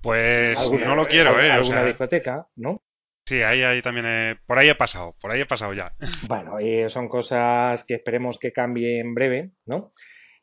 Pues 0.01 0.59
no 0.71 0.95
lo 0.95 1.07
quiero, 1.07 1.41
¿eh? 1.41 1.51
Alguna 1.51 1.85
discoteca, 1.85 2.47
¿no? 2.57 2.83
Sí, 3.27 3.43
ahí, 3.43 3.63
ahí 3.63 3.83
también 3.83 4.39
por 4.47 4.59
ahí 4.59 4.69
he 4.69 4.75
pasado, 4.75 5.15
por 5.21 5.31
ahí 5.31 5.41
he 5.41 5.47
pasado 5.47 5.75
ya. 5.75 5.93
Bueno, 6.29 6.61
y 6.61 6.89
son 6.89 7.09
cosas 7.09 7.85
que 7.85 7.95
esperemos 7.95 8.39
que 8.39 8.53
cambie 8.53 9.01
en 9.01 9.15
breve, 9.15 9.51
¿no? 9.67 9.93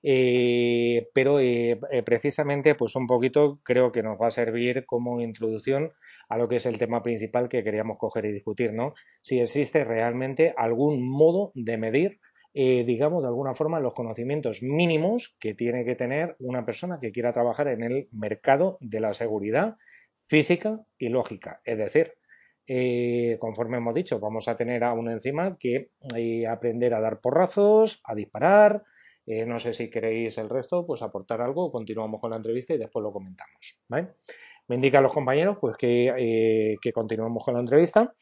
Eh, 0.07 1.09
pero 1.15 1.39
eh, 1.39 1.79
eh, 1.89 2.03
precisamente, 2.03 2.75
pues 2.75 2.95
un 2.95 3.07
poquito 3.07 3.59
creo 3.63 3.91
que 3.91 4.03
nos 4.03 4.21
va 4.21 4.27
a 4.27 4.29
servir 4.29 4.85
como 4.85 5.19
introducción 5.19 5.93
a 6.29 6.37
lo 6.37 6.47
que 6.47 6.57
es 6.57 6.67
el 6.67 6.77
tema 6.77 7.01
principal 7.01 7.49
que 7.49 7.63
queríamos 7.63 7.97
coger 7.97 8.25
y 8.25 8.31
discutir, 8.31 8.71
¿no? 8.71 8.93
Si 9.23 9.39
existe 9.39 9.83
realmente 9.83 10.53
algún 10.57 11.09
modo 11.09 11.51
de 11.55 11.77
medir, 11.77 12.19
digamos, 12.53 13.23
de 13.23 13.27
alguna 13.29 13.53
forma, 13.55 13.79
los 13.79 13.93
conocimientos 13.93 14.61
mínimos 14.61 15.35
que 15.39 15.55
tiene 15.55 15.83
que 15.83 15.95
tener 15.95 16.35
una 16.39 16.65
persona 16.65 16.99
que 17.01 17.11
quiera 17.11 17.33
trabajar 17.33 17.67
en 17.67 17.83
el 17.83 18.07
mercado 18.11 18.77
de 18.79 19.01
la 19.01 19.13
seguridad 19.13 19.75
física 20.23 20.79
y 20.97 21.09
lógica. 21.09 21.59
Es 21.65 21.77
decir, 21.77 22.13
conforme 23.39 23.77
hemos 23.77 23.93
dicho, 23.93 24.19
vamos 24.19 24.47
a 24.47 24.55
tener 24.55 24.85
a 24.85 24.93
una 24.93 25.11
encima 25.11 25.57
que 25.59 25.89
aprender 26.47 26.93
a 26.93 27.01
dar 27.01 27.19
porrazos, 27.19 28.01
a 28.05 28.15
disparar, 28.15 28.83
eh, 29.25 29.45
no 29.45 29.59
sé 29.59 29.73
si 29.73 29.89
queréis 29.89 30.37
el 30.37 30.49
resto, 30.49 30.85
pues 30.85 31.01
aportar 31.01 31.41
algo, 31.41 31.71
continuamos 31.71 32.21
con 32.21 32.29
la 32.29 32.37
entrevista 32.37 32.73
y 32.73 32.77
después 32.77 33.01
lo 33.01 33.11
comentamos. 33.11 33.81
Me 34.67 34.75
indican 34.75 35.03
los 35.03 35.13
compañeros 35.13 35.57
pues 35.59 35.75
que, 35.77 36.13
eh, 36.17 36.91
continuamos 36.93 37.43
con 37.43 37.55
la 37.55 37.59
entrevista. 37.59 38.13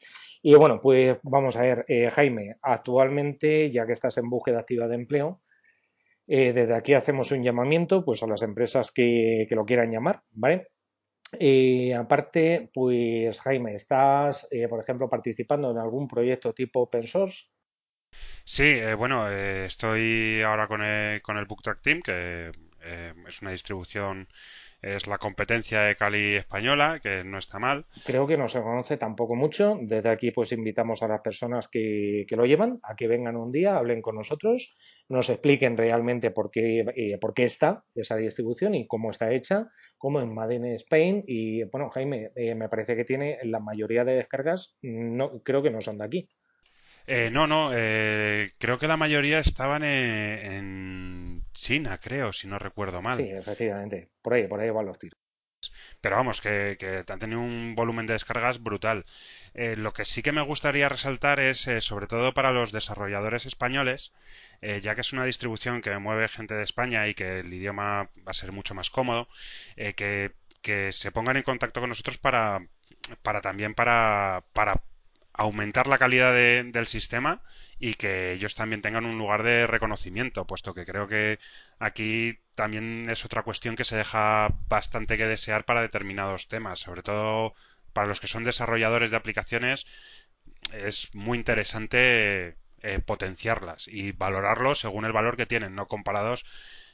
Y 0.42 0.54
bueno, 0.54 0.80
pues 0.80 1.18
vamos 1.22 1.56
a 1.56 1.62
ver, 1.62 1.84
eh, 1.88 2.10
Jaime, 2.10 2.56
actualmente, 2.62 3.70
ya 3.70 3.86
que 3.86 3.92
estás 3.92 4.16
en 4.18 4.28
búsqueda 4.28 4.60
activa 4.60 4.88
de 4.88 4.94
empleo, 4.94 5.40
desde 6.26 6.74
aquí 6.74 6.94
hacemos 6.94 7.30
un 7.32 7.42
llamamiento 7.42 8.02
pues 8.02 8.22
a 8.22 8.26
las 8.26 8.40
empresas 8.40 8.90
que, 8.90 9.44
que 9.46 9.54
lo 9.54 9.66
quieran 9.66 9.90
llamar, 9.92 10.22
¿vale? 10.30 10.68
aparte, 11.94 12.70
pues 12.72 13.40
Jaime, 13.42 13.74
¿estás, 13.74 14.48
por 14.70 14.80
ejemplo, 14.80 15.08
participando 15.08 15.70
en 15.70 15.78
algún 15.78 16.08
proyecto 16.08 16.54
tipo 16.54 16.80
open 16.80 17.06
source? 17.06 17.48
Sí, 18.44 18.64
eh, 18.64 18.94
bueno, 18.94 19.30
eh, 19.30 19.64
estoy 19.64 20.42
ahora 20.42 20.68
con 20.68 20.82
el, 20.82 21.22
con 21.22 21.38
el 21.38 21.46
BookTrack 21.46 21.80
Team, 21.80 22.02
que 22.02 22.52
eh, 22.84 23.14
es 23.26 23.40
una 23.40 23.52
distribución, 23.52 24.28
es 24.82 25.06
la 25.06 25.16
competencia 25.16 25.80
de 25.80 25.96
Cali 25.96 26.34
española, 26.34 27.00
que 27.02 27.24
no 27.24 27.38
está 27.38 27.58
mal. 27.58 27.86
Creo 28.04 28.26
que 28.26 28.36
no 28.36 28.48
se 28.48 28.60
conoce 28.60 28.98
tampoco 28.98 29.34
mucho. 29.34 29.78
Desde 29.80 30.10
aquí, 30.10 30.30
pues 30.30 30.52
invitamos 30.52 31.02
a 31.02 31.08
las 31.08 31.22
personas 31.22 31.68
que, 31.68 32.26
lo 32.28 32.44
llevan 32.44 32.80
a 32.82 32.94
que 32.94 33.08
vengan 33.08 33.36
un 33.36 33.50
día, 33.50 33.78
hablen 33.78 34.02
con 34.02 34.16
nosotros, 34.16 34.76
nos 35.08 35.30
expliquen 35.30 35.78
realmente 35.78 36.30
por 36.30 36.50
qué, 36.50 37.16
por 37.18 37.32
qué 37.32 37.44
está 37.44 37.82
esa 37.94 38.16
distribución 38.16 38.74
y 38.74 38.86
cómo 38.86 39.10
está 39.10 39.32
hecha, 39.32 39.68
como 39.96 40.20
en 40.20 40.34
Made 40.34 40.56
in 40.56 40.66
Spain. 40.74 41.24
Y 41.26 41.64
bueno, 41.64 41.88
Jaime, 41.88 42.30
me 42.36 42.68
parece 42.68 42.94
que 42.94 43.04
tiene 43.04 43.38
la 43.44 43.60
mayoría 43.60 44.04
de 44.04 44.16
descargas, 44.16 44.76
no, 44.82 45.40
creo 45.42 45.62
que 45.62 45.70
no 45.70 45.80
son 45.80 45.96
de 45.96 46.04
aquí. 46.04 46.28
Eh, 47.06 47.30
no, 47.30 47.46
no, 47.46 47.70
eh, 47.74 48.52
creo 48.58 48.78
que 48.78 48.88
la 48.88 48.96
mayoría 48.96 49.38
estaban 49.38 49.84
en, 49.84 51.44
China, 51.52 51.98
creo, 52.00 52.32
si 52.32 52.46
no 52.46 52.58
recuerdo 52.58 53.02
mal. 53.02 53.16
Sí, 53.16 53.30
efectivamente, 53.30 54.08
por 54.22 54.34
ahí, 54.34 54.46
por 54.46 54.60
ahí 54.60 54.70
van 54.70 54.86
los 54.86 54.98
tiros. 54.98 55.18
Pero 56.00 56.16
vamos, 56.16 56.40
que, 56.40 56.76
que 56.78 57.04
han 57.10 57.18
tenido 57.18 57.40
un 57.40 57.74
volumen 57.74 58.06
de 58.06 58.12
descargas 58.14 58.62
brutal. 58.62 59.06
Eh, 59.54 59.76
lo 59.76 59.92
que 59.92 60.04
sí 60.04 60.22
que 60.22 60.32
me 60.32 60.42
gustaría 60.42 60.88
resaltar 60.88 61.40
es, 61.40 61.66
sobre 61.80 62.06
todo 62.06 62.34
para 62.34 62.52
los 62.52 62.72
desarrolladores 62.72 63.46
españoles, 63.46 64.12
ya 64.60 64.94
que 64.94 65.02
es 65.02 65.12
una 65.12 65.24
distribución 65.24 65.80
que 65.82 65.96
mueve 65.98 66.28
gente 66.28 66.54
de 66.54 66.64
España 66.64 67.06
y 67.06 67.14
que 67.14 67.40
el 67.40 67.52
idioma 67.52 68.10
va 68.26 68.30
a 68.30 68.34
ser 68.34 68.52
mucho 68.52 68.74
más 68.74 68.90
cómodo, 68.90 69.28
que, 69.76 70.32
que 70.62 70.92
se 70.92 71.12
pongan 71.12 71.36
en 71.36 71.42
contacto 71.42 71.80
con 71.80 71.90
nosotros 71.90 72.18
para, 72.18 72.66
para 73.22 73.40
también 73.40 73.74
para, 73.74 74.44
para 74.52 74.82
aumentar 75.34 75.88
la 75.88 75.98
calidad 75.98 76.32
del 76.32 76.86
sistema 76.86 77.42
y 77.78 77.94
que 77.94 78.32
ellos 78.32 78.54
también 78.54 78.82
tengan 78.82 79.04
un 79.04 79.18
lugar 79.18 79.42
de 79.42 79.66
reconocimiento, 79.66 80.46
puesto 80.46 80.74
que 80.74 80.86
creo 80.86 81.08
que 81.08 81.38
aquí 81.78 82.38
también 82.54 83.10
es 83.10 83.24
otra 83.24 83.42
cuestión 83.42 83.76
que 83.76 83.84
se 83.84 83.96
deja 83.96 84.48
bastante 84.68 85.18
que 85.18 85.26
desear 85.26 85.64
para 85.64 85.82
determinados 85.82 86.48
temas, 86.48 86.80
sobre 86.80 87.02
todo 87.02 87.54
para 87.92 88.06
los 88.06 88.20
que 88.20 88.28
son 88.28 88.44
desarrolladores 88.44 89.10
de 89.10 89.16
aplicaciones, 89.16 89.86
es 90.72 91.14
muy 91.14 91.38
interesante 91.38 92.56
eh, 92.82 93.00
potenciarlas 93.04 93.88
y 93.88 94.12
valorarlos 94.12 94.80
según 94.80 95.04
el 95.04 95.12
valor 95.12 95.36
que 95.36 95.46
tienen, 95.46 95.74
no 95.74 95.88
comparados 95.88 96.44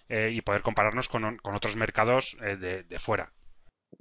eh, 0.08 0.30
y 0.32 0.40
poder 0.40 0.62
compararnos 0.62 1.08
con, 1.08 1.40
otros 1.42 1.76
mercados 1.76 2.36
eh, 2.42 2.56
de 2.56 2.98
fuera. 2.98 3.32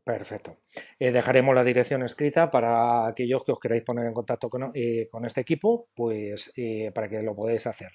Perfecto. 0.04 0.58
Eh, 1.00 1.12
dejaremos 1.12 1.54
la 1.54 1.64
dirección 1.64 2.04
escrita 2.04 2.50
para 2.50 3.08
aquellos 3.08 3.44
que 3.44 3.52
os 3.52 3.60
queráis 3.60 3.84
poner 3.84 4.06
en 4.06 4.14
contacto 4.14 4.50
con, 4.50 4.72
eh, 4.74 5.10
este 5.26 5.42
equipo, 5.42 5.90
pues 5.96 6.52
eh, 6.56 6.92
para 6.94 7.10
que 7.10 7.22
lo 7.22 7.36
podáis 7.36 7.68
hacer. 7.68 7.92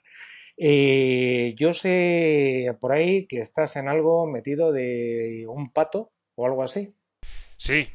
yo 1.57 1.75
sé 1.75 2.77
por 2.81 2.93
ahí 2.93 3.27
que 3.27 3.41
estás 3.41 3.77
en 3.77 3.89
algo 3.89 4.27
metido 4.27 4.73
de 4.73 5.45
un 5.49 5.73
pato 5.73 6.13
o 6.37 6.47
algo 6.47 6.63
así. 6.63 6.95
Sí, 7.57 7.89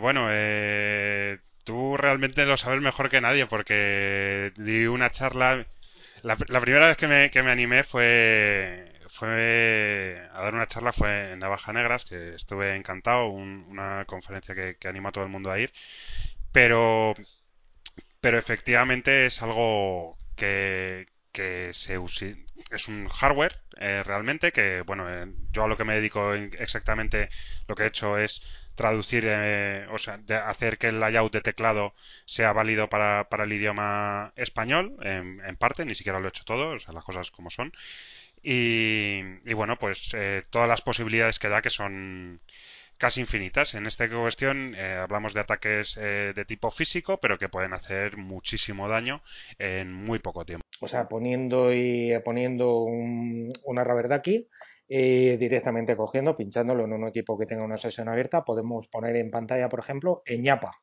bueno, 0.00 0.28
tú 1.64 1.96
realmente 1.96 2.46
lo 2.46 2.56
sabes 2.56 2.80
mejor 2.80 3.10
que 3.10 3.20
nadie 3.20 3.46
porque 3.46 4.52
di 4.56 4.86
una 4.86 5.10
charla. 5.10 5.66
La, 6.22 6.36
primera 6.36 6.86
vez 6.86 6.96
que 6.96 7.42
me 7.42 7.50
animé 7.50 7.84
fue 7.84 8.91
fue 9.12 10.28
a 10.32 10.42
dar 10.42 10.54
una 10.54 10.66
charla 10.66 10.92
fue 10.92 11.32
en 11.32 11.38
Navaja 11.40 11.72
Negras, 11.72 12.04
que 12.04 12.34
estuve 12.34 12.74
encantado, 12.76 13.28
una 13.28 14.04
conferencia 14.06 14.54
que, 14.54 14.88
anima 14.88 15.10
a 15.10 15.12
todo 15.12 15.24
el 15.24 15.30
mundo 15.30 15.50
a 15.50 15.58
ir, 15.58 15.72
pero, 16.52 17.14
pero 18.20 18.38
efectivamente 18.38 19.26
es 19.26 19.42
algo 19.42 20.16
que, 20.36 21.08
que 21.32 21.72
se 21.74 21.98
es 22.70 22.88
un 22.88 23.08
hardware 23.08 23.58
eh, 23.78 24.02
realmente 24.04 24.52
que 24.52 24.82
bueno 24.82 25.08
eh, 25.10 25.26
yo 25.52 25.64
a 25.64 25.68
lo 25.68 25.76
que 25.76 25.84
me 25.84 25.94
dedico 25.94 26.34
exactamente 26.34 27.28
lo 27.68 27.74
que 27.74 27.84
he 27.84 27.86
hecho 27.88 28.18
es 28.18 28.42
traducir 28.74 29.24
eh, 29.26 29.86
o 29.90 29.98
sea 29.98 30.18
de 30.18 30.36
hacer 30.36 30.78
que 30.78 30.88
el 30.88 31.00
layout 31.00 31.32
de 31.32 31.40
teclado 31.40 31.94
sea 32.26 32.52
válido 32.52 32.88
para, 32.88 33.28
para 33.28 33.44
el 33.44 33.52
idioma 33.52 34.32
español 34.36 34.96
en, 35.02 35.40
en, 35.44 35.56
parte 35.56 35.84
ni 35.84 35.94
siquiera 35.94 36.20
lo 36.20 36.26
he 36.26 36.28
hecho 36.30 36.44
todo 36.44 36.70
o 36.70 36.78
sea 36.78 36.94
las 36.94 37.04
cosas 37.04 37.30
como 37.30 37.50
son 37.50 37.72
Y, 38.42 39.20
y 39.44 39.54
bueno, 39.54 39.78
pues 39.78 40.10
eh, 40.14 40.42
todas 40.50 40.68
las 40.68 40.80
posibilidades 40.82 41.38
que 41.38 41.48
da 41.48 41.62
que 41.62 41.70
son 41.70 42.40
casi 43.02 43.20
infinitas. 43.20 43.74
En 43.74 43.86
esta 43.86 44.08
cuestión 44.08 44.76
eh, 44.76 44.94
hablamos 44.94 45.34
de 45.34 45.40
ataques 45.40 45.98
eh, 46.00 46.32
de 46.36 46.44
tipo 46.44 46.70
físico, 46.70 47.18
pero 47.18 47.36
que 47.36 47.48
pueden 47.48 47.72
hacer 47.72 48.16
muchísimo 48.16 48.88
daño 48.88 49.22
en 49.58 49.92
muy 49.92 50.20
poco 50.20 50.44
tiempo. 50.44 50.64
O 50.80 50.86
sea, 50.86 51.08
poniendo 51.08 51.72
y 51.72 52.12
poniendo 52.24 52.80
un, 52.82 53.52
una 53.64 53.82
Raverdaki 53.82 54.48
eh, 54.88 55.36
directamente 55.36 55.96
cogiendo, 55.96 56.36
pinchándolo 56.36 56.84
en 56.84 56.92
un 56.92 57.08
equipo 57.08 57.38
que 57.38 57.46
tenga 57.46 57.64
una 57.64 57.76
sesión 57.76 58.08
abierta, 58.08 58.44
podemos 58.44 58.86
poner 58.86 59.16
en 59.16 59.30
pantalla, 59.30 59.68
por 59.68 59.80
ejemplo, 59.80 60.22
Eñapa. 60.24 60.82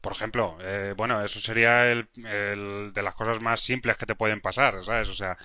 Por 0.00 0.12
ejemplo, 0.12 0.58
eh, 0.60 0.94
bueno, 0.96 1.24
eso 1.24 1.40
sería 1.40 1.90
el, 1.90 2.08
de 2.94 3.02
las 3.02 3.14
cosas 3.14 3.40
más 3.40 3.60
simples 3.60 3.96
que 3.96 4.06
te 4.06 4.14
pueden 4.14 4.40
pasar, 4.40 4.84
¿sabes? 4.84 5.08
O 5.08 5.14
sea, 5.14 5.36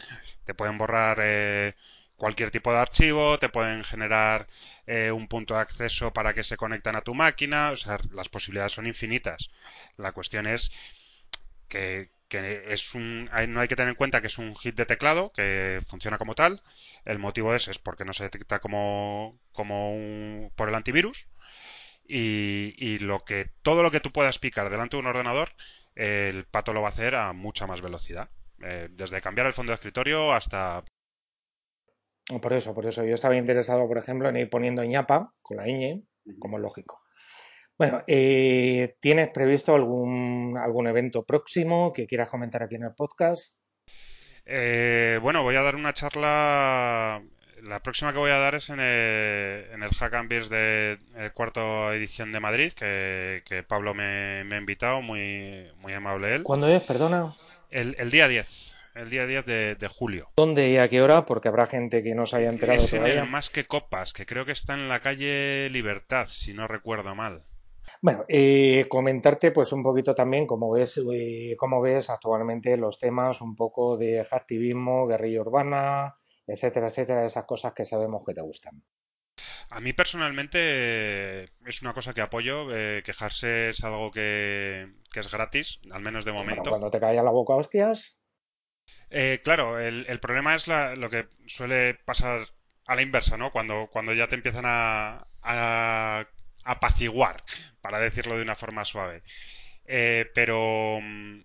te 0.45 0.53
pueden 0.53 0.77
borrar 0.77 1.19
eh, 1.21 1.75
cualquier 2.17 2.51
tipo 2.51 2.71
de 2.71 2.79
archivo, 2.79 3.39
te 3.39 3.49
pueden 3.49 3.83
generar 3.83 4.47
eh, 4.87 5.11
un 5.11 5.27
punto 5.27 5.55
de 5.55 5.61
acceso 5.61 6.13
para 6.13 6.33
que 6.33 6.43
se 6.43 6.57
conecten 6.57 6.95
a 6.95 7.01
tu 7.01 7.13
máquina, 7.15 7.71
o 7.71 7.77
sea, 7.77 7.99
las 8.13 8.29
posibilidades 8.29 8.73
son 8.73 8.87
infinitas. 8.87 9.49
La 9.97 10.11
cuestión 10.13 10.47
es 10.47 10.71
que, 11.67 12.09
que 12.27 12.63
es 12.73 12.95
un, 12.95 13.29
hay- 13.31 13.47
no 13.47 13.59
hay 13.61 13.67
que 13.67 13.75
tener 13.75 13.89
en 13.89 13.95
cuenta 13.95 14.21
que 14.21 14.27
es 14.27 14.37
un 14.37 14.55
hit 14.55 14.75
de 14.75 14.85
teclado 14.85 15.31
que 15.33 15.81
funciona 15.87 16.17
como 16.17 16.35
tal. 16.35 16.61
El 17.05 17.19
motivo 17.19 17.53
es, 17.55 17.67
es 17.67 17.79
porque 17.79 18.05
no 18.05 18.13
se 18.13 18.23
detecta 18.23 18.59
como, 18.59 19.39
como 19.53 19.93
un- 19.95 20.51
por 20.55 20.69
el 20.69 20.75
antivirus 20.75 21.27
y, 22.09 22.73
y 22.77 22.99
lo 22.99 23.19
que 23.23 23.51
todo 23.61 23.83
lo 23.83 23.91
que 23.91 23.99
tú 23.99 24.11
puedas 24.11 24.39
picar 24.39 24.69
delante 24.69 24.97
de 24.97 25.01
un 25.01 25.07
ordenador, 25.07 25.51
el 25.95 26.45
pato 26.45 26.73
lo 26.73 26.81
va 26.81 26.87
a 26.87 26.91
hacer 26.91 27.15
a 27.15 27.31
mucha 27.33 27.67
más 27.67 27.81
velocidad. 27.81 28.29
Eh, 28.61 28.89
desde 28.91 29.21
cambiar 29.21 29.47
el 29.47 29.53
fondo 29.53 29.71
de 29.71 29.75
escritorio 29.75 30.33
hasta 30.33 30.83
Por 32.41 32.51
eso, 32.51 32.73
por 32.73 32.85
eso 32.85 33.05
yo 33.05 33.13
estaba 33.13 33.37
interesado, 33.37 33.87
por 33.87 33.97
ejemplo, 33.97 34.27
en 34.27 34.35
ir 34.35 34.49
poniendo 34.49 34.83
ñapa 34.83 35.33
con 35.41 35.57
la 35.57 35.65
ñ, 35.65 36.03
como 36.39 36.57
es 36.57 36.63
lógico. 36.63 37.01
Bueno, 37.77 38.03
eh, 38.07 38.97
¿tienes 38.99 39.29
previsto 39.29 39.73
algún, 39.73 40.57
algún 40.61 40.87
evento 40.87 41.23
próximo 41.23 41.93
que 41.93 42.07
quieras 42.07 42.27
comentar 42.27 42.61
aquí 42.61 42.75
en 42.75 42.83
el 42.83 42.93
podcast? 42.93 43.55
Eh, 44.45 45.17
bueno, 45.21 45.43
voy 45.43 45.55
a 45.55 45.61
dar 45.61 45.75
una 45.75 45.93
charla. 45.93 47.23
La 47.63 47.81
próxima 47.81 48.11
que 48.13 48.19
voy 48.19 48.31
a 48.31 48.37
dar 48.37 48.55
es 48.55 48.69
en 48.69 48.79
el, 48.79 49.65
en 49.73 49.83
el 49.83 49.89
Hack 49.91 50.13
and 50.13 50.29
Beers 50.29 50.49
de 50.49 50.97
cuarta 51.33 51.93
edición 51.93 52.31
de 52.31 52.39
Madrid, 52.39 52.73
que, 52.73 53.43
que 53.45 53.63
Pablo 53.63 53.93
me, 53.93 54.43
me 54.45 54.55
ha 54.55 54.59
invitado, 54.59 55.01
muy, 55.01 55.67
muy 55.79 55.93
amable 55.93 56.35
él. 56.35 56.43
¿Cuándo 56.43 56.67
es? 56.67 56.81
Perdona. 56.83 57.35
El, 57.69 57.95
el 57.99 58.11
día 58.11 58.27
10, 58.27 58.75
el 58.95 59.09
día 59.09 59.25
10 59.25 59.45
de, 59.45 59.75
de 59.75 59.87
julio. 59.87 60.29
¿Dónde 60.37 60.69
y 60.69 60.77
a 60.77 60.87
qué 60.89 61.01
hora? 61.01 61.25
Porque 61.25 61.47
habrá 61.47 61.65
gente 61.65 62.03
que 62.03 62.15
no 62.15 62.25
se 62.25 62.37
haya 62.37 62.49
enterado 62.49 62.81
Es 62.81 62.93
en 62.93 63.03
el 63.03 63.11
todavía. 63.11 63.31
Más 63.31 63.49
que 63.49 63.65
Copas, 63.65 64.13
que 64.13 64.25
creo 64.25 64.45
que 64.45 64.53
está 64.53 64.73
en 64.73 64.89
la 64.89 65.01
calle 65.01 65.69
Libertad, 65.69 66.27
si 66.29 66.53
no 66.53 66.67
recuerdo 66.67 67.13
mal. 67.15 67.43
Bueno, 68.01 68.23
eh, 68.29 68.85
comentarte 68.87 69.51
pues 69.51 69.73
un 69.73 69.83
poquito 69.83 70.15
también 70.15 70.47
cómo 70.47 70.71
ves, 70.71 71.01
eh, 71.13 71.55
cómo 71.57 71.81
ves 71.81 72.09
actualmente 72.09 72.77
los 72.77 72.97
temas 72.97 73.41
un 73.41 73.55
poco 73.55 73.97
de 73.97 74.21
activismo, 74.21 75.05
guerrilla 75.05 75.41
urbana, 75.41 76.15
etcétera, 76.53 76.87
etcétera, 76.89 77.25
esas 77.25 77.45
cosas 77.45 77.73
que 77.73 77.85
sabemos 77.85 78.23
que 78.25 78.33
te 78.33 78.41
gustan. 78.41 78.83
A 79.69 79.79
mí 79.79 79.93
personalmente 79.93 80.59
eh, 80.61 81.47
es 81.65 81.81
una 81.81 81.93
cosa 81.93 82.13
que 82.13 82.21
apoyo. 82.21 82.67
eh, 82.75 83.01
quejarse 83.03 83.69
es 83.69 83.83
algo 83.83 84.11
que, 84.11 84.87
que 85.11 85.19
es 85.21 85.31
gratis, 85.31 85.79
al 85.91 86.01
menos 86.01 86.25
de 86.25 86.31
Bueno, 86.37 86.65
momento. 86.65 86.69
cuando 86.69 86.89
te 86.89 86.99
calla 86.99 87.21
la 87.21 87.29
boca 87.31 87.53
hostias, 87.55 88.17
Eh, 89.09 89.41
claro, 89.43 89.79
el, 89.79 90.05
el 90.07 90.19
problema 90.19 90.55
es 90.55 90.67
la- 90.67 90.95
lo 90.95 91.09
que 91.09 91.27
suele 91.47 91.95
pasar 91.95 92.47
a 92.85 92.95
la 92.95 93.01
inversa, 93.01 93.37
¿no? 93.37 93.51
Cuando, 93.51 93.87
cuando 93.91 94.13
ya 94.13 94.27
te 94.27 94.35
empiezan 94.35 94.65
a, 94.67 95.27
a 95.41 96.25
apaciguar, 96.63 97.43
para 97.81 97.99
decirlo 97.99 98.35
de 98.37 98.43
una 98.43 98.55
forma 98.55 98.85
suave. 98.85 99.23
Eh, 99.85 100.27
pero, 100.35 100.99
mm, 101.01 101.41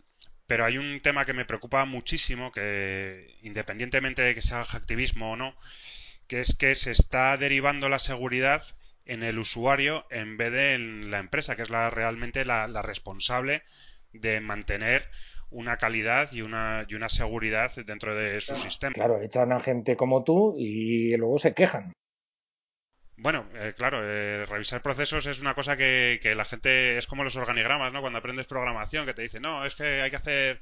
pero 0.55 0.67
hay 0.67 0.79
un 0.79 1.01
tema 1.01 1.27
que 1.27 1.33
me 1.33 1.45
preocupa 1.45 1.85
muchísimo, 1.85 2.53
que 2.53 3.27
independientemente 3.43 4.23
de 4.23 4.37
que 4.37 4.41
sea 4.41 4.61
activismo 4.61 5.33
o 5.33 5.37
no, 5.37 5.53
que 6.29 6.43
es 6.43 6.55
que 6.55 6.77
se 6.77 6.93
está 6.93 7.37
derivando 7.37 7.89
la 7.89 7.99
seguridad 7.99 8.63
en 9.05 9.25
el 9.25 9.41
usuario 9.41 10.07
en 10.11 10.37
vez 10.37 10.53
de 10.53 10.75
en 10.75 11.11
la 11.11 11.19
empresa, 11.19 11.57
que 11.57 11.63
es 11.63 11.71
la, 11.71 11.91
realmente 11.91 12.45
la, 12.45 12.69
la 12.69 12.83
responsable 12.83 13.65
de 14.13 14.41
mantener 14.41 15.11
una 15.51 15.77
calidad 15.77 16.31
y 16.31 16.43
una, 16.43 16.87
y 16.89 16.95
una 16.95 17.09
seguridad 17.09 17.73
dentro 17.85 18.15
de 18.15 18.41
su 18.41 18.55
sistema. 18.55 18.93
claro, 18.95 19.21
echan 19.21 19.51
a 19.51 19.59
gente 19.59 19.97
como 19.97 20.23
tú 20.23 20.55
y 20.57 21.17
luego 21.17 21.39
se 21.39 21.53
quejan. 21.53 21.93
Bueno, 23.17 23.47
eh, 23.55 23.75
claro, 23.77 24.01
eh, 24.03 24.45
revisar 24.47 24.83
procesos 24.83 25.27
es 25.27 25.41
una 25.41 25.55
cosa 25.55 25.77
que, 25.77 26.19
que 26.23 26.35
la 26.35 26.45
gente 26.45 26.99
es 26.99 27.07
como 27.07 27.25
los 27.25 27.37
organigramas, 27.37 27.93
¿no? 27.93 28.01
Cuando 28.01 28.19
aprendes 28.19 28.47
programación, 28.47 29.07
que 29.07 29.15
te 29.15 29.23
dicen, 29.23 29.43
no, 29.43 29.65
es 29.65 29.75
que 29.75 30.03
hay 30.03 30.11
que 30.11 30.17
hacer 30.17 30.61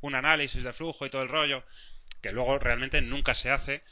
un 0.00 0.14
análisis 0.14 0.62
de 0.62 0.72
flujo 0.72 1.06
y 1.06 1.10
todo 1.10 1.22
el 1.22 1.28
rollo, 1.28 1.62
que 2.20 2.32
luego 2.32 2.58
realmente 2.58 3.00
nunca 3.02 3.34
se 3.34 3.50
hace 3.50 3.82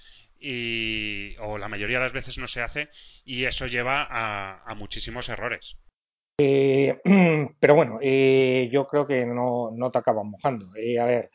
y 0.41 1.37
o 1.39 1.59
la 1.59 1.69
mayoría 1.69 1.99
de 1.99 2.05
las 2.05 2.13
veces 2.13 2.39
no 2.39 2.49
se 2.49 2.63
hace 2.63 2.89
y 3.25 3.45
eso 3.45 3.67
lleva 3.67 4.07
a, 4.11 4.75
muchísimos 4.75 5.29
errores. 5.29 5.77
Eh, 6.39 6.99
pero 7.61 7.75
bueno, 7.75 7.99
eh, 8.01 8.69
yo 8.73 8.87
creo 8.89 9.07
que 9.07 9.27
no, 9.27 9.71
no 9.73 9.91
te 9.91 9.99
acabas 9.99 10.25
mojando. 10.25 10.75
Eh, 10.77 10.99
a 10.99 11.05
ver, 11.05 11.31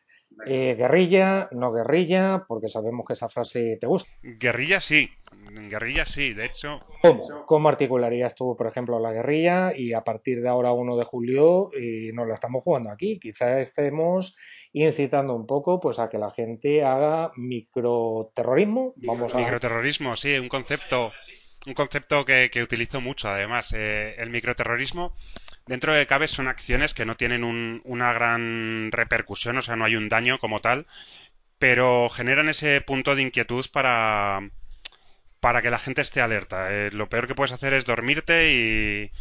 eh, 0.46 0.76
guerrilla, 0.78 1.50
no 1.52 1.72
guerrilla, 1.72 2.46
porque 2.48 2.70
sabemos 2.70 3.06
que 3.08 3.14
esa 3.14 3.30
frase 3.30 3.78
te 3.80 3.88
gusta. 3.88 4.10
Guerrilla 4.22 4.82
sí, 4.82 5.10
guerrilla 5.70 6.06
sí, 6.06 6.34
de 6.34 6.46
hecho, 6.46 6.82
¿Cómo? 7.02 7.46
¿Cómo 7.46 7.70
articularías 7.70 8.36
tú, 8.36 8.56
por 8.56 8.68
ejemplo, 8.68 9.00
la 9.00 9.12
guerrilla? 9.12 9.76
Y 9.76 9.94
a 9.94 10.02
partir 10.02 10.42
de 10.42 10.50
ahora, 10.50 10.72
1 10.72 10.98
de 10.98 11.04
julio, 11.04 11.70
eh, 11.78 12.12
nos 12.14 12.28
la 12.28 12.36
estamos 12.36 12.64
jugando 12.64 12.92
aquí. 12.92 13.20
Quizá 13.20 13.60
estemos 13.60 14.36
incitando 14.74 15.34
un 15.34 15.48
poco 15.48 15.80
pues 15.80 16.00
a 16.00 16.10
que 16.10 16.18
la 16.18 16.32
gente 16.32 16.84
haga 16.84 17.32
microterrorismo. 17.38 18.94
Vamos 18.98 19.34
a... 19.34 19.38
microterrorismo, 19.38 20.18
sí, 20.18 20.38
un 20.38 20.50
concepto, 20.50 21.12
un 21.66 21.74
concepto 21.74 22.26
que, 22.26 22.50
que 22.52 22.62
utilizo 22.62 23.00
mucho 23.00 23.30
además. 23.30 23.74
Eh, 23.74 24.16
el 24.18 24.30
microterrorismo, 24.30 25.16
dentro 25.68 25.94
de 25.94 26.08
cabe, 26.08 26.28
son 26.28 26.48
acciones 26.48 26.94
que 26.94 27.06
no 27.06 27.16
tienen 27.18 27.44
un- 27.44 27.82
una 27.86 28.14
gran 28.14 28.92
repercusión, 28.92 29.58
o 29.58 29.62
sea, 29.62 29.76
no 29.76 29.86
hay 29.86 29.96
un 29.96 30.10
daño 30.10 30.40
como 30.40 30.62
tal, 30.62 30.86
pero 31.60 32.10
generan 32.10 32.50
ese 32.50 32.82
punto 32.82 33.16
de 33.16 33.24
inquietud 33.24 33.66
para, 33.74 34.50
para 35.40 35.62
que 35.62 35.70
la 35.72 35.80
gente 35.80 36.02
esté 36.02 36.22
alerta. 36.22 36.72
Eh, 36.74 36.92
lo 36.92 37.10
peor 37.10 37.28
que 37.28 37.36
puedes 37.36 37.52
hacer 37.52 37.74
es 37.74 37.86
dormirte 37.86 38.52
y, 38.52 39.12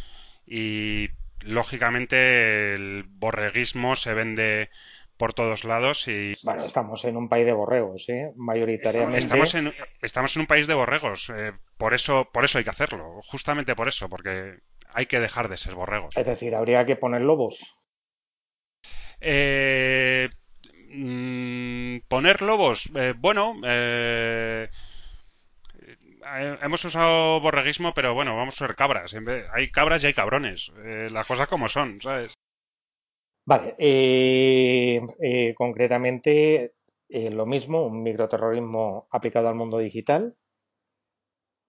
y 0.47 1.09
lógicamente 1.41 2.73
el 2.73 3.05
borreguismo 3.07 3.95
se 3.95 4.13
vende 4.13 4.69
por 5.17 5.33
todos 5.33 5.63
lados 5.63 6.07
y 6.07 6.33
Bueno, 6.43 6.65
estamos 6.65 7.05
en 7.05 7.15
un 7.15 7.29
país 7.29 7.45
de 7.45 7.53
borregos, 7.53 8.09
¿eh? 8.09 8.31
Mayoritariamente. 8.35 9.19
estamos 9.19 9.55
en, 9.55 9.71
estamos 10.01 10.35
en 10.35 10.41
un 10.41 10.47
país 10.47 10.67
de 10.67 10.73
borregos. 10.73 11.29
eh, 11.35 11.53
por 11.77 11.93
eso, 11.93 12.29
por 12.33 12.43
eso 12.43 12.57
hay 12.57 12.63
que 12.63 12.69
hacerlo, 12.71 13.21
justamente 13.23 13.75
por 13.75 13.87
eso, 13.87 14.09
porque 14.09 14.57
hay 14.95 15.05
que 15.07 15.19
dejar 15.19 15.49
de 15.49 15.57
ser 15.57 15.75
borregos. 15.75 16.15
Es 16.15 16.25
decir, 16.25 16.55
habría 16.55 16.85
que 16.85 16.95
poner 16.95 17.21
lobos. 17.21 17.61
Eh, 19.19 20.29
mm, 20.89 21.97
poner 22.07 22.41
lobos, 22.41 22.89
eh, 22.95 23.13
bueno, 23.17 23.55
eh, 23.65 24.69
eh, 26.37 26.57
hemos 26.61 26.85
usado 26.85 27.41
borreguismo, 27.41 27.93
pero 27.93 28.13
bueno, 28.13 28.37
vamos 28.37 28.55
a 28.55 28.67
ser 28.67 28.75
cabras. 28.75 29.13
Hay 29.53 29.69
cabras 29.69 30.01
y 30.03 30.07
hay 30.07 30.13
cabrones. 30.13 30.71
eh, 30.85 31.09
las 31.11 31.27
cosas 31.27 31.47
como 31.49 31.67
son, 31.67 32.01
¿sabes? 32.01 32.33
Vale, 33.45 33.75
concretamente 35.55 36.73
lo 37.09 37.45
mismo, 37.45 37.85
un 37.85 38.01
microterrorismo 38.01 39.07
aplicado 39.11 39.49
al 39.49 39.55
mundo 39.55 39.77
digital. 39.77 40.35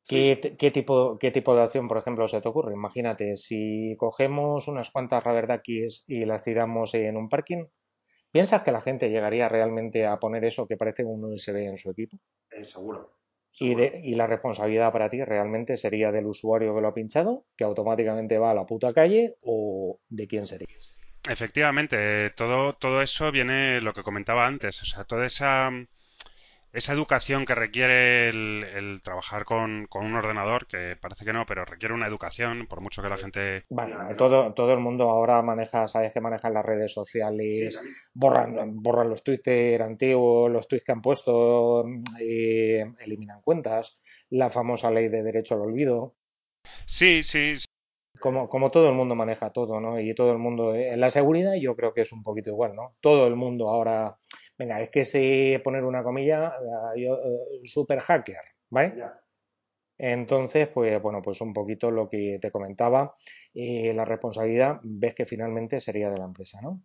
¿Qué, 0.08 0.70
tipo, 0.72 1.18
qué 1.18 1.30
tipo 1.30 1.54
de 1.54 1.62
acción, 1.62 1.88
por 1.88 1.98
ejemplo, 1.98 2.28
se 2.28 2.40
te 2.40 2.48
ocurre? 2.48 2.72
Imagínate, 2.74 3.36
si 3.36 3.96
cogemos 3.98 4.68
unas 4.68 4.90
cuantas 4.90 5.22
Raverdakis 5.24 6.04
y 6.06 6.24
las 6.24 6.42
tiramos 6.42 6.94
en 6.94 7.16
un 7.16 7.28
parking, 7.28 7.64
¿piensas 8.32 8.62
que 8.62 8.72
la 8.72 8.80
gente 8.82 9.10
llegaría 9.10 9.48
realmente 9.48 10.06
a 10.06 10.18
poner 10.18 10.44
eso 10.44 10.66
que 10.68 10.76
parece 10.76 11.04
un 11.04 11.24
USB 11.24 11.66
en 11.66 11.78
su 11.78 11.90
equipo? 11.90 12.18
seguro. 12.62 13.12
Y, 13.58 13.74
de- 13.74 14.00
y 14.04 14.14
la 14.14 14.26
responsabilidad 14.26 14.92
para 14.92 15.08
ti 15.08 15.24
realmente 15.24 15.76
sería 15.78 16.12
del 16.12 16.26
usuario 16.26 16.74
que 16.74 16.80
lo 16.82 16.88
ha 16.88 16.94
pinchado, 16.94 17.46
que 17.56 17.64
automáticamente 17.64 18.38
va 18.38 18.50
a 18.50 18.54
la 18.54 18.66
puta 18.66 18.92
calle, 18.92 19.36
o 19.42 19.98
de 20.08 20.26
quién 20.26 20.46
sería? 20.46 20.66
Efectivamente, 21.28 22.26
eh, 22.26 22.30
todo, 22.30 22.74
todo 22.74 23.02
eso 23.02 23.32
viene 23.32 23.80
lo 23.80 23.92
que 23.94 24.02
comentaba 24.02 24.46
antes, 24.46 24.80
o 24.82 24.84
sea, 24.86 25.04
toda 25.04 25.26
esa 25.26 25.70
esa 26.76 26.92
educación 26.92 27.46
que 27.46 27.54
requiere 27.54 28.28
el, 28.28 29.00
trabajar 29.02 29.46
con, 29.46 29.88
un 29.90 30.14
ordenador, 30.14 30.66
que 30.66 30.94
parece 31.00 31.24
que 31.24 31.32
no, 31.32 31.46
pero 31.46 31.64
requiere 31.64 31.94
una 31.94 32.06
educación, 32.06 32.66
por 32.66 32.82
mucho 32.82 33.02
que 33.02 33.08
la 33.08 33.16
gente... 33.16 33.64
Bueno, 33.70 33.98
todo, 34.16 34.52
todo 34.52 34.72
el 34.74 34.80
mundo 34.80 35.08
ahora 35.08 35.40
maneja, 35.40 35.88
sabes 35.88 36.12
que 36.12 36.20
manejan 36.20 36.52
las 36.52 36.66
redes 36.66 36.92
sociales, 36.92 37.80
borran, 38.12 38.82
borran 38.82 39.08
los 39.08 39.22
Twitter 39.22 39.80
antiguos, 39.80 40.50
los 40.50 40.68
tweets 40.68 40.84
que 40.84 40.92
han 40.92 41.00
puesto, 41.00 41.84
y 42.20 42.74
eliminan 43.02 43.40
cuentas, 43.40 43.98
la 44.28 44.50
famosa 44.50 44.90
ley 44.90 45.08
de 45.08 45.22
derecho 45.22 45.54
al 45.54 45.62
olvido. 45.62 46.14
Sí, 46.84 47.22
sí, 47.22 47.54
como, 48.20 48.48
como, 48.48 48.70
todo 48.70 48.88
el 48.88 48.94
mundo 48.94 49.14
maneja 49.14 49.50
todo, 49.50 49.80
¿no? 49.80 50.00
Y 50.00 50.14
todo 50.14 50.32
el 50.32 50.38
mundo, 50.38 50.74
eh, 50.74 50.92
en 50.92 51.00
la 51.00 51.10
seguridad 51.10 51.54
yo 51.60 51.76
creo 51.76 51.92
que 51.92 52.02
es 52.02 52.12
un 52.12 52.22
poquito 52.22 52.50
igual, 52.50 52.74
¿no? 52.74 52.96
Todo 53.00 53.26
el 53.26 53.36
mundo 53.36 53.68
ahora 53.68 54.18
venga, 54.58 54.80
es 54.80 54.90
que 54.90 55.04
si 55.04 55.58
poner 55.62 55.84
una 55.84 56.02
comilla, 56.02 56.54
eh, 56.94 57.00
yo, 57.02 57.14
eh, 57.14 57.60
super 57.64 58.00
hacker, 58.00 58.40
¿vale? 58.70 59.04
Entonces, 59.98 60.68
pues 60.68 61.00
bueno, 61.00 61.22
pues 61.22 61.40
un 61.40 61.54
poquito 61.54 61.90
lo 61.90 62.08
que 62.08 62.38
te 62.40 62.50
comentaba, 62.50 63.14
eh, 63.54 63.92
la 63.94 64.04
responsabilidad 64.04 64.78
ves 64.82 65.14
que 65.14 65.24
finalmente 65.24 65.80
sería 65.80 66.10
de 66.10 66.18
la 66.18 66.26
empresa, 66.26 66.60
¿no? 66.60 66.82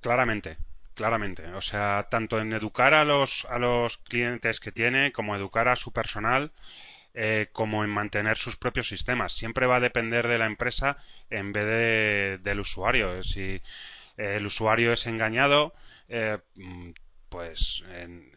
Claramente, 0.00 0.58
claramente. 0.94 1.46
O 1.54 1.62
sea, 1.62 2.08
tanto 2.10 2.38
en 2.38 2.52
educar 2.52 2.92
a 2.92 3.04
los, 3.04 3.46
a 3.48 3.58
los 3.58 3.96
clientes 3.98 4.60
que 4.60 4.72
tiene, 4.72 5.12
como 5.12 5.36
educar 5.36 5.68
a 5.68 5.76
su 5.76 5.92
personal, 5.92 6.52
como 7.52 7.82
en 7.82 7.90
mantener 7.90 8.36
sus 8.36 8.56
propios 8.56 8.88
sistemas. 8.88 9.32
Siempre 9.32 9.66
va 9.66 9.76
a 9.76 9.80
depender 9.80 10.28
de 10.28 10.38
la 10.38 10.46
empresa 10.46 10.96
en 11.28 11.52
vez 11.52 11.64
de, 11.64 12.38
del 12.42 12.60
usuario. 12.60 13.22
Si 13.24 13.60
el 14.16 14.46
usuario 14.46 14.92
es 14.92 15.06
engañado, 15.06 15.74
pues 17.30 17.82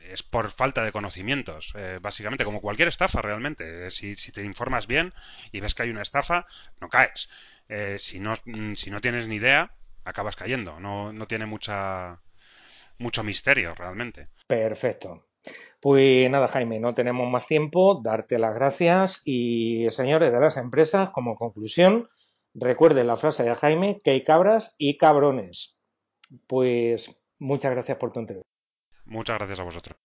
es 0.10 0.24
por 0.24 0.52
falta 0.52 0.84
de 0.84 0.92
conocimientos, 0.92 1.74
eh, 1.76 2.00
básicamente, 2.02 2.46
como 2.46 2.62
cualquier 2.62 2.88
estafa 2.88 3.22
realmente. 3.22 3.88
Eh, 3.88 3.92
si, 3.92 4.16
te 4.16 4.44
informas 4.44 4.88
bien 4.88 5.14
y 5.52 5.60
ves 5.60 5.76
que 5.76 5.84
hay 5.84 5.90
una 5.90 6.04
estafa, 6.04 6.46
no 6.80 6.90
caes. 6.90 7.28
Eh, 7.68 7.98
si, 8.00 8.20
no, 8.20 8.36
mm, 8.46 8.76
si 8.76 8.92
no 8.92 9.02
tienes 9.02 9.28
ni 9.28 9.36
idea, 9.36 9.72
acabas 10.06 10.36
cayendo. 10.36 10.80
No, 10.80 11.12
no 11.12 11.28
tiene 11.28 11.46
mucha, 11.46 12.20
mucho 13.00 13.24
misterio 13.24 13.74
realmente. 13.76 14.28
Perfecto. 14.48 15.26
Pues 15.82 16.30
nada, 16.30 16.48
Jaime, 16.48 16.80
no 16.80 16.94
tenemos 16.94 17.30
más 17.30 17.48
tiempo. 17.48 18.00
Darte 18.02 18.38
las 18.38 18.54
gracias 18.54 19.22
y, 19.26 19.90
señores 19.90 20.32
de 20.32 20.40
las 20.40 20.58
empresas, 20.58 21.10
como 21.10 21.36
conclusión, 21.36 22.10
recuerden 22.54 23.08
la 23.08 23.18
frase 23.18 23.44
de 23.44 23.56
Jaime, 23.56 23.98
que 24.04 24.12
hay 24.12 24.24
cabras 24.24 24.76
y 24.78 24.98
cabrones. 24.98 25.78
Pues 26.48 27.20
muchas 27.40 27.72
gracias 27.72 27.98
por 27.98 28.12
tu 28.14 28.20
entrevista. 28.20 28.53
Muchas 29.14 29.38
gracias 29.38 29.60
a 29.60 29.64
vosotros. 29.64 29.96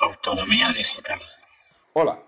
Autonomía 0.00 0.72
digital. 0.72 1.20
Hola. 1.92 2.22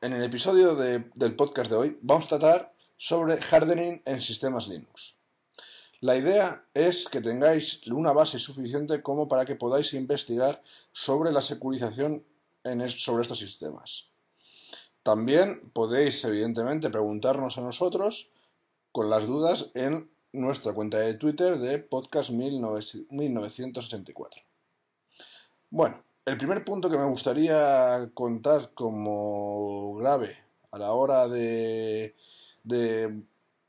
En 0.00 0.12
el 0.12 0.24
episodio 0.24 0.74
del 0.74 1.36
podcast 1.36 1.70
de 1.70 1.76
hoy 1.76 1.98
vamos 2.02 2.24
a 2.24 2.40
tratar 2.40 2.74
sobre 2.96 3.38
hardening 3.38 4.02
en 4.04 4.20
sistemas 4.20 4.66
Linux. 4.66 5.16
La 6.00 6.16
idea 6.16 6.64
es 6.74 7.06
que 7.06 7.20
tengáis 7.20 7.86
una 7.86 8.12
base 8.12 8.40
suficiente 8.40 9.00
como 9.00 9.28
para 9.28 9.44
que 9.44 9.54
podáis 9.54 9.94
investigar 9.94 10.60
sobre 10.90 11.30
la 11.30 11.40
securización 11.40 12.26
en 12.64 12.90
sobre 12.90 13.22
estos 13.22 13.38
sistemas. 13.38 14.08
También 15.04 15.70
podéis, 15.72 16.24
evidentemente, 16.24 16.90
preguntarnos 16.90 17.58
a 17.58 17.60
nosotros 17.60 18.28
con 18.90 19.08
las 19.08 19.24
dudas 19.24 19.70
en 19.76 20.10
nuestra 20.32 20.72
cuenta 20.72 20.98
de 20.98 21.14
Twitter 21.14 21.60
de 21.60 21.78
podcast 21.78 22.30
1984. 22.30 24.42
Bueno, 25.70 26.02
el 26.24 26.36
primer 26.36 26.64
punto 26.64 26.88
que 26.88 26.96
me 26.98 27.08
gustaría 27.08 28.10
contar 28.14 28.70
como 28.72 29.96
grave 29.96 30.36
a 30.70 30.78
la 30.78 30.92
hora 30.92 31.26
de, 31.28 32.14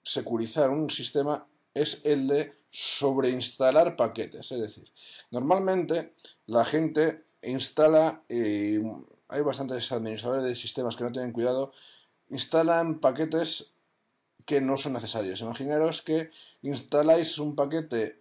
securizar 0.04 0.70
un 0.70 0.90
sistema 0.90 1.48
es 1.74 2.02
el 2.04 2.28
de 2.28 2.54
sobreinstalar 2.70 3.96
paquetes. 3.96 4.52
Es 4.52 4.62
decir, 4.62 4.92
normalmente 5.32 6.14
la 6.46 6.66
gente 6.66 7.24
instala, 7.42 8.22
hay 8.30 9.42
bastantes 9.44 9.92
administradores 9.92 10.44
de 10.44 10.56
sistemas 10.56 10.96
que 10.96 11.04
no 11.04 11.12
tienen 11.12 11.34
cuidado, 11.34 11.72
instalan 12.30 13.00
paquetes 13.00 13.74
que 14.46 14.62
no 14.62 14.78
son 14.78 14.94
necesarios. 14.94 15.42
Imaginaros 15.42 16.04
que 16.04 16.30
instaláis 16.62 17.40
un 17.40 17.56
paquete 17.56 18.20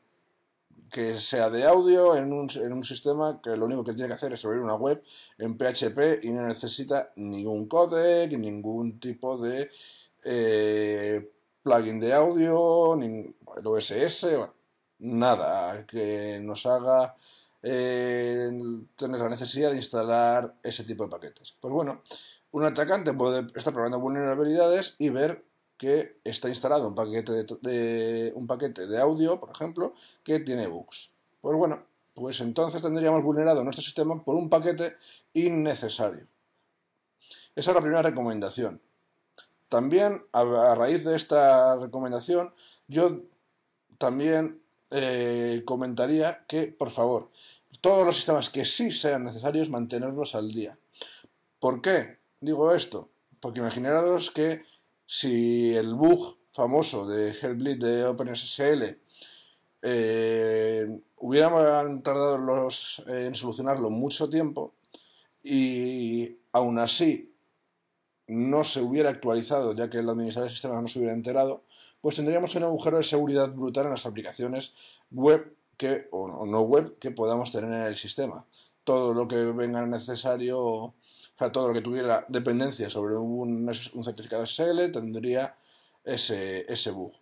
que 0.90 1.18
sea 1.20 1.50
de 1.50 1.64
audio 1.64 2.16
en 2.16 2.32
un, 2.32 2.48
en 2.54 2.72
un, 2.72 2.84
sistema 2.84 3.40
que 3.42 3.56
lo 3.56 3.66
único 3.66 3.84
que 3.84 3.92
tiene 3.92 4.08
que 4.08 4.14
hacer 4.14 4.32
es 4.32 4.44
abrir 4.44 4.60
una 4.60 4.74
web 4.74 5.02
en 5.38 5.56
PHP 5.56 6.24
y 6.24 6.30
no 6.30 6.46
necesita 6.46 7.12
ningún 7.16 7.66
codec, 7.66 8.32
ningún 8.38 9.00
tipo 9.00 9.38
de 9.38 9.70
eh, 10.24 11.30
plugin 11.62 12.00
de 12.00 12.12
audio, 12.14 12.96
ni 12.96 13.34
el 13.56 13.66
OSS, 13.66 14.26
nada 14.98 15.86
que 15.86 16.38
nos 16.42 16.66
haga 16.66 17.16
eh, 17.62 18.50
tener 18.96 19.20
la 19.20 19.28
necesidad 19.28 19.70
de 19.70 19.76
instalar 19.76 20.54
ese 20.62 20.84
tipo 20.84 21.04
de 21.04 21.10
paquetes. 21.10 21.56
Pues 21.60 21.72
bueno, 21.72 22.02
un 22.52 22.64
atacante 22.64 23.12
puede 23.12 23.46
estar 23.54 23.72
probando 23.72 24.00
vulnerabilidades 24.00 24.94
y 24.98 25.10
ver 25.10 25.44
que 25.76 26.18
está 26.24 26.48
instalado 26.48 26.88
un 26.88 26.94
paquete 26.94 27.44
de, 27.60 28.32
un 28.34 28.46
paquete 28.46 28.86
de 28.86 28.98
audio, 29.00 29.38
por 29.38 29.50
ejemplo, 29.50 29.94
que 30.24 30.40
tiene 30.40 30.66
bugs. 30.66 31.10
Pues 31.40 31.56
bueno, 31.56 31.84
pues 32.14 32.40
entonces 32.40 32.80
tendríamos 32.82 33.22
vulnerado 33.22 33.62
nuestro 33.62 33.82
sistema 33.82 34.22
por 34.24 34.36
un 34.36 34.48
paquete 34.48 34.96
innecesario. 35.34 36.26
Esa 37.54 37.70
es 37.70 37.74
la 37.74 37.80
primera 37.80 38.02
recomendación. 38.02 38.80
También, 39.68 40.24
a, 40.32 40.74
raíz 40.74 41.04
de 41.04 41.16
esta 41.16 41.76
recomendación, 41.76 42.54
yo 42.86 43.22
también 43.98 44.62
eh, 44.90 45.62
comentaría 45.64 46.44
que, 46.46 46.68
por 46.68 46.90
favor, 46.90 47.30
todos 47.80 48.06
los 48.06 48.16
sistemas 48.16 48.50
que 48.50 48.64
sí 48.64 48.92
sean 48.92 49.24
necesarios, 49.24 49.70
mantenerlos 49.70 50.34
al 50.34 50.52
día. 50.52 50.78
¿Por 51.58 51.82
qué 51.82 52.18
digo 52.40 52.72
esto? 52.72 53.08
Porque 53.40 53.60
imaginaros 53.60 54.30
que 54.30 54.64
si 55.06 55.74
el 55.74 55.94
bug 55.94 56.36
famoso 56.50 57.06
de 57.06 57.30
Hellbleed 57.30 57.78
de 57.78 58.04
OpenSSL 58.06 58.98
eh, 59.82 61.00
hubiéramos 61.18 62.02
tardado 62.02 62.38
los, 62.38 63.02
en 63.06 63.34
solucionarlo 63.34 63.90
mucho 63.90 64.28
tiempo 64.28 64.74
y 65.44 66.38
aún 66.52 66.78
así 66.78 67.32
no 68.26 68.64
se 68.64 68.80
hubiera 68.80 69.10
actualizado 69.10 69.74
ya 69.74 69.88
que 69.88 69.98
el 69.98 70.08
administrador 70.08 70.48
de 70.48 70.54
sistemas 70.54 70.82
no 70.82 70.88
se 70.88 70.98
hubiera 70.98 71.14
enterado, 71.14 71.62
pues 72.00 72.16
tendríamos 72.16 72.54
un 72.56 72.64
agujero 72.64 72.96
de 72.96 73.04
seguridad 73.04 73.52
brutal 73.52 73.84
en 73.84 73.92
las 73.92 74.06
aplicaciones 74.06 74.74
web 75.10 75.54
que, 75.76 76.06
o 76.10 76.46
no 76.46 76.62
web 76.62 76.98
que 76.98 77.12
podamos 77.12 77.52
tener 77.52 77.70
en 77.70 77.86
el 77.86 77.94
sistema. 77.94 78.44
Todo 78.82 79.14
lo 79.14 79.28
que 79.28 79.36
venga 79.36 79.84
necesario 79.86 80.94
o 81.36 81.38
sea, 81.38 81.52
todo 81.52 81.68
lo 81.68 81.74
que 81.74 81.82
tuviera 81.82 82.24
dependencia 82.28 82.88
sobre 82.88 83.14
un, 83.14 83.70
certificado 84.02 84.46
SSL 84.46 84.90
tendría 84.90 85.54
ese, 86.02 86.90
bug. 86.92 87.12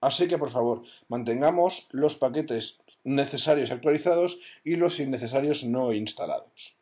Así 0.00 0.26
que, 0.26 0.38
por 0.38 0.48
favor, 0.48 0.84
mantengamos 1.08 1.86
los 1.90 2.16
paquetes 2.16 2.80
necesarios 3.04 3.70
actualizados 3.70 4.40
y 4.64 4.76
los 4.76 4.98
innecesarios 5.00 5.64
no 5.64 5.92
instalados. 5.92 6.76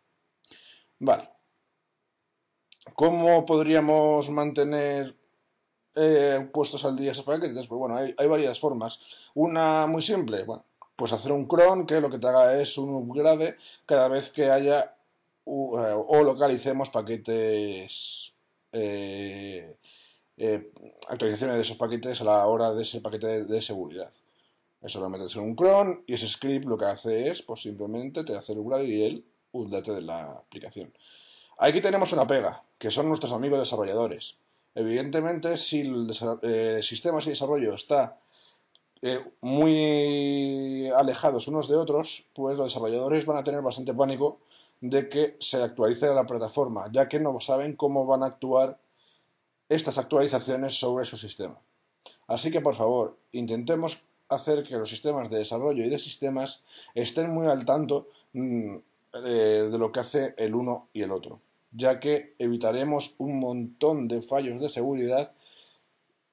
Vale. 1.00 1.28
¿Cómo 2.94 3.44
podríamos 3.46 4.30
mantener 4.30 5.16
eh, 5.96 6.48
puestos 6.52 6.84
al 6.84 6.96
día 6.96 7.12
esos 7.12 7.24
paquetes? 7.24 7.66
Pues 7.66 7.78
bueno, 7.80 7.96
hay, 7.96 8.14
hay, 8.16 8.28
varias 8.28 8.60
formas. 8.60 9.00
Una 9.34 9.88
muy 9.88 10.02
simple, 10.02 10.44
bueno, 10.44 10.64
pues 10.94 11.12
hacer 11.12 11.32
un 11.32 11.46
cron 11.46 11.84
que 11.84 12.00
lo 12.00 12.10
que 12.10 12.20
te 12.20 12.28
haga 12.28 12.60
es 12.60 12.78
un 12.78 12.94
upgrade 12.94 13.56
cada 13.86 14.06
vez 14.06 14.30
que 14.30 14.52
haya 14.52 14.95
eh, 15.46 15.94
o 15.94 16.24
localicemos 16.24 16.90
paquetes 16.90 18.34
eh, 18.72 19.76
eh, 20.36 20.72
actualizaciones 21.08 21.56
de 21.56 21.62
esos 21.62 21.76
paquetes 21.76 22.20
a 22.20 22.24
la 22.24 22.46
hora 22.46 22.74
de 22.74 22.82
ese 22.82 23.00
paquete 23.00 23.44
de, 23.44 23.62
seguridad. 23.62 24.10
Eso 24.82 25.00
lo 25.00 25.08
metes 25.08 25.36
en 25.36 25.42
un 25.42 25.54
cron 25.54 26.02
y 26.06 26.14
ese 26.14 26.26
script 26.26 26.66
lo 26.66 26.76
que 26.76 26.86
hace 26.86 27.28
es, 27.30 27.42
pues 27.42 27.62
simplemente 27.62 28.24
te 28.24 28.36
hace 28.36 28.54
el 28.54 28.58
upgrade 28.58 28.88
y 28.88 29.04
el 29.04 29.24
update 29.52 29.92
de 29.92 30.02
la 30.02 30.32
aplicación. 30.32 30.92
Aquí 31.58 31.80
tenemos 31.80 32.12
una 32.12 32.26
pega, 32.26 32.64
que 32.78 32.90
son 32.90 33.08
nuestros 33.08 33.32
amigos 33.32 33.60
desarrolladores. 33.60 34.38
Evidentemente, 34.74 35.56
si 35.56 35.80
el 35.80 36.12
sistema 36.82 37.20
de 37.20 37.30
desarrollo 37.30 37.74
está 37.74 38.18
muy 39.40 40.88
alejados 40.88 41.48
unos 41.48 41.68
de 41.68 41.76
otros, 41.76 42.26
pues 42.34 42.56
los 42.56 42.66
desarrolladores 42.66 43.24
van 43.24 43.38
a 43.38 43.44
tener 43.44 43.62
bastante 43.62 43.94
pánico 43.94 44.40
de 44.80 45.08
que 45.08 45.36
se 45.40 45.62
actualice 45.62 46.12
la 46.14 46.26
plataforma, 46.26 46.90
ya 46.92 47.08
que 47.08 47.20
no 47.20 47.38
saben 47.40 47.76
cómo 47.76 48.06
van 48.06 48.22
a 48.22 48.26
actuar 48.26 48.78
estas 49.68 49.98
actualizaciones 49.98 50.78
sobre 50.78 51.04
su 51.04 51.16
sistema. 51.16 51.58
Así 52.26 52.50
que, 52.50 52.60
por 52.60 52.74
favor, 52.74 53.16
intentemos 53.32 53.98
hacer 54.28 54.64
que 54.64 54.76
los 54.76 54.90
sistemas 54.90 55.30
de 55.30 55.38
desarrollo 55.38 55.84
y 55.84 55.88
de 55.88 55.98
sistemas 55.98 56.64
estén 56.94 57.30
muy 57.30 57.46
al 57.46 57.64
tanto 57.64 58.08
mm, 58.32 58.76
eh, 59.24 59.68
de 59.70 59.78
lo 59.78 59.92
que 59.92 60.00
hace 60.00 60.34
el 60.36 60.54
uno 60.54 60.88
y 60.92 61.02
el 61.02 61.12
otro, 61.12 61.40
ya 61.72 62.00
que 62.00 62.34
evitaremos 62.38 63.14
un 63.18 63.38
montón 63.38 64.08
de 64.08 64.20
fallos 64.22 64.60
de 64.60 64.68
seguridad, 64.68 65.32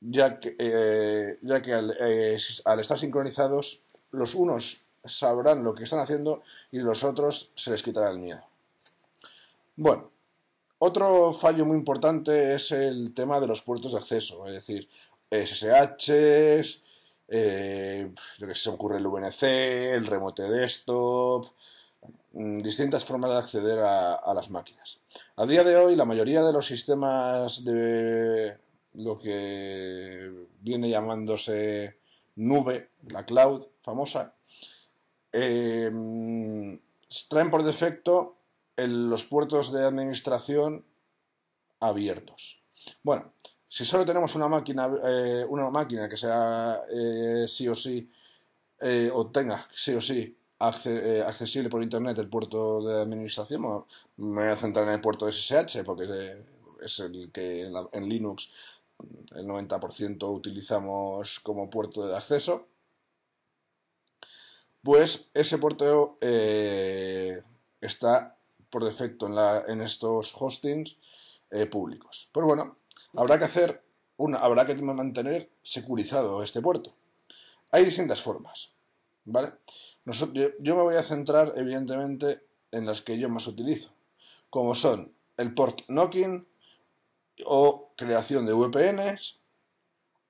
ya 0.02 0.39
que, 0.39 0.56
eh, 0.60 1.39
ya 1.41 1.62
que 1.62 1.72
eh, 1.72 2.38
al 2.66 2.80
estar 2.80 3.00
sincronizados, 3.00 3.84
los 4.12 4.36
unos 4.36 4.82
sabrán 5.06 5.64
lo 5.64 5.76
que 5.76 5.84
están 5.84 5.99
haciendo 5.99 6.43
y 6.72 6.80
los 6.80 7.04
otros 7.04 7.51
se 7.56 7.72
les 7.72 7.84
quitará 7.84 8.10
el 8.10 8.20
miedo. 8.20 8.43
Bueno, 9.76 10.12
otro 10.80 11.34
fallo 11.34 11.66
muy 11.66 11.78
importante 11.78 12.56
es 12.56 12.72
el 12.72 13.14
tema 13.14 13.39
de 13.39 13.47
los 13.47 13.62
puertos 13.62 13.93
de 13.93 13.97
acceso, 13.99 14.45
es 14.47 14.54
decir, 14.54 14.89
SSH, 15.32 16.84
eh, 17.30 18.14
lo 18.38 18.47
que 18.47 18.56
se 18.56 18.70
ocurre 18.70 18.97
el 18.97 19.08
VNC, 19.08 19.93
el 19.93 20.06
remote 20.06 20.43
desktop, 20.43 21.47
mm, 22.34 22.60
distintas 22.60 23.06
formas 23.06 23.32
de 23.32 23.38
acceder 23.38 23.80
a, 23.80 24.34
las 24.34 24.49
máquinas. 24.49 24.99
A 25.38 25.45
día 25.45 25.64
de 25.64 25.78
hoy, 25.78 25.95
la 25.95 26.06
mayoría 26.06 26.43
de 26.43 26.54
los 26.54 26.68
sistemas 26.68 27.64
de 27.64 28.58
lo 28.93 29.18
que 29.18 30.32
viene 30.60 30.89
llamándose 30.89 31.97
nube, 32.36 32.89
la 33.08 33.26
cloud 33.26 33.66
famosa, 33.82 34.34
eh, 35.34 35.91
traen 37.29 37.51
por 37.51 37.63
defecto 37.63 38.38
el, 38.75 39.09
los 39.09 39.25
puertos 39.25 39.71
de 39.71 39.86
administración 39.86 40.86
abiertos. 41.79 42.61
Bueno, 43.03 43.34
si 43.67 43.86
solo 43.86 44.05
tenemos 44.05 44.36
una 44.36 44.47
máquina, 44.47 44.88
eh, 45.03 45.45
una 45.49 45.69
máquina 45.69 46.07
que 46.07 46.17
sea 46.17 46.79
eh, 46.91 47.45
sí 47.47 47.67
o 47.67 47.75
sí, 47.75 48.09
eh, 48.79 49.09
o 49.11 49.31
tenga 49.31 49.65
sí 49.73 49.93
o 49.95 50.01
sí 50.01 50.38
acce 50.59 51.21
accesible 51.23 51.69
por 51.69 51.84
internet 51.84 52.17
el 52.19 52.29
puerto 52.29 52.81
de 52.84 53.01
administración, 53.01 53.86
me 54.17 54.41
voy 54.43 54.51
a 54.51 54.55
centrar 54.55 54.88
en 54.88 54.93
el 54.93 55.01
puerto 55.01 55.29
SSH 55.29 55.84
porque 55.84 56.38
es 56.81 56.99
el 56.99 57.31
que 57.31 57.65
en 57.65 58.07
Linux 58.07 58.51
el 59.36 59.45
90% 59.45 60.31
utilizamos 60.31 61.39
como 61.39 61.69
puerto 61.69 62.07
de 62.07 62.15
acceso, 62.15 62.67
pues 64.84 65.29
ese 65.34 65.57
puerto 65.57 66.17
eh, 66.21 67.41
está 67.81 68.36
por 68.69 68.84
defecto 68.84 69.27
en, 69.67 69.81
estos 69.81 70.36
hostings 70.38 70.97
eh, 71.51 71.65
públicos. 71.65 72.29
Pues 72.31 72.45
bueno, 72.45 72.77
habrá 73.15 73.39
que 73.39 73.45
hacer 73.45 73.84
una, 74.17 74.39
habrá 74.39 74.65
que 74.65 74.75
mantener 74.75 75.49
securizado 75.61 76.43
este 76.43 76.61
puerto. 76.61 76.93
Hay 77.71 77.86
distintas 77.86 78.21
formas, 78.21 78.71
¿vale? 79.25 79.53
Yo, 80.05 80.49
yo, 80.59 80.75
me 80.75 80.81
voy 80.81 80.95
a 80.95 81.03
centrar, 81.03 81.53
evidentemente, 81.55 82.41
en 82.71 82.86
las 82.86 83.01
que 83.01 83.17
yo 83.17 83.29
más 83.29 83.47
utilizo, 83.47 83.91
como 84.49 84.75
son 84.75 85.13
el 85.38 85.53
port 85.53 85.81
knocking 85.88 86.45
o 87.45 87.91
creación 87.95 88.45
de 88.45 88.53
VPNs 88.53 89.39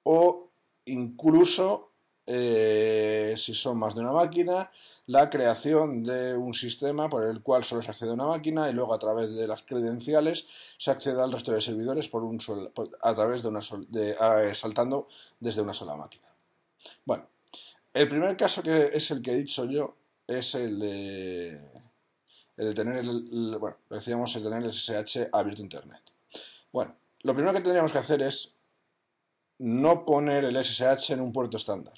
o 0.03 0.49
incluso 0.85 1.92
eh, 2.25 3.35
si 3.37 3.53
son 3.53 3.77
más 3.77 3.95
de 3.95 4.01
una 4.01 4.13
máquina, 4.13 4.71
la 5.07 5.29
creación 5.29 6.03
de 6.03 6.35
un 6.35 6.53
sistema 6.53 7.09
por 7.09 7.25
el 7.25 7.41
cual 7.41 7.65
solo 7.65 7.81
se 7.81 7.91
accede 7.91 8.11
a 8.11 8.13
una 8.13 8.27
máquina 8.27 8.69
y 8.69 8.73
luego 8.73 8.93
a 8.93 8.99
través 8.99 9.35
de 9.35 9.45
las 9.47 9.63
credenciales 9.63 10.47
se 10.77 10.91
accede 10.91 11.21
al 11.21 11.33
resto 11.33 11.51
de 11.51 11.61
servidores 11.61 12.09
a 13.01 13.13
través 13.13 13.43
de 13.43 13.47
una 13.49 13.61
sol, 13.61 13.87
saltando 14.53 15.09
desde 15.39 15.61
una 15.61 15.73
sola 15.73 15.95
máquina. 15.95 16.27
Bueno, 17.05 17.27
el 17.93 18.07
primer 18.07 18.37
caso 18.37 18.63
que 18.63 18.91
es 18.93 19.11
el 19.11 19.21
que 19.21 19.31
he 19.31 19.37
dicho 19.37 19.65
yo 19.65 19.95
es 20.25 20.55
el 20.55 20.79
de, 20.79 21.61
el 22.55 22.65
de 22.67 22.73
tener 22.73 22.97
el 22.99 23.57
bueno, 23.59 23.75
decíamos 23.89 24.33
el 24.37 24.43
tener 24.43 24.63
el 24.63 24.71
SSH 24.71 25.27
abierto 25.33 25.61
a 25.61 25.65
internet. 25.65 26.01
Bueno, 26.71 26.95
lo 27.23 27.33
primero 27.33 27.53
que 27.53 27.61
tendríamos 27.61 27.91
que 27.91 27.97
hacer 27.97 28.23
es 28.23 28.55
no 29.59 30.05
poner 30.05 30.45
el 30.45 30.63
SSH 30.63 31.11
en 31.11 31.21
un 31.21 31.33
puerto 31.33 31.57
estándar 31.57 31.93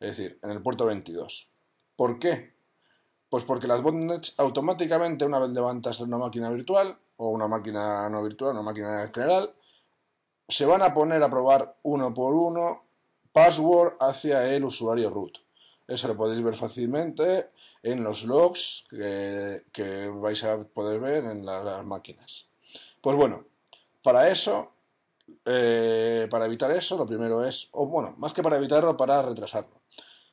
es 0.00 0.16
decir, 0.16 0.38
en 0.42 0.50
el 0.50 0.62
puerto 0.62 0.86
22. 0.86 1.50
¿Por 1.96 2.18
qué? 2.18 2.54
Pues 3.28 3.44
porque 3.44 3.66
las 3.66 3.82
botnets 3.82 4.34
automáticamente, 4.38 5.24
una 5.24 5.38
vez 5.38 5.50
levantas 5.50 6.00
una 6.00 6.18
máquina 6.18 6.50
virtual, 6.50 6.96
o 7.16 7.28
una 7.28 7.48
máquina 7.48 8.08
no 8.08 8.22
virtual, 8.22 8.52
una 8.52 8.62
máquina 8.62 9.10
general, 9.12 9.54
se 10.48 10.66
van 10.66 10.82
a 10.82 10.94
poner 10.94 11.22
a 11.22 11.30
probar 11.30 11.76
uno 11.82 12.14
por 12.14 12.34
uno 12.34 12.84
password 13.32 13.94
hacia 14.00 14.54
el 14.54 14.64
usuario 14.64 15.10
root. 15.10 15.38
Eso 15.88 16.08
lo 16.08 16.16
podéis 16.16 16.42
ver 16.42 16.56
fácilmente 16.56 17.48
en 17.82 18.02
los 18.02 18.24
logs 18.24 18.84
que, 18.90 20.10
vais 20.14 20.44
a 20.44 20.64
poder 20.64 21.00
ver 21.00 21.24
en 21.24 21.46
las 21.46 21.84
máquinas. 21.84 22.48
Pues 23.00 23.16
bueno, 23.16 23.44
para 24.02 24.28
eso, 24.30 24.72
eh, 25.44 26.26
para 26.30 26.46
evitar 26.46 26.70
eso, 26.70 26.96
lo 26.96 27.06
primero 27.06 27.44
es, 27.44 27.68
o 27.72 27.86
bueno, 27.86 28.14
más 28.18 28.32
que 28.32 28.42
para 28.42 28.56
evitarlo, 28.56 28.96
para 28.96 29.22
retrasarlo. 29.22 29.80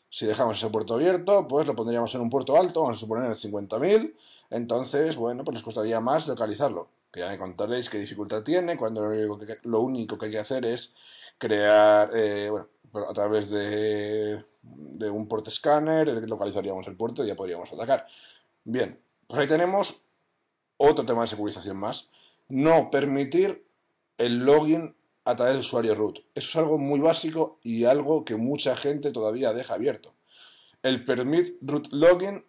Si 0.09 0.25
dejamos 0.25 0.57
ese 0.57 0.69
puerto 0.69 0.93
abierto, 0.93 1.47
pues 1.47 1.65
lo 1.65 1.75
pondríamos 1.75 2.13
en 2.13 2.21
un 2.21 2.29
puerto 2.29 2.55
alto, 2.57 2.81
vamos 2.81 2.97
a 2.97 2.99
suponer 2.99 3.29
el 3.29 3.37
50.000, 3.37 4.15
entonces, 4.51 5.15
bueno, 5.15 5.43
pues 5.43 5.55
les 5.55 5.63
costaría 5.63 5.99
más 5.99 6.27
localizarlo. 6.27 6.89
Que 7.11 7.21
ya 7.21 7.29
me 7.29 7.37
contaréis 7.37 7.89
qué 7.89 7.99
dificultad 7.99 8.43
tiene, 8.43 8.77
cuando 8.77 9.03
lo 9.63 9.81
único 9.81 10.17
que, 10.17 10.25
hay 10.25 10.31
que 10.31 10.39
hacer 10.39 10.65
es 10.65 10.93
crear, 11.37 12.09
eh, 12.13 12.49
bueno, 12.49 12.67
a 13.09 13.13
través 13.13 13.49
de, 13.49 14.43
de 14.61 15.09
un 15.09 15.27
port 15.27 15.47
scanner, 15.49 16.07
localizaríamos 16.27 16.87
el 16.87 16.95
puerto 16.95 17.23
y 17.23 17.27
ya 17.27 17.35
podríamos 17.35 17.71
atacar. 17.71 18.07
Bien, 18.63 18.99
pues 19.27 19.41
ahí 19.41 19.47
tenemos 19.47 20.05
otro 20.77 21.05
tema 21.05 21.23
de 21.23 21.27
securización 21.27 21.77
más. 21.77 22.09
No 22.49 22.89
permitir 22.91 23.65
el 24.17 24.39
login 24.39 24.95
a 25.25 25.35
través 25.35 25.55
de 25.55 25.61
usuario 25.61 25.95
root. 25.95 26.19
Eso 26.35 26.49
es 26.49 26.55
algo 26.55 26.77
muy 26.77 26.99
básico 26.99 27.59
y 27.63 27.85
algo 27.85 28.25
que 28.25 28.35
mucha 28.35 28.75
gente 28.75 29.11
todavía 29.11 29.53
deja 29.53 29.75
abierto. 29.75 30.13
El 30.81 31.05
permit 31.05 31.55
root 31.61 31.87
login 31.91 32.43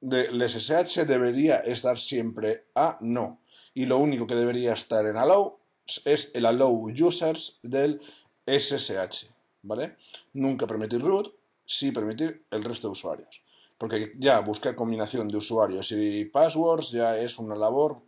del 0.00 0.42
SSH 0.48 1.04
debería 1.06 1.56
estar 1.58 1.98
siempre 1.98 2.66
a 2.74 2.98
no. 3.00 3.40
Y 3.74 3.86
lo 3.86 3.98
único 3.98 4.26
que 4.26 4.34
debería 4.34 4.72
estar 4.72 5.06
en 5.06 5.16
allow 5.16 5.58
es 6.04 6.30
el 6.34 6.46
allow 6.46 6.90
users 6.90 7.58
del 7.62 8.00
SSH. 8.46 9.30
¿Vale? 9.62 9.96
Nunca 10.32 10.66
permitir 10.66 11.02
root, 11.02 11.34
sí 11.64 11.92
permitir 11.92 12.44
el 12.50 12.64
resto 12.64 12.88
de 12.88 12.92
usuarios. 12.92 13.42
Porque 13.76 14.12
ya 14.18 14.40
buscar 14.40 14.74
combinación 14.74 15.28
de 15.28 15.38
usuarios 15.38 15.92
y 15.92 16.24
passwords 16.26 16.90
ya 16.90 17.18
es 17.18 17.38
una 17.38 17.56
labor 17.56 18.02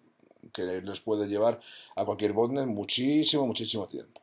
que 0.53 0.65
les 0.65 1.01
puede 1.01 1.29
llevar 1.29 1.61
a 1.97 2.05
cualquier 2.05 2.33
botnet 2.33 2.67
muchísimo, 2.67 3.47
muchísimo 3.47 3.89
tiempo. 3.89 4.21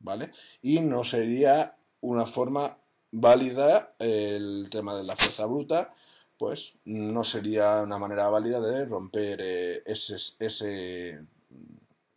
¿Vale? 0.00 0.30
Y 0.62 0.80
no 0.80 1.04
sería 1.04 1.76
una 2.00 2.26
forma 2.26 2.78
válida 3.10 3.94
el 3.98 4.68
tema 4.70 4.96
de 4.96 5.04
la 5.04 5.16
fuerza 5.16 5.46
bruta, 5.46 5.92
pues 6.36 6.74
no 6.84 7.24
sería 7.24 7.82
una 7.82 7.98
manera 7.98 8.28
válida 8.28 8.60
de 8.60 8.84
romper 8.84 9.40
eh, 9.42 9.82
ese, 9.86 10.16
ese, 10.38 11.20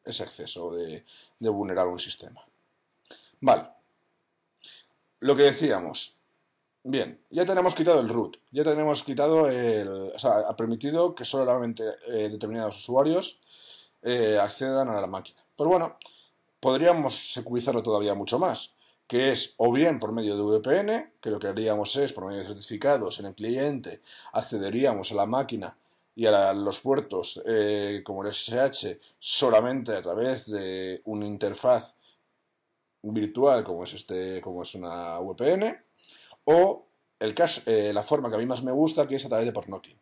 acceso 0.06 0.76
de, 0.76 1.04
de 1.40 1.50
vulnerar 1.50 1.88
un 1.88 2.00
sistema. 2.00 2.46
Vale. 3.40 3.68
Lo 5.20 5.36
que 5.36 5.44
decíamos, 5.44 6.21
Bien, 6.84 7.22
ya 7.30 7.46
tenemos 7.46 7.76
quitado 7.76 8.00
el 8.00 8.10
root, 8.10 8.38
ya 8.52 8.64
tenemos 8.64 9.04
quitado 9.04 9.48
el. 9.48 9.88
O 9.88 10.20
sea, 10.20 10.40
ha 10.50 10.56
permitido 10.56 11.14
que 11.14 11.26
solamente 11.26 11.84
eh, 12.08 12.30
determinados 12.30 12.78
usuarios 12.78 13.40
eh, 14.02 14.40
accedan 14.42 14.90
a 14.90 15.00
la 15.00 15.06
máquina. 15.06 15.44
Pues 15.56 15.70
bueno, 15.70 15.98
podríamos 16.60 17.34
securizarlo 17.34 17.84
todavía 17.84 18.16
mucho 18.16 18.40
más, 18.40 18.74
que 19.06 19.32
es 19.32 19.54
o 19.58 19.72
bien 19.72 20.00
por 20.00 20.12
medio 20.12 20.36
de 20.36 20.42
VPN, 20.42 21.14
que 21.22 21.30
lo 21.30 21.38
que 21.38 21.48
haríamos 21.48 21.96
es 21.98 22.14
por 22.14 22.26
medio 22.26 22.40
de 22.40 22.48
certificados 22.48 23.20
en 23.20 23.28
el 23.28 23.36
cliente, 23.36 24.02
accederíamos 24.34 25.12
a 25.12 25.16
la 25.16 25.28
máquina 25.28 25.78
y 26.16 26.26
a 26.26 26.54
los 26.54 26.80
puertos 26.80 27.42
eh, 27.46 28.02
como 28.04 28.24
el 28.24 28.34
SSH 28.34 29.00
solamente 29.20 29.96
a 29.96 30.02
través 30.02 30.50
de 30.50 31.02
una 31.06 31.28
interfaz 31.28 31.96
virtual 33.04 33.64
como 33.64 33.84
es 33.84 33.94
este 33.94 34.42
como 34.42 34.64
es 34.64 34.76
una 34.76 35.20
VPN 35.20 35.91
o 36.46 36.86
el 37.20 37.36
eh, 37.68 37.92
la 37.94 38.04
forma 38.04 38.30
que 38.30 38.36
a 38.36 38.40
mí 38.40 38.46
más 38.46 38.64
me 38.64 38.72
gusta, 38.72 39.08
que 39.08 39.16
es 39.16 39.26
a 39.26 39.30
través 39.30 39.46
de 39.46 39.54
portknocking. 39.54 39.98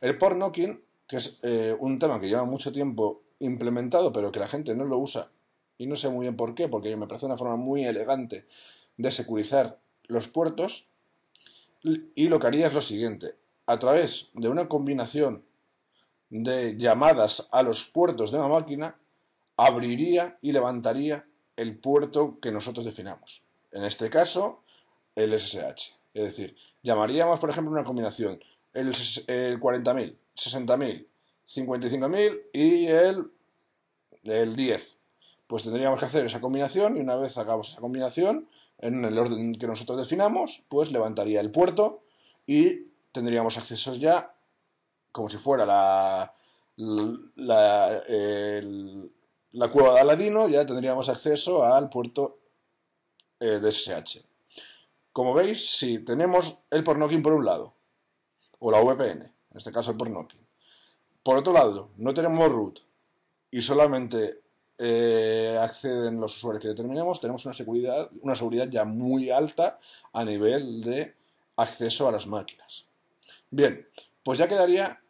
El 0.00 0.18
portknocking, 0.18 0.82
que 1.06 1.16
es 1.16 1.40
eh, 1.42 1.74
un 1.78 1.98
tema 1.98 2.20
que 2.20 2.28
lleva 2.28 2.44
mucho 2.44 2.72
tiempo 2.72 3.22
implementado, 3.38 4.12
pero 4.12 4.30
que 4.30 4.40
la 4.40 4.48
gente 4.48 4.74
no 4.74 4.84
lo 4.84 4.98
usa, 4.98 5.30
y 5.78 5.86
no 5.86 5.96
sé 5.96 6.10
muy 6.10 6.24
bien 6.24 6.36
por 6.36 6.54
qué, 6.54 6.68
porque 6.68 6.94
me 6.96 7.06
parece 7.06 7.26
una 7.26 7.38
forma 7.38 7.56
muy 7.56 7.84
elegante 7.84 8.46
de 8.98 9.10
securizar 9.10 9.78
los 10.04 10.28
puertos, 10.28 10.88
y 11.82 12.28
lo 12.28 12.38
que 12.38 12.46
haría 12.46 12.66
es 12.66 12.74
lo 12.74 12.82
siguiente, 12.82 13.34
a 13.64 13.78
través 13.78 14.28
de 14.34 14.48
una 14.50 14.68
combinación 14.68 15.42
de 16.28 16.76
llamadas 16.76 17.48
a 17.52 17.62
los 17.62 17.86
puertos 17.86 18.30
de 18.30 18.38
una 18.38 18.48
máquina, 18.48 18.96
abriría 19.56 20.38
y 20.42 20.52
levantaría 20.52 21.26
el 21.56 21.78
puerto 21.78 22.38
que 22.40 22.52
nosotros 22.52 22.84
definamos. 22.84 23.42
En 23.72 23.84
este 23.84 24.10
caso, 24.10 24.62
el 25.14 25.38
SSH. 25.38 25.92
Es 26.14 26.24
decir, 26.24 26.56
llamaríamos, 26.82 27.38
por 27.38 27.50
ejemplo, 27.50 27.72
una 27.72 27.84
combinación, 27.84 28.40
el, 28.72 28.88
el 28.88 29.60
40.000. 29.60 30.16
60.000, 30.36 31.06
55.000 31.46 32.42
y 32.52 32.86
el, 32.86 33.30
el 34.24 34.56
10. 34.56 34.98
Pues 35.46 35.64
tendríamos 35.64 35.98
que 35.98 36.06
hacer 36.06 36.26
esa 36.26 36.40
combinación 36.40 36.96
y 36.96 37.00
una 37.00 37.16
vez 37.16 37.36
hagamos 37.38 37.70
esa 37.70 37.80
combinación, 37.80 38.48
en 38.78 39.04
el 39.04 39.18
orden 39.18 39.54
que 39.56 39.66
nosotros 39.66 39.98
definamos, 39.98 40.64
pues 40.68 40.90
levantaría 40.90 41.40
el 41.40 41.50
puerto 41.50 42.02
y 42.46 42.86
tendríamos 43.12 43.58
accesos 43.58 43.98
ya 43.98 44.34
como 45.12 45.28
si 45.28 45.36
fuera 45.36 45.66
la, 45.66 46.32
la, 46.76 48.02
la 49.52 49.68
cueva 49.68 49.94
de 49.94 50.00
Aladino, 50.00 50.48
ya 50.48 50.64
tendríamos 50.64 51.08
acceso 51.08 51.64
al 51.64 51.88
puerto 51.88 52.38
eh, 53.40 53.58
de 53.58 53.72
SSH. 53.72 54.29
Como 55.12 55.34
veis, 55.34 55.70
si 55.78 55.98
tenemos 55.98 56.64
el 56.70 56.84
pornokin 56.84 57.22
por 57.22 57.32
un 57.32 57.44
lado, 57.44 57.74
o 58.58 58.70
la 58.70 58.80
VPN, 58.80 59.22
en 59.22 59.56
este 59.56 59.72
caso 59.72 59.90
el 59.90 59.96
pornokin. 59.96 60.46
Por 61.22 61.36
otro 61.36 61.52
lado, 61.52 61.90
no 61.96 62.14
tenemos 62.14 62.50
root 62.50 62.80
y 63.50 63.62
solamente 63.62 64.40
eh, 64.78 65.58
acceden 65.60 66.20
los 66.20 66.36
usuarios 66.36 66.62
que 66.62 66.68
determinemos, 66.68 67.20
tenemos 67.20 67.44
una 67.44 67.54
seguridad, 67.54 68.08
una 68.22 68.34
seguridad 68.34 68.68
ya 68.70 68.84
muy 68.84 69.30
alta 69.30 69.78
a 70.12 70.24
nivel 70.24 70.80
de 70.82 71.14
acceso 71.56 72.08
a 72.08 72.12
las 72.12 72.26
máquinas. 72.26 72.86
Bien, 73.50 73.86
pues 74.22 74.38
ya 74.38 74.48
quedaría, 74.48 75.02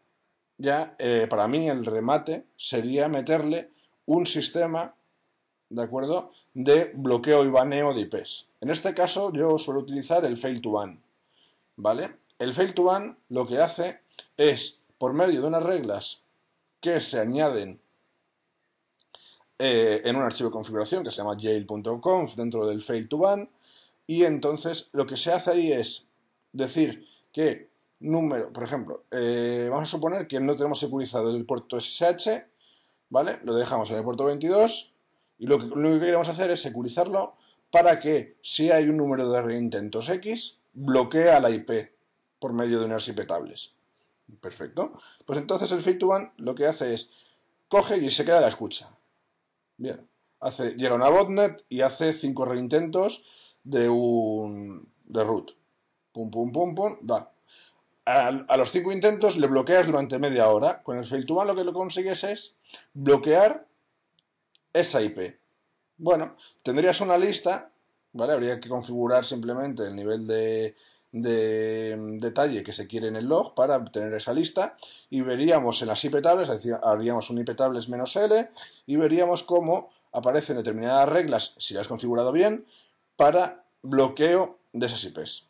ya 0.58 0.96
eh, 0.98 1.26
para 1.30 1.46
mí 1.46 1.68
el 1.68 1.86
remate 1.86 2.46
sería 2.56 3.08
meterle 3.08 3.70
un 4.06 4.26
sistema, 4.26 4.94
¿de 5.70 5.82
acuerdo?, 5.82 6.32
de 6.52 6.92
bloqueo 6.94 7.44
y 7.44 7.50
baneo 7.50 7.94
de 7.94 8.02
IPs. 8.02 8.48
En 8.60 8.70
este 8.70 8.92
caso 8.92 9.32
yo 9.32 9.58
suelo 9.58 9.80
utilizar 9.80 10.24
el 10.24 10.36
fail 10.36 10.60
to 10.60 10.72
ban, 10.72 11.00
¿vale? 11.76 12.16
El 12.38 12.52
fail 12.52 12.74
to 12.74 12.84
ban 12.84 13.16
lo 13.28 13.46
que 13.46 13.58
hace 13.58 14.00
es, 14.36 14.80
por 14.98 15.14
medio 15.14 15.40
de 15.40 15.46
unas 15.46 15.62
reglas 15.62 16.22
que 16.80 17.00
se 17.00 17.20
añaden 17.20 17.80
eh, 19.58 20.02
en 20.04 20.16
un 20.16 20.22
archivo 20.22 20.48
de 20.48 20.54
configuración 20.54 21.04
que 21.04 21.10
se 21.10 21.18
llama 21.18 21.36
jail.conf 21.40 22.34
dentro 22.34 22.66
del 22.66 22.82
fail 22.82 23.08
to 23.08 23.18
ban, 23.18 23.48
y 24.06 24.24
entonces 24.24 24.90
lo 24.92 25.06
que 25.06 25.16
se 25.16 25.32
hace 25.32 25.50
ahí 25.52 25.72
es 25.72 26.06
decir 26.52 27.06
que 27.32 27.68
número, 28.00 28.52
por 28.52 28.64
ejemplo, 28.64 29.04
eh, 29.12 29.68
vamos 29.70 29.88
a 29.88 29.96
suponer 29.96 30.26
que 30.26 30.40
no 30.40 30.56
tenemos 30.56 30.80
securizado 30.80 31.30
el 31.36 31.44
puerto 31.44 31.78
SSH, 31.78 32.44
¿vale? 33.10 33.38
Lo 33.44 33.54
dejamos 33.54 33.90
en 33.90 33.98
el 33.98 34.04
puerto 34.04 34.24
22 34.24 34.89
y 35.40 35.46
lo 35.46 35.58
que, 35.58 35.66
lo 35.74 35.90
que 35.90 36.00
queremos 36.00 36.28
hacer 36.28 36.50
es 36.50 36.60
securizarlo 36.60 37.34
para 37.70 37.98
que 37.98 38.36
si 38.42 38.70
hay 38.70 38.88
un 38.88 38.98
número 38.98 39.30
de 39.30 39.40
reintentos 39.40 40.08
X, 40.08 40.58
bloquea 40.74 41.40
la 41.40 41.50
IP 41.50 41.70
por 42.38 42.52
medio 42.52 42.78
de 42.78 42.84
unas 42.84 43.08
IP 43.08 43.26
tables. 43.26 43.74
Perfecto. 44.40 44.92
Pues 45.24 45.38
entonces 45.38 45.72
el 45.72 45.80
fail 45.80 45.98
one 46.04 46.32
lo 46.36 46.54
que 46.54 46.66
hace 46.66 46.94
es 46.94 47.10
coge 47.68 47.96
y 47.96 48.10
se 48.10 48.24
queda 48.24 48.42
la 48.42 48.48
escucha. 48.48 48.88
Bien. 49.78 50.06
Hace, 50.40 50.74
llega 50.76 50.94
una 50.94 51.08
botnet 51.08 51.64
y 51.68 51.80
hace 51.80 52.12
cinco 52.12 52.44
reintentos 52.44 53.24
de 53.64 53.88
un 53.88 54.88
de 55.04 55.24
root. 55.24 55.52
Pum, 56.12 56.30
pum, 56.30 56.52
pum, 56.52 56.74
pum, 56.74 56.96
va. 57.08 57.32
A, 58.04 58.56
los 58.56 58.72
cinco 58.72 58.92
intentos 58.92 59.36
le 59.36 59.46
bloqueas 59.46 59.86
durante 59.86 60.18
media 60.18 60.48
hora. 60.48 60.82
Con 60.82 60.98
el 60.98 61.06
fail 61.06 61.24
to 61.24 61.34
one 61.34 61.46
lo 61.46 61.56
que 61.56 61.64
lo 61.64 61.72
consigues 61.72 62.24
es 62.24 62.56
bloquear 62.92 63.66
esa 64.72 65.02
IP. 65.02 65.38
Bueno, 65.98 66.36
tendrías 66.62 67.00
una 67.00 67.18
lista, 67.18 67.70
¿vale? 68.12 68.32
Habría 68.32 68.60
que 68.60 68.68
configurar 68.68 69.24
simplemente 69.24 69.86
el 69.86 69.94
nivel 69.94 70.26
de, 70.26 70.74
de 71.12 71.96
detalle 72.18 72.62
que 72.62 72.72
se 72.72 72.86
quiere 72.86 73.08
en 73.08 73.16
el 73.16 73.26
log 73.26 73.54
para 73.54 73.76
obtener 73.76 74.14
esa 74.14 74.32
lista 74.32 74.76
y 75.08 75.20
veríamos 75.22 75.82
en 75.82 75.88
las 75.88 76.04
IP 76.04 76.22
tables, 76.22 76.50
haríamos 76.82 77.30
un 77.30 77.38
IP 77.38 77.56
tables 77.56 77.88
L 77.88 78.50
y 78.86 78.96
veríamos 78.96 79.42
cómo 79.42 79.90
aparecen 80.12 80.56
determinadas 80.56 81.08
reglas, 81.08 81.54
si 81.58 81.74
las 81.74 81.82
has 81.82 81.88
configurado 81.88 82.32
bien, 82.32 82.66
para 83.16 83.64
bloqueo 83.82 84.58
de 84.72 84.86
esas 84.86 85.04
IPs. 85.04 85.46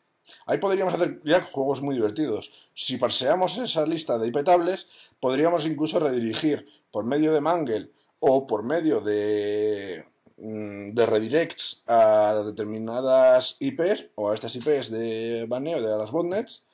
Ahí 0.47 0.59
podríamos 0.59 0.95
hacer 0.95 1.21
ya 1.25 1.43
juegos 1.43 1.83
muy 1.83 1.95
divertidos. 1.95 2.53
Si 2.75 2.97
parseamos 2.97 3.59
esa 3.59 3.85
lista 3.87 4.19
de 4.19 4.29
IP 4.29 4.45
tables, 4.45 4.89
podríamos 5.19 5.67
incluso 5.67 5.99
redirigir 5.99 6.67
por 6.91 7.05
medio 7.05 7.33
de 7.33 7.41
Mangle 7.41 7.91
o 8.21 8.47
por 8.47 8.63
medio 8.63 9.01
de 9.01 10.05
Mm, 10.41 10.97
redirects 10.97 11.83
a 11.87 12.43
determinadas 12.47 13.57
IPs 13.61 14.09
o 14.17 14.31
a 14.31 14.35
estas 14.35 14.57
IPs 14.57 14.89
de 14.91 15.45
baneo 15.47 15.83
de 15.83 15.99
las 15.99 16.11
botnets, 16.11 16.65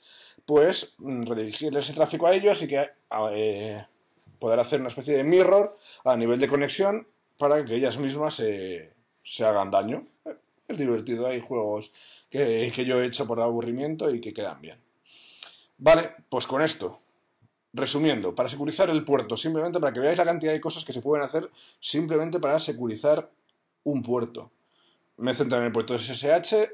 pues 0.46 0.94
mm, 0.98 1.24
redirigirles 1.26 1.88
el 1.88 1.96
tráfico 1.96 2.28
a 2.28 2.34
ellos 2.34 2.62
y 2.62 2.68
que 2.68 2.86
eh, 3.32 3.84
poder 4.38 4.60
hacer 4.60 4.78
una 4.78 4.90
especie 4.90 5.16
de 5.16 5.24
mirror 5.24 5.76
a 6.04 6.16
nivel 6.16 6.38
de 6.38 6.46
conexión 6.46 7.08
para 7.38 7.64
que 7.64 7.74
ellas 7.74 7.98
mismas 7.98 8.36
se, 8.36 8.92
se 9.22 9.44
hagan 9.44 9.72
daño. 9.72 10.06
Es 10.68 10.78
divertido, 10.78 11.26
hay 11.26 11.40
juegos 11.40 11.92
que, 12.30 12.72
que 12.74 12.84
yo 12.84 13.00
he 13.00 13.06
hecho 13.06 13.26
por 13.26 13.40
aburrimiento 13.40 14.14
y 14.14 14.20
que 14.20 14.32
quedan 14.32 14.60
bien. 14.60 14.78
Vale, 15.78 16.12
pues 16.28 16.46
con 16.46 16.62
esto 16.62 17.00
Resumiendo, 17.76 18.34
para 18.34 18.48
securizar 18.48 18.88
el 18.88 19.04
puerto, 19.04 19.36
simplemente 19.36 19.78
para 19.78 19.92
que 19.92 20.00
veáis 20.00 20.16
la 20.16 20.24
cantidad 20.24 20.52
de 20.52 20.62
cosas 20.62 20.82
que 20.82 20.94
se 20.94 21.02
pueden 21.02 21.22
hacer 21.22 21.50
simplemente 21.78 22.40
para 22.40 22.58
securizar 22.58 23.30
un 23.84 24.02
puerto. 24.02 24.50
Me 25.18 25.34
centro 25.34 25.58
en 25.58 25.64
el 25.64 25.72
puerto 25.72 25.98
SSH, 25.98 26.70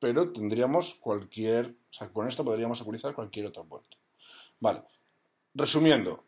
pero 0.00 0.32
tendríamos 0.32 0.94
cualquier, 0.94 1.76
con 2.12 2.26
esto 2.26 2.44
podríamos 2.44 2.78
securizar 2.78 3.14
cualquier 3.14 3.46
otro 3.46 3.64
puerto. 3.66 3.98
Vale. 4.58 4.82
Resumiendo, 5.54 6.24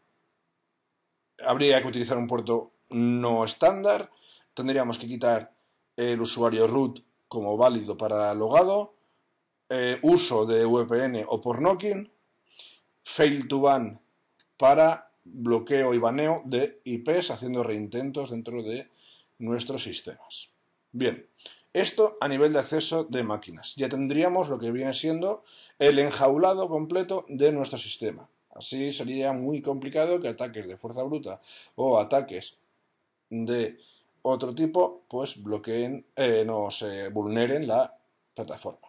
habría 1.44 1.82
que 1.82 1.88
utilizar 1.88 2.18
un 2.18 2.28
puerto 2.28 2.74
no 2.90 3.44
estándar, 3.44 4.12
tendríamos 4.54 4.96
que 4.96 5.08
quitar 5.08 5.52
el 5.96 6.20
usuario 6.20 6.68
root 6.68 7.02
como 7.26 7.56
válido 7.56 7.96
para 7.96 8.32
logado, 8.34 8.94
eh, 9.70 9.98
uso 10.02 10.46
de 10.46 10.64
VPN 10.64 11.24
o 11.26 11.40
por 11.40 11.60
knocking, 11.60 12.08
fail 13.14 13.48
to 13.48 13.60
ban 13.60 14.00
para 14.56 15.10
bloqueo 15.24 15.94
y 15.94 15.98
baneo 15.98 16.42
de 16.44 16.80
IPs 16.84 17.30
haciendo 17.30 17.62
reintentos 17.62 18.30
dentro 18.30 18.62
de 18.62 18.88
nuestros 19.38 19.82
sistemas. 19.82 20.50
Bien, 20.92 21.26
esto 21.72 22.16
a 22.20 22.28
nivel 22.28 22.52
de 22.52 22.60
acceso 22.60 23.04
de 23.04 23.22
máquinas. 23.22 23.74
Ya 23.76 23.88
tendríamos 23.88 24.48
lo 24.48 24.58
que 24.58 24.72
viene 24.72 24.92
siendo 24.92 25.42
el 25.78 25.98
enjaulado 25.98 26.68
completo 26.68 27.24
de 27.28 27.50
nuestro 27.52 27.78
sistema. 27.78 28.28
Así 28.54 28.92
sería 28.92 29.32
muy 29.32 29.62
complicado 29.62 30.20
que 30.20 30.28
ataques 30.28 30.68
de 30.68 30.76
fuerza 30.76 31.02
bruta 31.02 31.40
o 31.76 31.98
ataques 31.98 32.58
de 33.30 33.78
otro 34.22 34.54
tipo 34.54 35.02
pues 35.08 35.42
bloqueen, 35.42 36.04
eh, 36.14 36.46
se 36.70 37.08
vulneren 37.08 37.66
la 37.66 37.96
plataforma. 38.34 38.87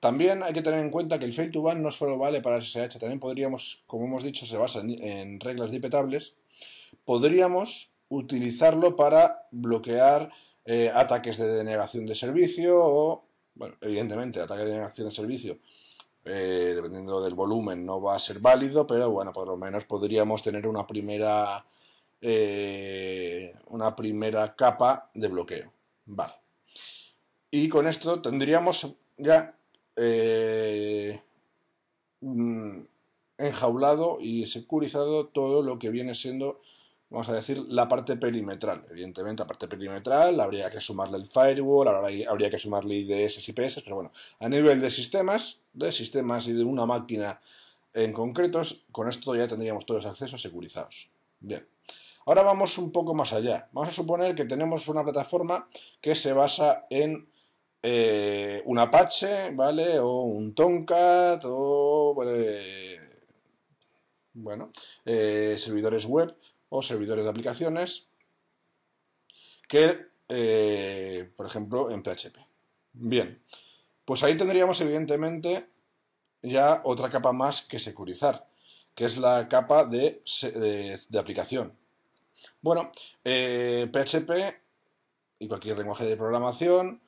También 0.00 0.42
hay 0.42 0.54
que 0.54 0.62
tener 0.62 0.80
en 0.80 0.90
cuenta 0.90 1.18
que 1.18 1.26
el 1.26 1.34
fail 1.34 1.52
to 1.52 1.60
ban 1.60 1.82
no 1.82 1.90
solo 1.90 2.16
vale 2.18 2.40
para 2.40 2.60
SSH, 2.60 2.98
también 2.98 3.20
podríamos, 3.20 3.84
como 3.86 4.06
hemos 4.06 4.24
dicho, 4.24 4.46
se 4.46 4.56
basa 4.56 4.80
en, 4.80 5.38
reglas 5.38 5.70
dipetables, 5.70 6.38
podríamos 7.04 7.90
utilizarlo 8.08 8.96
para 8.96 9.46
bloquear 9.50 10.32
eh, 10.64 10.90
ataques 10.92 11.36
de 11.36 11.52
denegación 11.52 12.06
de 12.06 12.14
servicio 12.14 12.80
o, 12.82 13.24
bueno, 13.54 13.76
evidentemente, 13.82 14.40
ataques 14.40 14.64
de 14.64 14.70
denegación 14.70 15.08
de 15.08 15.14
servicio, 15.14 15.58
eh, 16.24 16.72
dependiendo 16.74 17.22
del 17.22 17.34
volumen, 17.34 17.84
no 17.84 18.00
va 18.00 18.16
a 18.16 18.18
ser 18.18 18.40
válido, 18.40 18.86
pero 18.86 19.10
bueno, 19.10 19.34
por 19.34 19.46
lo 19.46 19.58
menos 19.58 19.84
podríamos 19.84 20.42
tener 20.42 20.66
una 20.66 20.86
primera, 20.86 21.66
eh, 22.22 23.52
una 23.66 23.94
primera 23.94 24.56
capa 24.56 25.10
de 25.12 25.28
bloqueo. 25.28 25.70
Vale. 26.06 26.34
Y 27.50 27.68
con 27.68 27.86
esto 27.86 28.22
tendríamos 28.22 28.96
ya 29.18 29.59
eh, 30.00 31.20
mm, 32.20 32.80
enjaulado 33.38 34.18
y 34.20 34.46
securizado 34.46 35.26
todo 35.26 35.62
lo 35.62 35.78
que 35.78 35.90
viene 35.90 36.14
siendo 36.14 36.60
vamos 37.10 37.28
a 37.28 37.34
decir, 37.34 37.58
la 37.68 37.88
parte 37.88 38.16
perimetral. 38.16 38.86
Evidentemente, 38.88 39.42
la 39.42 39.46
parte 39.46 39.68
perimetral 39.68 40.40
habría 40.40 40.70
que 40.70 40.80
sumarle 40.80 41.18
el 41.18 41.26
firewall, 41.26 41.88
habría 41.88 42.50
que 42.50 42.58
sumarle 42.58 42.94
IDS 42.94 43.48
y 43.48 43.52
PS, 43.52 43.82
pero 43.82 43.96
bueno, 43.96 44.12
a 44.38 44.48
nivel 44.48 44.80
de 44.80 44.90
sistemas, 44.90 45.60
de 45.72 45.92
sistemas 45.92 46.46
y 46.46 46.52
de 46.52 46.64
una 46.64 46.86
máquina 46.86 47.40
en 47.92 48.12
concretos, 48.12 48.84
con 48.92 49.08
esto 49.08 49.34
ya 49.34 49.48
tendríamos 49.48 49.84
todos 49.84 50.04
los 50.04 50.12
accesos 50.12 50.40
securizados. 50.40 51.10
Bien. 51.40 51.66
Ahora 52.26 52.42
vamos 52.42 52.78
un 52.78 52.92
poco 52.92 53.14
más 53.14 53.32
allá. 53.32 53.68
Vamos 53.72 53.88
a 53.88 53.92
suponer 53.92 54.36
que 54.36 54.44
tenemos 54.44 54.86
una 54.86 55.02
plataforma 55.02 55.68
que 56.00 56.14
se 56.14 56.32
basa 56.32 56.86
en 56.90 57.28
eh, 57.82 58.62
un 58.66 58.78
Apache, 58.78 59.52
¿vale? 59.54 59.98
O 59.98 60.20
un 60.20 60.54
Tomcat, 60.54 61.42
o 61.46 62.14
bueno, 64.34 64.70
eh, 65.06 65.56
servidores 65.58 66.04
web 66.04 66.36
o 66.68 66.82
servidores 66.82 67.24
de 67.24 67.30
aplicaciones 67.30 68.08
que, 69.66 70.06
eh, 70.28 71.30
por 71.36 71.46
ejemplo, 71.46 71.90
en 71.90 72.02
PHP. 72.02 72.36
Bien, 72.92 73.42
pues 74.04 74.22
ahí 74.24 74.36
tendríamos 74.36 74.80
evidentemente 74.82 75.66
ya 76.42 76.82
otra 76.84 77.08
capa 77.08 77.32
más 77.32 77.62
que 77.62 77.78
securizar, 77.78 78.46
que 78.94 79.06
es 79.06 79.16
la 79.16 79.48
capa 79.48 79.86
de, 79.86 80.22
aplicación. 81.18 81.72
Bueno, 82.60 82.92
PHP 83.22 84.30
y 85.38 85.48
cualquier 85.48 85.78
lenguaje 85.78 86.04
de 86.04 86.16
programación 86.16 87.00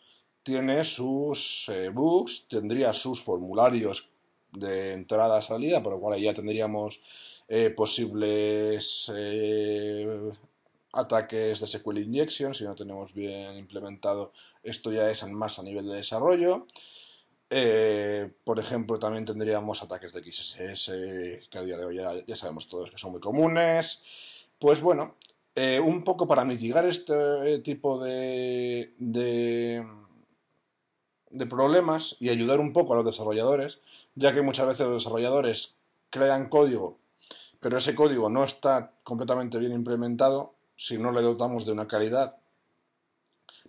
tiene 0.43 0.84
sus 0.84 1.68
eh, 1.68 1.90
bugs, 1.90 2.49
tendría 2.49 2.93
sus 2.93 3.22
formularios 3.22 4.11
de 4.53 4.93
entrada-salida, 4.93 5.82
por 5.82 5.93
lo 5.93 6.01
cual 6.01 6.14
ahí 6.14 6.22
ya 6.22 6.34
tendríamos 6.34 7.01
eh, 7.49 7.70
posibles 7.70 9.11
eh, 9.14 10.30
ataques 10.93 11.61
de 11.61 11.66
SQL 11.66 11.99
injection 11.99 12.55
si 12.55 12.64
no 12.64 12.74
tenemos 12.74 13.12
bien 13.14 13.59
implementado 13.59 14.32
esto 14.62 14.93
ya 14.93 15.11
es 15.11 15.22
más 15.26 15.59
a 15.59 15.62
nivel 15.62 15.86
de 15.86 15.97
desarrollo. 15.97 16.66
Eh, 17.51 18.30
por 18.45 18.59
ejemplo 18.59 18.99
también 18.99 19.26
tendríamos 19.26 19.82
ataques 19.82 20.12
de 20.14 20.22
XSS 20.22 20.93
que 21.51 21.59
a 21.59 21.62
día 21.62 21.76
de 21.76 21.84
hoy 21.84 21.97
ya, 21.97 22.14
ya 22.26 22.36
sabemos 22.36 22.68
todos 22.68 22.90
que 22.90 22.99
son 22.99 23.12
muy 23.12 23.20
comunes. 23.20 24.03
Pues 24.59 24.80
bueno 24.80 25.16
un 25.84 26.05
poco 26.05 26.26
para 26.26 26.47
mitigar 26.47 26.86
este 26.86 27.59
tipo 27.59 28.03
de, 28.03 28.95
de, 28.97 29.86
de, 31.33 31.47
problemas 31.47 32.16
y 32.20 32.28
ayudar 32.28 32.61
un 32.61 32.72
poco 32.72 32.93
a 32.93 32.97
los 32.97 33.05
desarrolladores, 33.05 33.80
ya 34.14 34.33
que 34.33 34.43
muchas 34.43 34.66
veces 34.66 34.87
los 34.87 35.03
desarrolladores 35.03 35.76
crean 36.11 36.49
código, 36.49 36.99
pero 37.61 37.78
ese 37.78 37.95
código 37.95 38.28
no 38.28 38.45
está 38.45 38.93
completamente 39.05 39.59
bien 39.59 39.72
implementado 39.72 40.55
si 40.76 40.99
no 40.99 41.12
le 41.12 41.22
dotamos 41.22 41.64
de 41.64 41.72
una 41.72 41.87
calidad. 41.87 42.37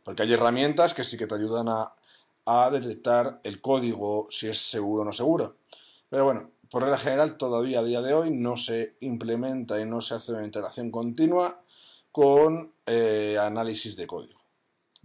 Porque 0.03 0.23
hay 0.23 0.33
herramientas 0.33 0.93
que 0.93 1.03
sí 1.03 1.17
que 1.17 1.27
te 1.27 1.35
ayudan 1.35 1.67
a, 1.69 1.93
detectar 2.71 3.39
el 3.43 3.61
código 3.61 4.27
si 4.29 4.49
es 4.49 4.57
seguro 4.57 5.03
o 5.03 5.05
no 5.05 5.13
seguro. 5.13 5.55
Pero 6.09 6.25
bueno, 6.25 6.51
por 6.69 6.81
regla 6.81 6.97
general, 6.97 7.37
todavía 7.37 7.79
a 7.79 7.83
día 7.83 8.01
de 8.01 8.13
hoy 8.13 8.31
no 8.31 8.57
se 8.57 8.97
implementa 8.99 9.79
y 9.79 9.85
no 9.85 10.01
se 10.01 10.15
hace 10.15 10.33
una 10.33 10.43
integración 10.43 10.91
continua 10.91 11.61
con 12.11 12.73
eh, 12.85 13.37
análisis 13.39 13.95
de 13.95 14.07
código. 14.07 14.42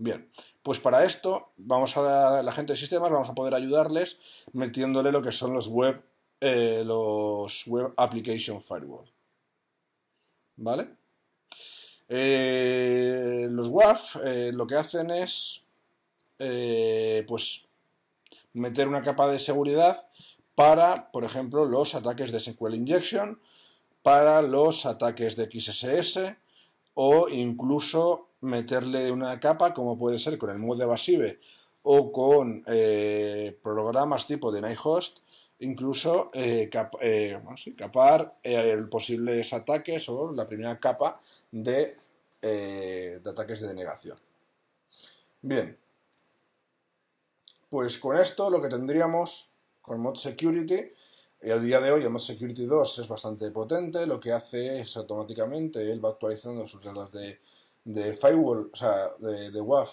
Bien, 0.01 0.31
pues 0.63 0.79
para 0.79 1.05
esto 1.05 1.51
vamos 1.57 1.97
a 1.97 2.41
la 2.41 2.53
gente 2.53 2.73
de 2.73 2.79
sistemas 2.79 3.11
vamos 3.11 3.29
a 3.29 3.35
poder 3.35 3.55
ayudarles 3.55 4.21
metiéndole 4.53 5.11
lo 5.11 5.23
que 5.23 5.33
son 5.33 5.53
los 5.53 5.67
web 5.67 6.01
eh, 6.41 6.85
los 6.87 7.67
web 7.67 7.93
application 7.97 8.63
firewall. 8.63 9.11
¿Vale? 10.55 10.89
Eh, 12.09 13.49
los 13.51 13.69
WAF 13.69 14.17
eh, 14.25 14.53
lo 14.53 14.69
que 14.69 14.77
hacen 14.77 15.11
es 15.11 15.65
pues 17.27 17.69
meter 18.53 18.87
una 18.87 19.03
capa 19.03 19.29
de 19.29 19.41
seguridad 19.41 20.09
para, 20.55 21.11
por 21.11 21.25
ejemplo, 21.25 21.65
los 21.65 21.97
ataques 21.97 22.31
de 22.31 22.39
SQL 22.39 22.75
injection, 22.75 23.41
para 24.03 24.43
los 24.43 24.87
ataques 24.87 25.35
de 25.35 25.51
XSS 25.51 26.37
o 26.95 27.29
incluso 27.29 28.28
meterle 28.41 29.11
una 29.11 29.39
capa 29.41 29.75
como 29.75 29.99
puede 29.99 30.19
ser 30.19 30.39
con 30.39 30.51
el 30.51 30.59
mod 30.59 30.81
evasive 30.81 31.41
o 31.83 32.13
con 32.13 32.65
eh, 32.67 33.59
programas 33.63 34.27
tipo 34.27 34.53
de 34.53 34.61
Nighthost 34.61 35.19
incluso 35.61 36.31
eh, 36.35 36.71
eh, 37.01 37.41
capar 37.77 38.39
eh, 38.43 38.87
posibles 38.91 39.53
ataques 39.53 40.09
o 40.09 40.33
la 40.33 40.47
primera 40.47 40.79
capa 40.79 41.21
de, 41.51 41.97
ataques 43.25 43.61
de 43.61 43.69
denegación. 43.69 44.17
Bien, 45.43 45.77
pues 47.69 47.99
con 47.99 48.19
esto 48.19 48.51
lo 48.51 48.63
que 48.63 48.69
tendríamos 48.69 49.51
con 49.83 50.01
Mod 50.01 50.17
Security, 50.17 50.93
eh, 51.41 51.53
a 51.53 51.59
día 51.59 51.81
de 51.81 51.91
hoy 51.91 52.03
el 52.03 52.11
Mod 52.11 52.21
Security 52.21 52.67
2 52.67 52.99
es 53.01 53.09
bastante 53.09 53.51
potente, 53.51 54.07
lo 54.07 54.21
que 54.21 54.33
hace 54.33 54.81
es 54.81 54.97
automáticamente, 54.97 55.91
él 55.91 56.05
va 56.05 56.11
actualizando 56.11 56.67
sus 56.67 56.85
reglas 56.85 57.13
de, 57.13 57.41
de 57.89 58.13
firewall, 58.13 58.71
o 58.71 58.77
sea, 58.77 59.09
de, 59.19 59.51
de 59.51 59.61
WAF, 59.63 59.91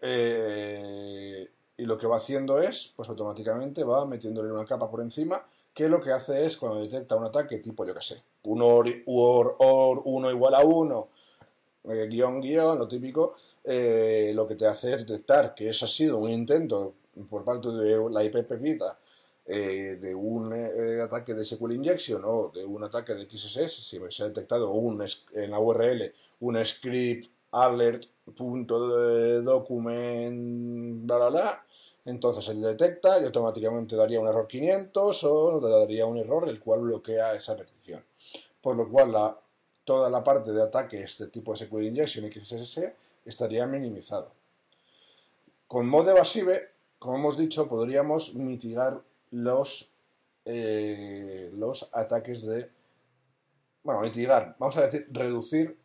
eh, 0.00 1.46
y 1.76 1.84
lo 1.84 1.98
que 1.98 2.06
va 2.06 2.16
haciendo 2.16 2.60
es, 2.60 2.94
pues 2.96 3.10
automáticamente 3.10 3.84
va 3.84 4.06
metiéndole 4.06 4.50
una 4.50 4.64
capa 4.64 4.90
por 4.90 5.02
encima, 5.02 5.44
que 5.74 5.88
lo 5.88 6.00
que 6.00 6.12
hace 6.12 6.46
es 6.46 6.56
cuando 6.56 6.80
detecta 6.80 7.16
un 7.16 7.26
ataque 7.26 7.58
tipo, 7.58 7.86
yo 7.86 7.94
que 7.94 8.02
sé, 8.02 8.22
un 8.44 8.62
OR, 8.62 8.88
OR, 9.58 10.02
1 10.02 10.30
igual 10.30 10.54
a 10.54 10.64
1, 10.64 11.08
eh, 11.84 12.06
guion, 12.08 12.40
guion, 12.40 12.78
lo 12.78 12.88
típico, 12.88 13.36
eh, 13.64 14.32
lo 14.34 14.48
que 14.48 14.54
te 14.54 14.66
hace 14.66 14.94
es 14.94 15.06
detectar 15.06 15.54
que 15.54 15.68
eso 15.68 15.84
ha 15.84 15.88
sido 15.88 16.16
un 16.16 16.30
intento 16.30 16.94
por 17.28 17.44
parte 17.44 17.68
de 17.68 18.08
la 18.10 18.24
IP 18.24 18.44
Pepita 18.44 18.98
eh, 19.50 19.96
de 19.98 20.14
un 20.14 20.52
eh, 20.52 21.00
ataque 21.00 21.32
de 21.32 21.42
SQL 21.42 21.72
injection 21.72 22.22
o 22.22 22.52
de 22.54 22.66
un 22.66 22.84
ataque 22.84 23.14
de 23.14 23.24
XSS, 23.24 23.72
si 23.72 23.98
se 24.10 24.22
ha 24.22 24.28
detectado 24.28 24.70
un, 24.72 25.02
en 25.32 25.50
la 25.50 25.58
URL 25.58 26.12
un 26.40 26.62
script 26.66 27.30
alert 27.52 28.04
bla 31.06 31.16
bla 31.16 31.28
bla 31.30 31.64
entonces 32.04 32.46
él 32.48 32.60
detecta 32.60 33.18
y 33.20 33.24
automáticamente 33.24 33.96
daría 33.96 34.20
un 34.20 34.28
error 34.28 34.46
500 34.46 35.24
o 35.24 35.60
le 35.62 35.68
daría 35.70 36.04
un 36.04 36.18
error 36.18 36.46
el 36.46 36.60
cual 36.60 36.80
bloquea 36.80 37.32
esa 37.32 37.56
petición. 37.56 38.04
Por 38.60 38.76
lo 38.76 38.90
cual 38.90 39.34
toda 39.84 40.10
la 40.10 40.22
parte 40.22 40.52
de 40.52 40.62
ataques 40.62 41.16
de 41.18 41.28
tipo 41.28 41.56
SQL 41.56 41.84
injection 41.84 42.30
XSS 42.30 42.92
estaría 43.24 43.66
minimizado. 43.66 44.30
Con 45.66 45.88
mod 45.88 46.06
evasive 46.06 46.70
como 46.98 47.16
hemos 47.16 47.38
dicho 47.38 47.68
podríamos 47.68 48.34
mitigar 48.34 49.00
los 49.30 49.94
eh, 50.44 51.50
los 51.54 51.90
ataques 51.92 52.46
de 52.46 52.70
bueno 53.82 54.00
mitigar 54.00 54.56
vamos 54.58 54.76
a 54.76 54.82
decir 54.82 55.08
reducir 55.10 55.78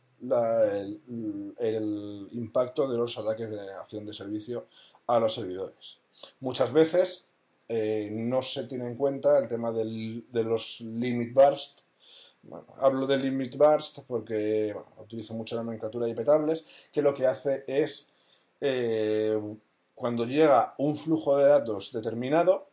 el, 1.60 2.28
impacto 2.32 2.88
de 2.88 2.98
los 2.98 3.18
ataques 3.18 3.50
de 3.50 3.58
denegación 3.58 4.06
de 4.06 4.14
servicio 4.14 4.68
a 5.08 5.20
los 5.20 5.36
servidores. 5.36 6.00
Muchas 6.40 6.72
veces 6.72 7.28
eh, 7.68 8.10
no 8.12 8.42
se 8.42 8.66
tiene 8.66 8.88
en 8.88 8.96
cuenta 8.96 9.38
el 9.38 9.48
tema 9.48 9.72
del, 9.72 10.26
de 10.32 10.44
los 10.44 10.80
limit 10.82 11.34
burst. 11.34 11.82
Hablo 12.78 13.08
de 13.08 13.18
limit 13.18 13.56
burst 13.58 14.00
porque 14.08 14.74
bueno, 14.74 14.88
utilizo 15.00 15.34
mucho 15.34 15.56
la 15.56 15.64
nomenclatura 15.64 16.08
de 16.08 16.16
petables, 16.16 16.68
que 16.92 17.02
lo 17.02 17.14
que 17.14 17.28
hace 17.28 17.64
es 17.68 18.08
eh, 18.62 19.40
cuando 19.96 20.26
llega 20.26 20.76
un 20.78 20.96
flujo 20.96 21.38
de 21.38 21.46
datos 21.46 21.92
determinado, 21.94 22.68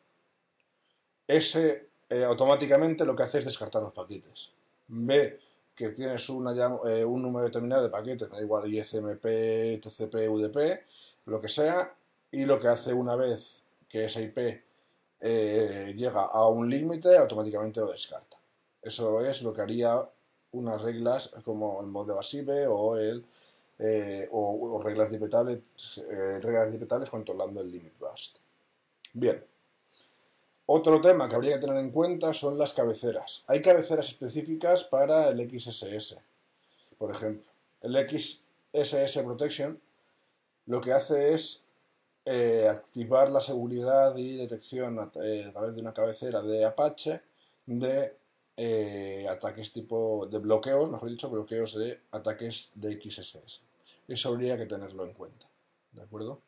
ese 1.37 1.89
eh, 2.09 2.25
automáticamente 2.25 3.05
lo 3.05 3.15
que 3.15 3.23
hace 3.23 3.39
es 3.39 3.45
descartar 3.45 3.83
los 3.83 3.93
paquetes. 3.93 4.53
Ve 4.89 5.39
que 5.75 5.91
tienes 5.91 6.29
eh, 6.29 7.05
un 7.05 7.23
número 7.23 7.45
determinado 7.45 7.85
de 7.85 7.91
paquetes, 7.91 8.29
da 8.29 8.41
igual 8.41 8.73
ISMP, 8.73 9.23
TCP, 9.81 10.29
UDP, 10.29 10.81
lo 11.27 11.41
que 11.41 11.49
sea, 11.49 11.95
y 12.31 12.45
lo 12.45 12.61
que 12.61 12.69
hace 12.69 12.93
una 12.93 13.17
vez 13.17 13.65
que 13.89 14.05
esa 14.05 14.21
IP 14.21 14.39
eh, 15.21 15.95
llega 15.97 16.23
a 16.23 16.49
un 16.49 16.69
límite, 16.69 17.17
automáticamente 17.17 17.81
lo 17.81 17.93
descarta. 17.93 18.37
Eso 18.83 19.25
es 19.25 19.43
lo 19.43 19.55
que 19.55 19.63
haría 19.63 20.09
unas 20.53 20.83
reglas 20.83 21.29
como 21.45 21.81
el 21.81 21.87
mod 21.87 22.11
evasive 22.11 22.67
o 22.67 22.97
el 22.97 23.25
o, 24.33 24.83
reglas 24.85 25.11
dipetables, 25.11 25.61
eh, 26.11 26.39
reglas 26.41 26.73
dipetables 26.73 27.09
controlando 27.09 27.61
el 27.63 27.71
limit 27.71 27.99
burst. 27.99 28.37
Bien. 29.15 29.43
Otro 30.73 31.01
tema 31.01 31.29
que 31.29 31.35
habría 31.35 31.55
que 31.55 31.67
tener 31.67 31.79
en 31.79 31.91
cuenta 31.91 32.33
son 32.33 32.57
las 32.57 32.75
cabeceras. 32.75 33.43
Hay 33.49 33.61
cabeceras 33.61 34.07
específicas 34.07 34.85
para 34.85 35.31
el 35.31 35.41
XSS. 35.51 36.19
Por 36.97 37.11
ejemplo, 37.11 37.51
el 37.81 37.97
XSS 38.09 39.19
Protection 39.25 39.81
lo 40.67 40.81
que 40.81 40.93
hace 40.93 41.35
es 41.35 41.65
eh, 42.25 42.69
activar 42.71 43.33
la 43.33 43.41
seguridad 43.41 44.17
y 44.17 44.37
detección 44.37 45.01
a, 45.01 45.11
eh, 45.25 45.47
a, 45.49 45.53
través 45.53 45.75
de 45.75 45.81
una 45.81 45.93
cabecera 45.93 46.41
de 46.41 46.65
Apache 46.65 47.21
de 47.67 48.15
eh, 48.57 49.27
ataques 49.29 49.73
tipo 49.73 50.29
de 50.29 50.39
bloqueos, 50.39 50.89
mejor 50.89 51.09
dicho, 51.11 51.29
bloqueos 51.31 51.77
de 51.77 51.99
ataques 52.13 52.71
de 52.77 52.93
XSS. 52.93 53.61
Eso 54.07 54.29
habría 54.29 54.57
que 54.57 54.67
tenerlo 54.67 55.05
en 55.05 55.15
cuenta. 55.15 55.49
¿De 55.91 56.03
acuerdo? 56.03 56.41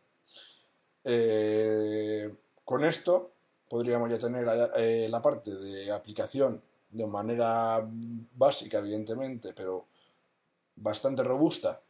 Con 2.65 2.85
esto 2.85 3.33
podríamos 3.73 4.11
ya 4.11 4.19
tener 4.19 4.47
eh, 4.77 5.09
la 5.09 5.23
parte 5.23 5.51
de 5.51 5.91
aplicación 5.91 6.63
de 6.91 7.07
manera 7.07 7.83
básica, 8.35 8.81
evidentemente, 8.81 9.55
pero 9.55 9.87
bastante 10.77 11.23
robusta. 11.23 11.81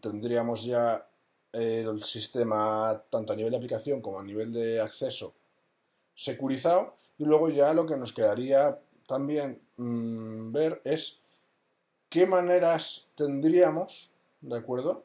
Tendríamos 0.00 0.64
ya 0.64 1.06
eh, 1.52 1.84
el 1.86 2.02
sistema, 2.02 2.98
tanto 3.10 3.34
a 3.34 3.36
nivel 3.36 3.50
de 3.50 3.58
aplicación 3.58 4.00
como 4.00 4.20
a 4.20 4.24
nivel 4.24 4.54
de 4.54 4.80
acceso, 4.80 5.34
securizado. 6.14 6.94
Y 7.18 7.26
luego 7.26 7.50
ya 7.50 7.74
lo 7.74 7.84
que 7.84 7.98
nos 7.98 8.14
quedaría 8.14 8.80
también 9.06 9.60
mmm, 9.76 10.50
ver 10.50 10.80
es 10.86 11.20
qué 12.08 12.24
maneras 12.24 13.06
tendríamos, 13.16 14.12
¿de 14.40 14.56
acuerdo? 14.56 15.04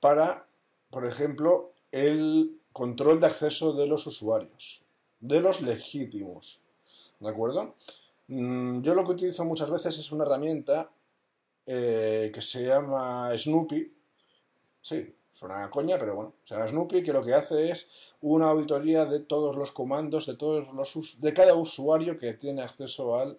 Para, 0.00 0.46
por 0.88 1.04
ejemplo, 1.04 1.74
el 1.92 2.59
control 2.80 3.20
de 3.20 3.26
acceso 3.26 3.74
de 3.74 3.86
los 3.86 4.06
usuarios, 4.06 4.80
de 5.20 5.38
los 5.42 5.60
legítimos. 5.60 6.60
¿De 7.18 7.28
acuerdo? 7.28 7.74
Mm, 8.28 8.80
yo 8.80 8.94
lo 8.94 9.04
que 9.04 9.12
utilizo 9.12 9.44
muchas 9.44 9.70
veces 9.70 9.98
es 9.98 10.10
una 10.12 10.24
herramienta 10.24 10.90
eh, 11.66 12.30
que 12.32 12.40
se 12.40 12.64
llama 12.64 13.36
Snoopy. 13.36 13.92
Sí, 14.80 15.14
suena 15.30 15.64
a 15.64 15.70
coña, 15.70 15.98
pero 15.98 16.14
bueno, 16.14 16.32
se 16.42 16.54
llama 16.54 16.68
Snoopy, 16.68 17.02
que 17.02 17.12
lo 17.12 17.22
que 17.22 17.34
hace 17.34 17.70
es 17.70 17.90
una 18.22 18.48
auditoría 18.48 19.04
de 19.04 19.20
todos 19.20 19.56
los 19.56 19.72
comandos, 19.72 20.24
de 20.24 20.36
todos 20.36 20.72
los 20.72 21.20
de 21.20 21.34
cada 21.34 21.54
usuario 21.54 22.18
que 22.18 22.32
tiene 22.32 22.62
acceso 22.62 23.18
al, 23.18 23.38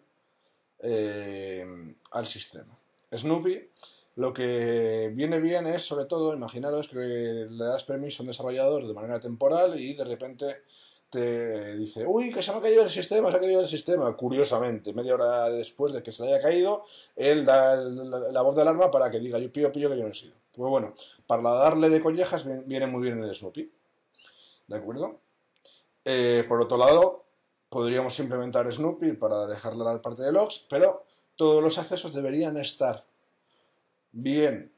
eh, 0.84 1.66
al 2.12 2.28
sistema. 2.28 2.78
Snoopy 3.12 3.72
lo 4.16 4.34
que 4.34 5.12
viene 5.14 5.40
bien 5.40 5.68
es, 5.68 5.84
sobre 5.84 6.06
todo, 6.06 6.34
imaginaros 6.34 6.88
que 6.90 6.98
le 6.98 7.66
das 7.66 7.84
permiso 7.84 8.22
a 8.22 8.24
un 8.24 8.28
desarrollador 8.28 8.86
de 8.86 8.94
manera 8.94 9.20
temporal 9.20 9.80
y 9.80 9.94
de 9.94 10.04
repente 10.04 10.64
te 11.10 11.76
dice, 11.76 12.06
uy, 12.06 12.32
que 12.34 12.42
se 12.42 12.52
me 12.52 12.60
ha 12.60 12.62
caído 12.62 12.84
el 12.84 12.90
sistema, 12.90 13.30
se 13.30 13.38
ha 13.38 13.40
caído 13.40 13.62
el 13.62 13.68
sistema. 13.68 14.16
Curiosamente, 14.16 14.94
media 14.94 15.16
hora 15.16 15.50
después 15.50 15.92
de 15.92 16.02
que 16.02 16.12
se 16.12 16.24
le 16.24 16.30
haya 16.30 16.42
caído, 16.42 16.86
él 17.16 17.46
da 17.46 17.76
la, 17.76 18.42
voz 18.42 18.56
de 18.56 18.62
alarma 18.62 18.90
para 18.92 19.12
que 19.12 19.20
diga, 19.20 19.38
yo 19.38 19.52
pillo, 19.52 19.72
pillo 19.72 19.90
que 19.90 19.98
yo 19.98 20.04
no 20.04 20.10
he 20.10 20.16
sido. 20.16 20.36
Pues 20.54 20.70
bueno, 20.70 20.94
para 21.28 21.42
darle 21.42 21.90
de 21.90 22.02
collejas 22.02 22.46
viene 22.66 22.88
muy 22.88 23.04
bien 23.04 23.22
el 23.22 23.36
Snoopy. 23.36 23.72
¿De 24.68 24.78
acuerdo? 24.78 25.20
Eh, 26.06 26.46
por 26.48 26.62
otro 26.62 26.78
lado, 26.78 27.26
podríamos 27.70 28.18
implementar 28.20 28.72
Snoopy 28.72 29.14
para 29.14 29.48
dejarle 29.48 29.84
la 29.84 30.02
parte 30.02 30.24
de 30.24 30.32
logs, 30.32 30.66
pero 30.70 31.04
todos 31.36 31.62
los 31.62 31.78
accesos 31.78 32.14
deberían 32.14 32.58
estar 32.58 33.06
bien, 34.12 34.72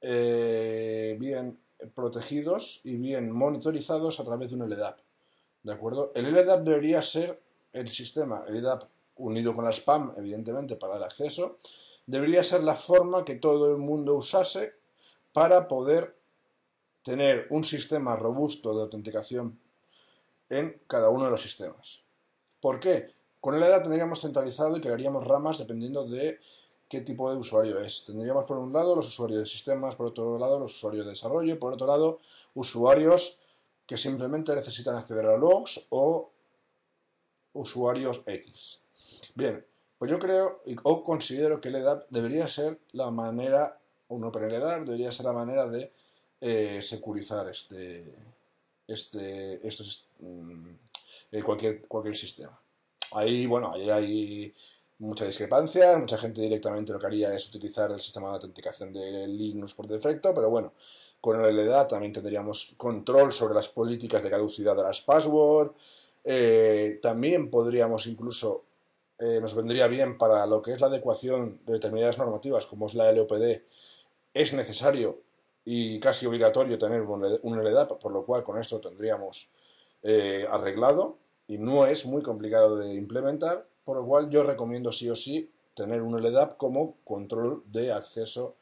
eh, 0.00 1.16
bien 1.18 1.58
protegidos 1.94 2.80
y 2.84 2.96
bien 2.96 3.30
monitorizados 3.30 4.20
a 4.20 4.24
través 4.24 4.50
de 4.50 4.56
un 4.56 4.68
LDAP. 4.68 4.98
¿De 5.62 5.72
acuerdo? 5.72 6.12
El 6.14 6.32
LDAP 6.32 6.62
debería 6.64 7.02
ser 7.02 7.40
el 7.72 7.88
sistema, 7.88 8.44
el 8.48 8.60
LDAP 8.60 8.84
unido 9.16 9.54
con 9.54 9.64
la 9.64 9.72
spam, 9.72 10.12
evidentemente, 10.16 10.76
para 10.76 10.96
el 10.96 11.02
acceso, 11.02 11.58
debería 12.06 12.42
ser 12.42 12.64
la 12.64 12.74
forma 12.74 13.24
que 13.24 13.36
todo 13.36 13.72
el 13.72 13.78
mundo 13.78 14.16
usase 14.16 14.74
para 15.32 15.68
poder 15.68 16.16
tener 17.02 17.46
un 17.50 17.64
sistema 17.64 18.16
robusto 18.16 18.74
de 18.74 18.82
autenticación 18.82 19.58
en 20.48 20.80
cada 20.86 21.08
uno 21.08 21.24
de 21.24 21.30
los 21.30 21.42
sistemas. 21.42 22.02
¿Por 22.60 22.80
qué? 22.80 23.12
Con 23.40 23.54
el 23.54 23.60
LDAP 23.60 23.82
tendríamos 23.82 24.20
centralizado 24.20 24.76
y 24.76 24.80
crearíamos 24.80 25.26
ramas 25.26 25.58
dependiendo 25.58 26.04
de 26.04 26.38
qué 26.92 27.00
tipo 27.00 27.30
de 27.30 27.38
usuario 27.38 27.78
es. 27.78 28.04
Tendríamos 28.04 28.44
por 28.44 28.58
un 28.58 28.70
lado 28.70 28.94
los 28.94 29.08
usuarios 29.08 29.40
de 29.40 29.46
sistemas, 29.46 29.96
por 29.96 30.08
otro 30.08 30.38
lado 30.38 30.60
los 30.60 30.74
usuarios 30.74 31.06
de 31.06 31.12
desarrollo, 31.12 31.58
por 31.58 31.72
otro 31.72 31.86
lado 31.86 32.20
usuarios 32.52 33.38
que 33.86 33.96
simplemente 33.96 34.54
necesitan 34.54 34.96
acceder 34.96 35.24
a 35.24 35.38
logs 35.38 35.86
o 35.88 36.30
usuarios 37.54 38.20
X. 38.26 38.80
Bien, 39.34 39.64
pues 39.96 40.10
yo 40.10 40.18
creo 40.18 40.58
o 40.82 41.02
considero 41.02 41.62
que 41.62 41.70
el 41.70 41.76
EDAP 41.76 42.10
debería 42.10 42.46
ser 42.46 42.78
la 42.92 43.10
manera, 43.10 43.80
un 44.08 44.24
OpenLDAP 44.24 44.84
debería 44.84 45.12
ser 45.12 45.24
la 45.24 45.32
manera 45.32 45.66
de 45.70 45.90
eh, 46.42 46.82
securizar 46.82 47.48
este, 47.48 48.04
este, 48.86 49.66
estos, 49.66 50.08
mm, 50.18 50.68
eh, 51.32 51.42
cualquier, 51.42 51.88
cualquier 51.88 52.18
sistema. 52.18 52.60
Ahí, 53.12 53.46
bueno, 53.46 53.72
ahí 53.72 53.88
hay 53.88 54.54
mucha 55.02 55.26
discrepancia, 55.26 55.98
mucha 55.98 56.16
gente 56.16 56.40
directamente 56.40 56.92
lo 56.92 57.00
que 57.00 57.06
haría 57.06 57.34
es 57.34 57.48
utilizar 57.48 57.90
el 57.90 58.00
sistema 58.00 58.28
de 58.28 58.34
autenticación 58.34 58.92
de 58.92 59.26
Linux 59.26 59.74
por 59.74 59.88
defecto, 59.88 60.32
pero 60.32 60.48
bueno, 60.48 60.72
con 61.20 61.44
el 61.44 61.56
LDA 61.56 61.88
también 61.88 62.12
tendríamos 62.12 62.74
control 62.76 63.32
sobre 63.32 63.54
las 63.54 63.68
políticas 63.68 64.22
de 64.22 64.30
caducidad 64.30 64.76
de 64.76 64.84
las 64.84 65.00
passwords, 65.00 65.72
eh, 66.22 67.00
también 67.02 67.50
podríamos 67.50 68.06
incluso, 68.06 68.62
eh, 69.18 69.40
nos 69.40 69.56
vendría 69.56 69.88
bien 69.88 70.16
para 70.16 70.46
lo 70.46 70.62
que 70.62 70.72
es 70.72 70.80
la 70.80 70.86
adecuación 70.86 71.60
de 71.66 71.74
determinadas 71.74 72.18
normativas, 72.18 72.66
como 72.66 72.86
es 72.86 72.94
la 72.94 73.10
LOPD, 73.10 73.60
es 74.34 74.52
necesario 74.52 75.18
y 75.64 75.98
casi 75.98 76.26
obligatorio 76.26 76.78
tener 76.78 77.02
un 77.02 77.64
LDAP, 77.64 78.00
por 78.00 78.12
lo 78.12 78.24
cual 78.24 78.44
con 78.44 78.56
esto 78.56 78.80
tendríamos 78.80 79.50
eh, 80.04 80.46
arreglado 80.48 81.18
y 81.48 81.58
no 81.58 81.86
es 81.86 82.06
muy 82.06 82.22
complicado 82.22 82.76
de 82.78 82.94
implementar 82.94 83.66
por 83.84 83.96
lo 83.96 84.06
cual 84.06 84.30
yo 84.30 84.42
recomiendo 84.42 84.92
sí 84.92 85.08
o 85.08 85.16
sí 85.16 85.50
tener 85.74 86.02
un 86.02 86.20
LDAP 86.20 86.56
como 86.56 86.96
control 87.04 87.62
de 87.66 87.92
acceso 87.92 88.56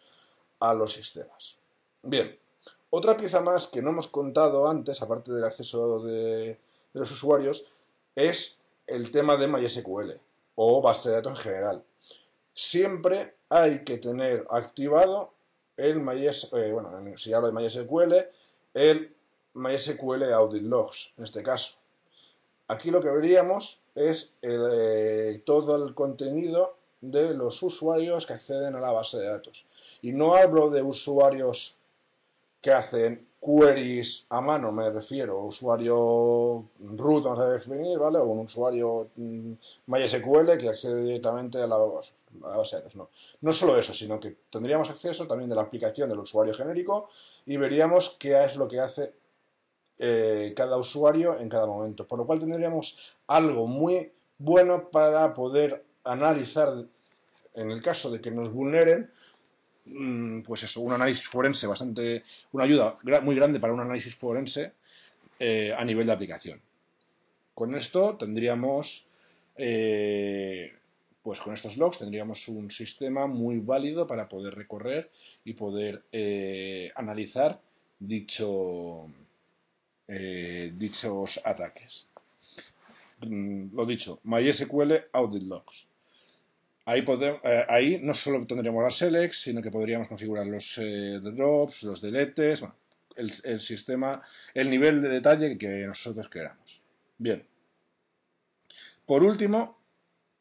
a 0.61 0.75
los 0.75 0.93
sistemas. 0.93 1.59
Bien, 2.03 2.39
otra 2.91 3.17
pieza 3.17 3.41
más 3.41 3.67
que 3.67 3.83
no 3.83 3.91
hemos 3.91 4.09
contado 4.09 4.69
antes, 4.69 5.03
aparte 5.03 5.33
del 5.33 5.45
acceso 5.45 6.01
de, 6.01 6.59
los 6.93 7.11
usuarios, 7.11 7.67
es 8.15 8.61
el 8.87 9.11
tema 9.11 9.37
de 9.37 9.47
MySQL 9.47 10.13
o 10.57 10.83
base 10.83 11.09
de 11.09 11.15
datos 11.17 11.39
en 11.39 11.45
general. 11.45 11.85
Siempre 12.55 13.37
hay 13.49 13.85
que 13.85 13.99
tener 13.99 14.47
activado 14.51 15.33
el 15.77 16.01
MySQL, 16.01 16.59
eh, 16.59 16.73
bueno, 16.73 17.17
si 17.17 17.33
hablo 17.33 17.49
de 17.49 17.55
MySQL, 17.55 18.15
el 18.75 19.15
MySQL 19.55 20.33
Audit 20.33 20.63
Logs, 20.65 21.13
en 21.17 21.25
este 21.25 21.43
caso. 21.43 21.80
Aquí 22.71 22.93
lo 22.93 23.01
que 23.01 23.11
veríamos 23.11 23.83
es 23.97 24.37
eh, 24.43 25.43
todo 25.45 25.85
el 25.85 25.93
contenido 25.93 26.77
de 27.01 27.35
los 27.35 27.61
usuarios 27.65 28.27
que 28.27 28.35
acceden 28.35 28.77
a 28.77 28.81
la 28.81 28.93
base 28.93 29.19
de 29.19 29.27
datos. 29.27 29.67
Y 30.03 30.13
no 30.13 30.37
hablo 30.37 30.71
de 30.71 30.81
usuarios 30.81 31.79
que 32.63 32.71
hacen 32.71 33.27
queries 33.43 34.27
a 34.29 34.41
mano, 34.41 34.71
me 34.71 34.89
refiero, 34.89 35.41
usuario 35.41 36.65
root, 36.79 37.25
vamos 37.25 37.41
a 37.41 37.51
definir, 37.51 37.99
¿vale? 37.99 38.19
O 38.19 38.27
un 38.27 38.45
usuario 38.45 39.09
mm, 39.17 39.53
MySQL 39.87 40.57
que 40.57 40.69
accede 40.69 41.03
directamente 41.03 41.59
a 41.59 41.67
la 41.67 41.77
base, 41.77 42.13
de 42.31 42.83
datos. 42.83 42.95
No. 42.95 43.09
no 43.41 43.53
solo 43.53 43.79
eso, 43.79 43.93
sino 43.95 44.21
que 44.21 44.37
tendríamos 44.49 44.91
acceso 44.91 45.27
también 45.27 45.51
de 45.51 45.57
la 45.57 45.63
aplicación 45.63 46.09
del 46.09 46.21
usuario 46.21 46.55
genérico 46.55 47.09
y 47.47 47.57
veríamos 47.57 48.11
qué 48.11 48.45
es 48.45 48.55
lo 48.55 48.69
que 48.69 48.79
hace 48.79 49.13
eh, 50.03 50.55
cada 50.57 50.79
usuario 50.79 51.39
en 51.39 51.51
cada 51.51 51.67
momento. 51.67 52.07
Por 52.07 52.19
lo 52.19 52.25
cual 52.25 52.41
tendríamos 52.41 53.15
algo 53.27 53.67
muy 53.67 54.11
bueno 54.39 54.89
para 54.91 55.35
poder 55.35 55.85
analizar, 56.05 56.87
en 57.55 57.71
el 57.71 57.83
caso 57.83 58.11
de 58.11 58.23
que 58.23 58.31
nos 58.31 58.51
vulneren, 58.51 59.11
mm, 59.85 60.41
pues 60.41 60.63
eso, 60.63 60.81
un 60.81 60.95
análisis 60.95 61.29
forense 61.29 61.67
bastante, 61.67 62.25
una 62.53 62.65
ayuda 62.65 62.97
muy 63.23 63.35
grande 63.37 63.61
para 63.61 63.75
un 63.75 63.81
análisis 63.81 64.15
forense 64.15 64.73
eh, 65.39 65.75
a 65.77 65.85
nivel 65.85 66.07
de 66.07 66.13
aplicación. 66.13 66.63
Con 67.55 67.75
esto 67.75 68.17
tendríamos, 68.17 69.07
eh, 69.57 70.73
pues 71.23 71.41
con 71.41 71.53
estos 71.53 71.77
logs 71.77 71.99
tendríamos 71.99 72.49
un 72.49 72.71
sistema 72.71 73.27
muy 73.27 73.59
válido 73.59 74.07
para 74.07 74.31
poder 74.31 74.55
recorrer 74.55 75.11
y 75.45 75.53
poder 75.53 76.05
analizar 76.95 77.61
dicho, 77.99 79.11
eh, 80.13 80.73
dichos 80.75 81.41
ataques. 81.45 82.09
Mm, 83.25 83.77
lo 83.77 83.87
dicho, 83.87 84.19
MySQL 84.25 84.93
Audit 85.13 85.45
Logs. 85.45 85.87
Ahí, 86.85 87.05
eh, 87.45 87.65
ahí 87.69 88.01
no 88.03 88.13
solo 88.15 88.45
tendríamos 88.45 88.83
las 88.83 88.97
selects, 88.97 89.43
sino 89.43 89.63
que 89.63 89.71
podríamos 89.71 90.09
configurar 90.09 90.49
los 90.49 90.79
eh, 90.79 91.21
drops, 91.23 91.85
los 91.85 92.01
deletes, 92.01 92.65
el, 93.15 93.61
sistema, 93.61 94.21
el 94.53 94.69
nivel 94.69 95.01
de 95.01 95.11
detalle 95.11 95.57
que 95.57 95.87
nosotros 95.87 96.29
queramos. 96.29 96.83
Bien. 97.17 97.47
Por 99.07 99.23
último, 99.23 99.79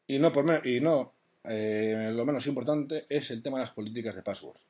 y 0.08 0.18
no, 0.18 0.32
por 0.32 0.66
y 0.66 0.80
no 0.80 1.12
lo 1.44 2.24
menos 2.24 2.46
importante, 2.48 3.06
es 3.08 3.30
el 3.30 3.42
tema 3.42 3.58
de 3.58 3.64
las 3.64 3.74
políticas 3.74 4.16
de 4.16 4.22
passwords. 4.22 4.66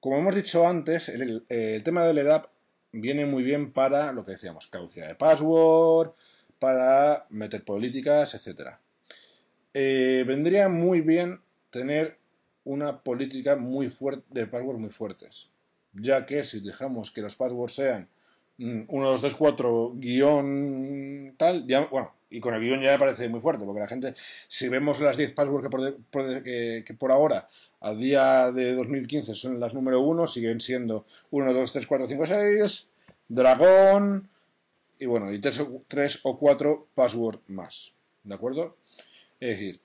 Como 0.00 0.18
hemos 0.18 0.34
dicho 0.34 0.66
antes, 0.66 1.08
el, 1.08 1.44
el 1.48 1.84
tema 1.84 2.04
del 2.04 2.18
EDAP 2.18 2.55
viene 2.92 3.26
muy 3.26 3.42
bien 3.42 3.72
para 3.72 4.12
lo 4.12 4.24
que 4.24 4.32
decíamos, 4.32 4.66
caducidad 4.66 5.08
de 5.08 5.14
password, 5.14 6.12
para 6.58 7.26
meter 7.30 7.64
políticas, 7.64 8.34
etcétera. 8.34 8.80
Eh, 9.74 10.24
vendría 10.26 10.68
muy 10.68 11.02
bien 11.02 11.40
tener 11.70 12.18
una 12.64 13.02
política 13.02 13.56
muy 13.56 13.90
fuerte 13.90 14.24
de 14.30 14.46
passwords 14.46 14.80
muy 14.80 14.90
fuertes, 14.90 15.50
ya 15.92 16.26
que 16.26 16.44
si 16.44 16.60
dejamos 16.60 17.10
que 17.10 17.22
los 17.22 17.36
passwords 17.36 17.74
sean 17.74 18.08
1, 18.58 18.86
2, 18.88 19.20
3, 19.20 19.34
4 19.34 19.92
guion 19.96 21.34
tal, 21.36 21.66
ya, 21.66 21.86
bueno, 21.86 22.15
y 22.28 22.40
con 22.40 22.54
el 22.54 22.60
guion 22.60 22.80
ya 22.80 22.92
me 22.92 22.98
parece 22.98 23.28
muy 23.28 23.40
fuerte, 23.40 23.64
porque 23.64 23.80
la 23.80 23.86
gente, 23.86 24.14
si 24.48 24.68
vemos 24.68 25.00
las 25.00 25.16
10 25.16 25.32
passwords 25.32 25.64
que 25.64 25.70
por, 26.10 26.42
que 26.42 26.94
por 26.98 27.12
ahora, 27.12 27.48
a 27.80 27.94
día 27.94 28.50
de 28.52 28.74
2015, 28.74 29.34
son 29.34 29.60
las 29.60 29.74
número 29.74 30.00
1, 30.00 30.26
siguen 30.26 30.60
siendo 30.60 31.06
1, 31.30 31.52
2, 31.52 31.72
3, 31.72 31.86
4, 31.86 32.08
5, 32.08 32.26
6, 32.26 32.88
dragón, 33.28 34.28
y 34.98 35.06
bueno, 35.06 35.32
y 35.32 35.38
3, 35.38 36.20
o 36.22 36.38
4 36.38 36.88
passwords 36.94 37.40
más, 37.48 37.92
¿de 38.24 38.34
acuerdo? 38.34 38.76
Es 39.38 39.50
decir, 39.50 39.80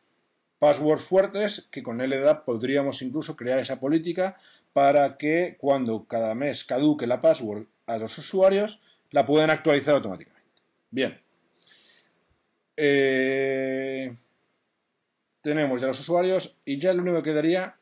passwords 0.60 1.04
fuertes 1.04 1.68
que 1.72 1.84
con 1.84 1.98
LDAP 1.98 2.46
podríamos 2.46 3.02
incluso 3.02 3.36
crear 3.36 3.60
esa 3.60 3.80
política 3.80 4.38
para 4.74 5.18
que 5.18 5.58
cuando 5.60 6.06
cada 6.06 6.34
mes 6.34 6.64
caduque 6.64 7.08
la 7.08 7.20
password 7.20 7.66
a 7.88 7.98
los 7.98 8.18
usuarios, 8.18 8.80
la 9.10 9.26
puedan 9.26 9.50
actualizar 9.50 9.96
automáticamente. 9.96 10.50
Bien, 10.90 11.20
eh, 12.78 14.16
tenemos 15.42 15.82
ya 15.82 15.88
los 15.88 16.00
usuarios 16.00 16.58
y 16.66 16.80
ya 16.80 16.94
lo 16.94 17.02
único 17.02 17.18
que 17.18 17.32
quedaría 17.32 17.76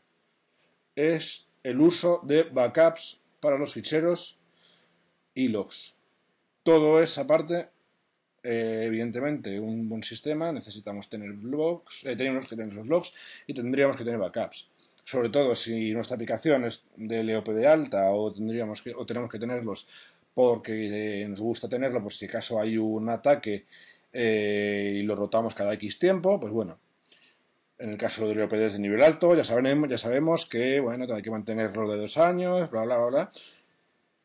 es 0.96 1.48
el 1.64 1.80
uso 1.82 2.22
de 2.24 2.44
backups 2.44 3.22
para 3.40 3.58
los 3.58 3.74
ficheros 3.74 4.40
y 5.34 5.50
logs. 5.50 5.98
Todo 6.64 7.02
esa 7.02 7.26
parte, 7.26 7.70
eh, 8.44 8.84
evidentemente, 8.86 9.60
un 9.60 9.88
buen 9.90 10.04
sistema 10.04 10.52
necesitamos 10.52 11.10
tener 11.10 11.30
logs, 11.30 12.06
eh, 12.06 12.16
tenemos 12.16 12.48
que 12.48 12.56
tener 12.56 12.74
los 12.74 12.88
logs 12.88 13.14
y 13.48 13.54
tendríamos 13.54 13.98
que 13.98 14.04
tener 14.04 14.20
backups. 14.20 14.70
Sobre 15.04 15.30
todo 15.30 15.56
si 15.56 15.92
nuestra 15.92 16.16
aplicación 16.16 16.66
es 16.66 16.84
de 16.96 17.24
LEOP 17.24 17.50
de 17.50 17.68
alta 17.68 18.12
o 18.12 18.32
tendríamos 18.34 18.82
que 18.82 18.94
o 18.94 19.06
tenemos 19.06 19.30
que 19.32 19.40
tenerlos 19.40 19.88
porque 20.34 21.24
eh, 21.24 21.28
nos 21.28 21.42
gusta 21.42 21.68
tenerlo, 21.68 22.02
pues 22.02 22.18
si 22.18 22.26
acaso 22.26 22.62
hay 22.62 22.78
un 22.78 23.10
ataque 23.10 23.66
eh, 24.14 24.94
y 24.96 25.04
lo 25.04 25.16
rotamos 25.16 25.56
cada 25.56 25.74
X 25.74 26.00
tiempo, 26.00 26.40
pues 26.40 26.52
bueno, 26.52 26.80
en 27.80 27.90
el 27.90 27.98
caso 27.98 28.28
de 28.28 28.36
los 28.36 28.50
de 28.50 28.80
nivel 28.80 29.02
alto, 29.02 29.36
ya 29.36 29.44
sabemos, 29.44 29.90
ya 29.90 29.98
sabemos 29.98 30.46
que 30.46 30.80
bueno, 30.80 31.06
hay 31.14 31.22
que 31.22 31.32
mantenerlo 31.32 31.90
de 31.90 31.98
dos 31.98 32.18
años, 32.18 32.70
bla, 32.70 32.84
bla, 32.84 32.98
bla, 32.98 33.08
bla. 33.08 33.32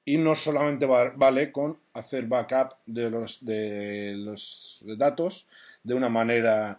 Y 0.04 0.18
no 0.18 0.34
solamente 0.34 0.86
vale 0.86 1.50
con 1.50 1.78
hacer 1.94 2.26
backup 2.26 2.74
de 2.84 3.08
los, 3.10 3.44
de 3.44 4.14
los 4.16 4.84
datos 4.98 5.48
de 5.82 5.94
una 5.94 6.10
manera 6.10 6.78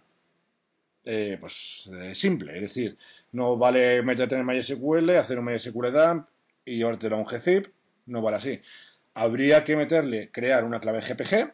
eh, 1.05 1.37
pues, 1.39 1.89
eh, 1.93 2.13
simple. 2.13 2.55
Es 2.55 2.61
decir, 2.61 2.97
no 3.31 3.57
vale 3.57 4.01
meterte 4.03 4.35
en 4.35 4.45
MySQL, 4.45 5.09
hacer 5.11 5.39
un 5.39 5.45
MySQL 5.45 5.91
dump 5.91 6.27
y 6.65 6.77
llevártelo 6.77 7.15
a 7.15 7.19
un 7.19 7.25
gzip. 7.25 7.67
No 8.07 8.21
vale 8.21 8.37
así. 8.37 8.61
Habría 9.13 9.63
que 9.63 9.75
meterle, 9.75 10.29
crear 10.31 10.63
una 10.63 10.79
clave 10.79 11.01
GPG 11.01 11.53